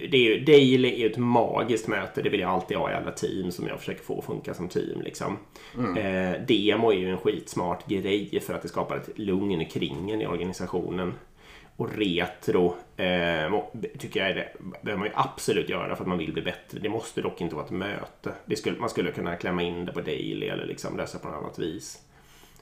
det 0.10 0.18
är 0.18 0.22
ju, 0.22 0.46
Daily 0.46 0.94
är 0.94 0.98
ju 0.98 1.12
ett 1.12 1.18
magiskt 1.18 1.88
möte. 1.88 2.22
Det 2.22 2.30
vill 2.30 2.40
jag 2.40 2.50
alltid 2.50 2.78
ha 2.78 2.92
i 2.92 2.94
alla 2.94 3.12
team 3.12 3.52
som 3.52 3.68
jag 3.68 3.80
försöker 3.80 4.04
få 4.04 4.20
att 4.20 4.26
funka 4.26 4.54
som 4.54 4.70
team. 4.70 5.02
Liksom. 5.02 5.38
Mm. 5.78 5.98
Eh, 5.98 6.42
demo 6.42 6.92
är 6.92 6.96
ju 6.96 7.12
en 7.12 7.18
skitsmart 7.18 7.88
grej 7.88 8.40
för 8.40 8.54
att 8.54 8.62
det 8.62 8.68
skapar 8.68 8.98
ett 8.98 9.10
lugn 9.20 9.66
kring 9.66 10.12
en 10.12 10.22
i 10.22 10.28
organisationen. 10.28 11.14
Och 11.76 11.96
retro 11.96 12.76
eh, 12.98 13.62
tycker 13.98 14.20
jag 14.20 14.30
är 14.30 14.36
det 14.36 14.52
behöver 14.82 15.00
man 15.00 15.08
ju 15.08 15.14
absolut 15.16 15.70
göra 15.70 15.96
för 15.96 16.04
att 16.04 16.10
man 16.10 16.18
vill 16.18 16.34
bli 16.34 16.42
bättre. 16.42 16.80
Det 16.80 16.90
måste 16.90 17.22
dock 17.22 17.42
inte 17.42 17.56
vara 17.56 17.66
ett 17.66 17.72
möte. 17.72 18.32
Det 18.46 18.56
skulle, 18.56 18.80
man 18.80 18.90
skulle 18.90 19.12
kunna 19.12 19.36
klämma 19.36 19.64
in 19.64 19.86
det 19.86 19.92
på 19.92 20.02
daily 20.02 20.48
eller 20.48 20.66
liksom 20.66 20.98
lösa 20.98 21.20
på 21.20 21.28
något 21.28 21.44
annat 21.44 21.60
vis. 21.60 22.02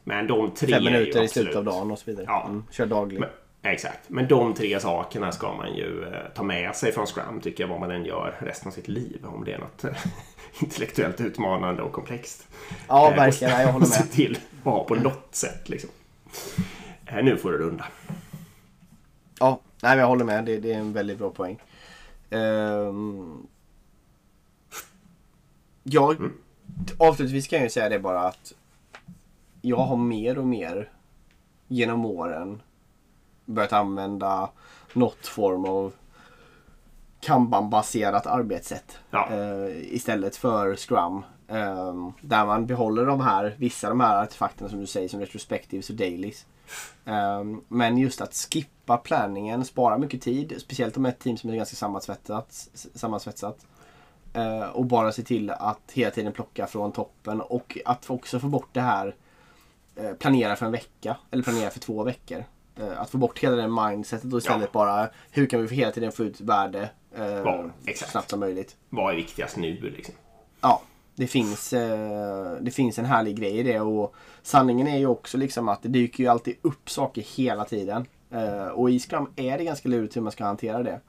Men 0.03 0.27
de 0.27 0.51
tre 0.51 0.73
Fem 0.73 0.83
minuter 0.83 1.23
i 1.23 1.27
slutet 1.27 1.55
av 1.55 1.63
dagen 1.63 1.91
och 1.91 1.99
så 1.99 2.11
vidare. 2.11 2.25
Ja. 2.27 2.45
Mm, 2.45 2.63
kör 2.71 2.85
daglig. 2.85 3.19
Exakt. 3.65 4.09
Men 4.09 4.27
de 4.27 4.53
tre 4.53 4.79
sakerna 4.79 5.31
ska 5.31 5.53
man 5.53 5.75
ju 5.75 6.03
eh, 6.03 6.29
ta 6.35 6.43
med 6.43 6.75
sig 6.75 6.91
från 6.91 7.05
Scrum 7.05 7.41
tycker 7.41 7.63
jag 7.63 7.67
vad 7.69 7.79
man 7.79 7.91
än 7.91 8.05
gör 8.05 8.37
resten 8.39 8.67
av 8.67 8.71
sitt 8.71 8.87
liv. 8.87 9.25
Om 9.25 9.43
det 9.45 9.53
är 9.53 9.59
något 9.59 9.85
intellektuellt 10.61 11.21
utmanande 11.21 11.81
och 11.81 11.91
komplext. 11.91 12.47
Ja, 12.87 13.11
eh, 13.11 13.15
verkligen. 13.15 13.61
jag 13.61 13.73
håller 13.73 13.85
med. 13.87 13.95
Se 13.95 14.03
till 14.03 14.37
att 14.57 14.63
ha 14.63 14.83
på 14.83 14.95
något 14.95 15.35
sätt 15.35 15.69
liksom. 15.69 15.89
Eh, 17.05 17.23
nu 17.23 17.37
får 17.37 17.51
du 17.51 17.57
runda. 17.57 17.85
Ja, 19.39 19.59
nej, 19.81 19.97
jag 19.97 20.07
håller 20.07 20.25
med. 20.25 20.45
Det, 20.45 20.59
det 20.59 20.73
är 20.73 20.77
en 20.77 20.93
väldigt 20.93 21.17
bra 21.17 21.29
poäng. 21.29 21.59
Um, 22.29 23.47
jag, 25.83 26.15
mm. 26.15 26.33
Avslutningsvis 26.97 27.47
kan 27.47 27.59
jag 27.59 27.63
ju 27.63 27.69
säga 27.69 27.89
det 27.89 27.99
bara 27.99 28.19
att 28.19 28.53
jag 29.61 29.77
har 29.77 29.97
mer 29.97 30.37
och 30.37 30.47
mer 30.47 30.89
genom 31.67 32.05
åren 32.05 32.61
börjat 33.45 33.73
använda 33.73 34.49
något 34.93 35.27
form 35.27 35.65
av 35.65 35.93
Kanban-baserat 37.19 38.27
arbetssätt 38.27 38.97
ja. 39.11 39.27
uh, 39.31 39.93
istället 39.93 40.35
för 40.35 40.75
Scrum. 40.75 41.23
Um, 41.47 42.13
där 42.21 42.45
man 42.45 42.65
behåller 42.65 43.05
de 43.05 43.21
här, 43.21 43.55
vissa 43.57 43.87
av 43.87 43.91
de 43.91 43.99
här 43.99 44.23
artefakterna 44.23 44.69
som 44.69 44.79
du 44.79 44.87
säger 44.87 45.09
som 45.09 45.19
retrospectives 45.19 45.89
och 45.89 45.95
dailies. 45.95 46.45
Um, 47.05 47.63
men 47.67 47.97
just 47.97 48.21
att 48.21 48.33
skippa 48.35 48.97
planningen 48.97 49.65
sparar 49.65 49.97
mycket 49.97 50.21
tid. 50.21 50.53
Speciellt 50.57 50.97
om 50.97 51.05
ett 51.05 51.19
team 51.19 51.37
som 51.37 51.49
är 51.49 51.55
ganska 51.55 51.75
sammansvetsat. 51.75 52.69
sammansvetsat. 52.73 53.65
Uh, 54.37 54.69
och 54.69 54.85
bara 54.85 55.11
se 55.11 55.23
till 55.23 55.49
att 55.49 55.91
hela 55.93 56.11
tiden 56.11 56.33
plocka 56.33 56.67
från 56.67 56.91
toppen 56.91 57.41
och 57.41 57.77
att 57.85 58.09
också 58.09 58.39
få 58.39 58.47
bort 58.47 58.69
det 58.71 58.81
här 58.81 59.15
uh, 59.99 60.13
planera 60.13 60.55
för 60.55 60.65
en 60.65 60.71
vecka 60.71 61.17
eller 61.31 61.43
planera 61.43 61.69
för 61.69 61.79
två 61.79 62.03
veckor. 62.03 62.43
Uh, 62.79 63.01
att 63.01 63.09
få 63.09 63.17
bort 63.17 63.39
hela 63.39 63.55
det 63.55 63.67
mindsetet 63.67 64.33
och 64.33 64.39
istället 64.39 64.69
ja. 64.73 64.79
bara 64.79 65.09
hur 65.31 65.45
kan 65.45 65.65
vi 65.65 65.75
hela 65.75 65.91
tiden 65.91 66.11
få 66.11 66.23
ut 66.23 66.41
värde 66.41 66.89
ja, 67.43 67.69
så 67.95 68.05
snabbt 68.05 68.29
som 68.29 68.39
möjligt. 68.39 68.75
Vad 68.89 69.13
är 69.13 69.15
viktigast 69.15 69.57
nu 69.57 69.73
liksom? 69.81 70.15
Ja, 70.61 70.81
det 71.15 71.27
finns, 71.27 71.73
eh, 71.73 72.51
det 72.61 72.71
finns 72.71 72.99
en 72.99 73.05
härlig 73.05 73.39
grej 73.39 73.57
i 73.57 73.63
det 73.63 73.79
och 73.79 74.15
sanningen 74.41 74.87
är 74.87 74.97
ju 74.97 75.07
också 75.07 75.37
liksom 75.37 75.69
att 75.69 75.83
det 75.83 75.89
dyker 75.89 76.23
ju 76.23 76.29
alltid 76.29 76.55
upp 76.61 76.89
saker 76.89 77.21
hela 77.21 77.65
tiden. 77.65 78.05
Eh, 78.31 78.67
och 78.67 78.89
i 78.89 78.99
Scrum 78.99 79.27
är 79.35 79.57
det 79.57 79.63
ganska 79.63 79.89
lurigt 79.89 80.15
hur 80.15 80.21
man 80.21 80.31
ska 80.31 80.45
hantera 80.45 80.83
det. 80.83 80.99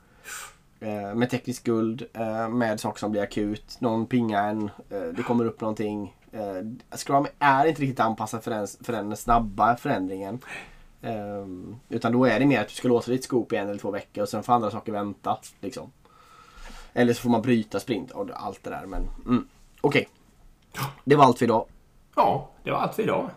Eh, 0.80 1.14
med 1.14 1.30
teknisk 1.30 1.64
guld, 1.64 2.06
eh, 2.12 2.48
med 2.48 2.80
saker 2.80 2.98
som 2.98 3.10
blir 3.10 3.22
akut, 3.22 3.80
någon 3.80 4.06
pingar 4.06 4.48
en, 4.48 4.70
eh, 4.90 5.08
det 5.16 5.22
kommer 5.22 5.44
upp 5.44 5.60
någonting. 5.60 6.14
Eh, 6.32 6.96
Scrum 6.96 7.26
är 7.38 7.66
inte 7.66 7.82
riktigt 7.82 8.00
anpassat 8.00 8.44
för 8.44 8.50
den, 8.50 8.66
för 8.66 8.92
den 8.92 9.16
snabba 9.16 9.76
förändringen. 9.76 10.38
Utan 11.88 12.12
då 12.12 12.24
är 12.24 12.40
det 12.40 12.47
mer 12.47 12.61
att 12.61 12.68
du 12.68 12.74
ska 12.74 12.88
låsa 12.88 13.11
ditt 13.11 13.24
scoop 13.24 13.53
i 13.53 13.57
en 13.57 13.68
eller 13.68 13.78
två 13.78 13.90
veckor 13.90 14.22
och 14.22 14.28
sen 14.28 14.42
får 14.42 14.53
andra 14.53 14.70
saker 14.70 14.92
vänta. 14.92 15.38
Liksom. 15.61 15.92
Eller 16.92 17.14
så 17.14 17.22
får 17.22 17.30
man 17.30 17.42
bryta 17.42 17.80
sprint 17.80 18.11
och 18.11 18.30
allt 18.34 18.64
det 18.64 18.70
där. 18.70 18.86
Men, 18.86 19.03
mm. 19.26 19.49
Okej. 19.80 20.09
Okay. 20.70 20.84
Det 21.05 21.16
var 21.16 21.24
allt 21.24 21.38
för 21.38 21.44
idag. 21.44 21.66
Ja, 22.16 22.51
det 22.62 22.70
var 22.70 22.78
allt 22.78 22.94
för 22.94 23.03
idag. 23.03 23.30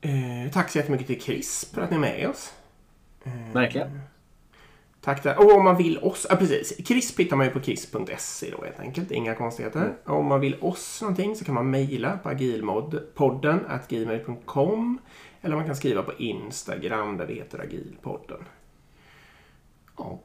Eh, 0.00 0.52
tack 0.52 0.70
så 0.70 0.78
jättemycket 0.78 1.06
till 1.06 1.20
Chris 1.20 1.70
för 1.74 1.82
att 1.82 1.90
ni 1.90 1.96
är 1.96 2.00
med 2.00 2.28
oss. 2.28 2.52
Eh, 3.24 3.52
Verkligen. 3.52 4.00
Tack 5.00 5.22
där. 5.22 5.38
Och 5.38 5.54
om 5.54 5.64
man 5.64 5.76
vill 5.76 5.98
oss, 5.98 6.26
ja 6.30 6.36
precis. 6.36 6.76
Crisp 6.86 7.20
hittar 7.20 7.36
man 7.36 7.46
ju 7.46 7.52
på 7.52 7.60
crisp.se 7.60 8.50
då 8.50 8.64
helt 8.64 8.80
enkelt. 8.80 9.10
Inga 9.10 9.34
konstigheter. 9.34 9.80
Mm. 9.80 9.94
Om 10.04 10.26
man 10.26 10.40
vill 10.40 10.56
oss 10.60 11.02
någonting 11.02 11.36
så 11.36 11.44
kan 11.44 11.54
man 11.54 11.70
mejla 11.70 12.18
på 12.22 12.28
agilpodden 12.28 13.60
gmail.com 13.88 14.98
eller 15.42 15.56
man 15.56 15.66
kan 15.66 15.76
skriva 15.76 16.02
på 16.02 16.12
Instagram 16.12 17.16
där 17.16 17.26
det 17.26 17.34
heter 17.34 17.58
Agilpodden. 17.58 18.44
Ja, 19.98 20.18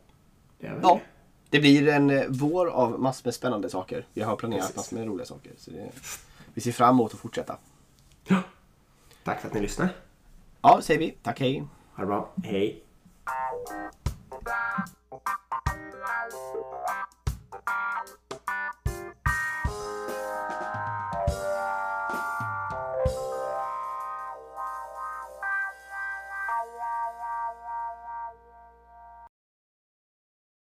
det 0.59 0.67
är 0.67 0.71
väl 0.73 0.79
ja. 0.83 0.93
det. 0.93 1.01
Det 1.49 1.59
blir 1.59 1.87
en 1.87 2.09
eh, 2.09 2.25
vår 2.29 2.67
av 2.67 2.99
massor 2.99 3.27
med 3.27 3.33
spännande 3.33 3.69
saker. 3.69 4.05
Vi 4.13 4.21
har 4.21 4.35
planerat 4.35 4.61
Precis. 4.61 4.75
massor 4.75 4.97
med 4.97 5.07
roliga 5.07 5.25
saker. 5.25 5.51
Så 5.57 5.71
det, 5.71 5.91
vi 6.53 6.61
ser 6.61 6.71
fram 6.71 6.95
emot 6.95 7.13
att 7.13 7.19
fortsätta. 7.19 7.57
Ja. 8.27 8.41
Tack 9.23 9.41
för 9.41 9.47
att 9.47 9.53
ni 9.53 9.61
lyssnar. 9.61 9.89
Ja, 10.61 10.81
säger 10.81 10.99
vi. 10.99 11.17
Tack, 11.23 11.39
hej. 11.39 11.63
Ha 11.95 12.03
det 12.03 12.07
bra. 12.07 12.29
Hej. 12.43 12.83
Thank 17.67 18.09
you. 18.09 18.26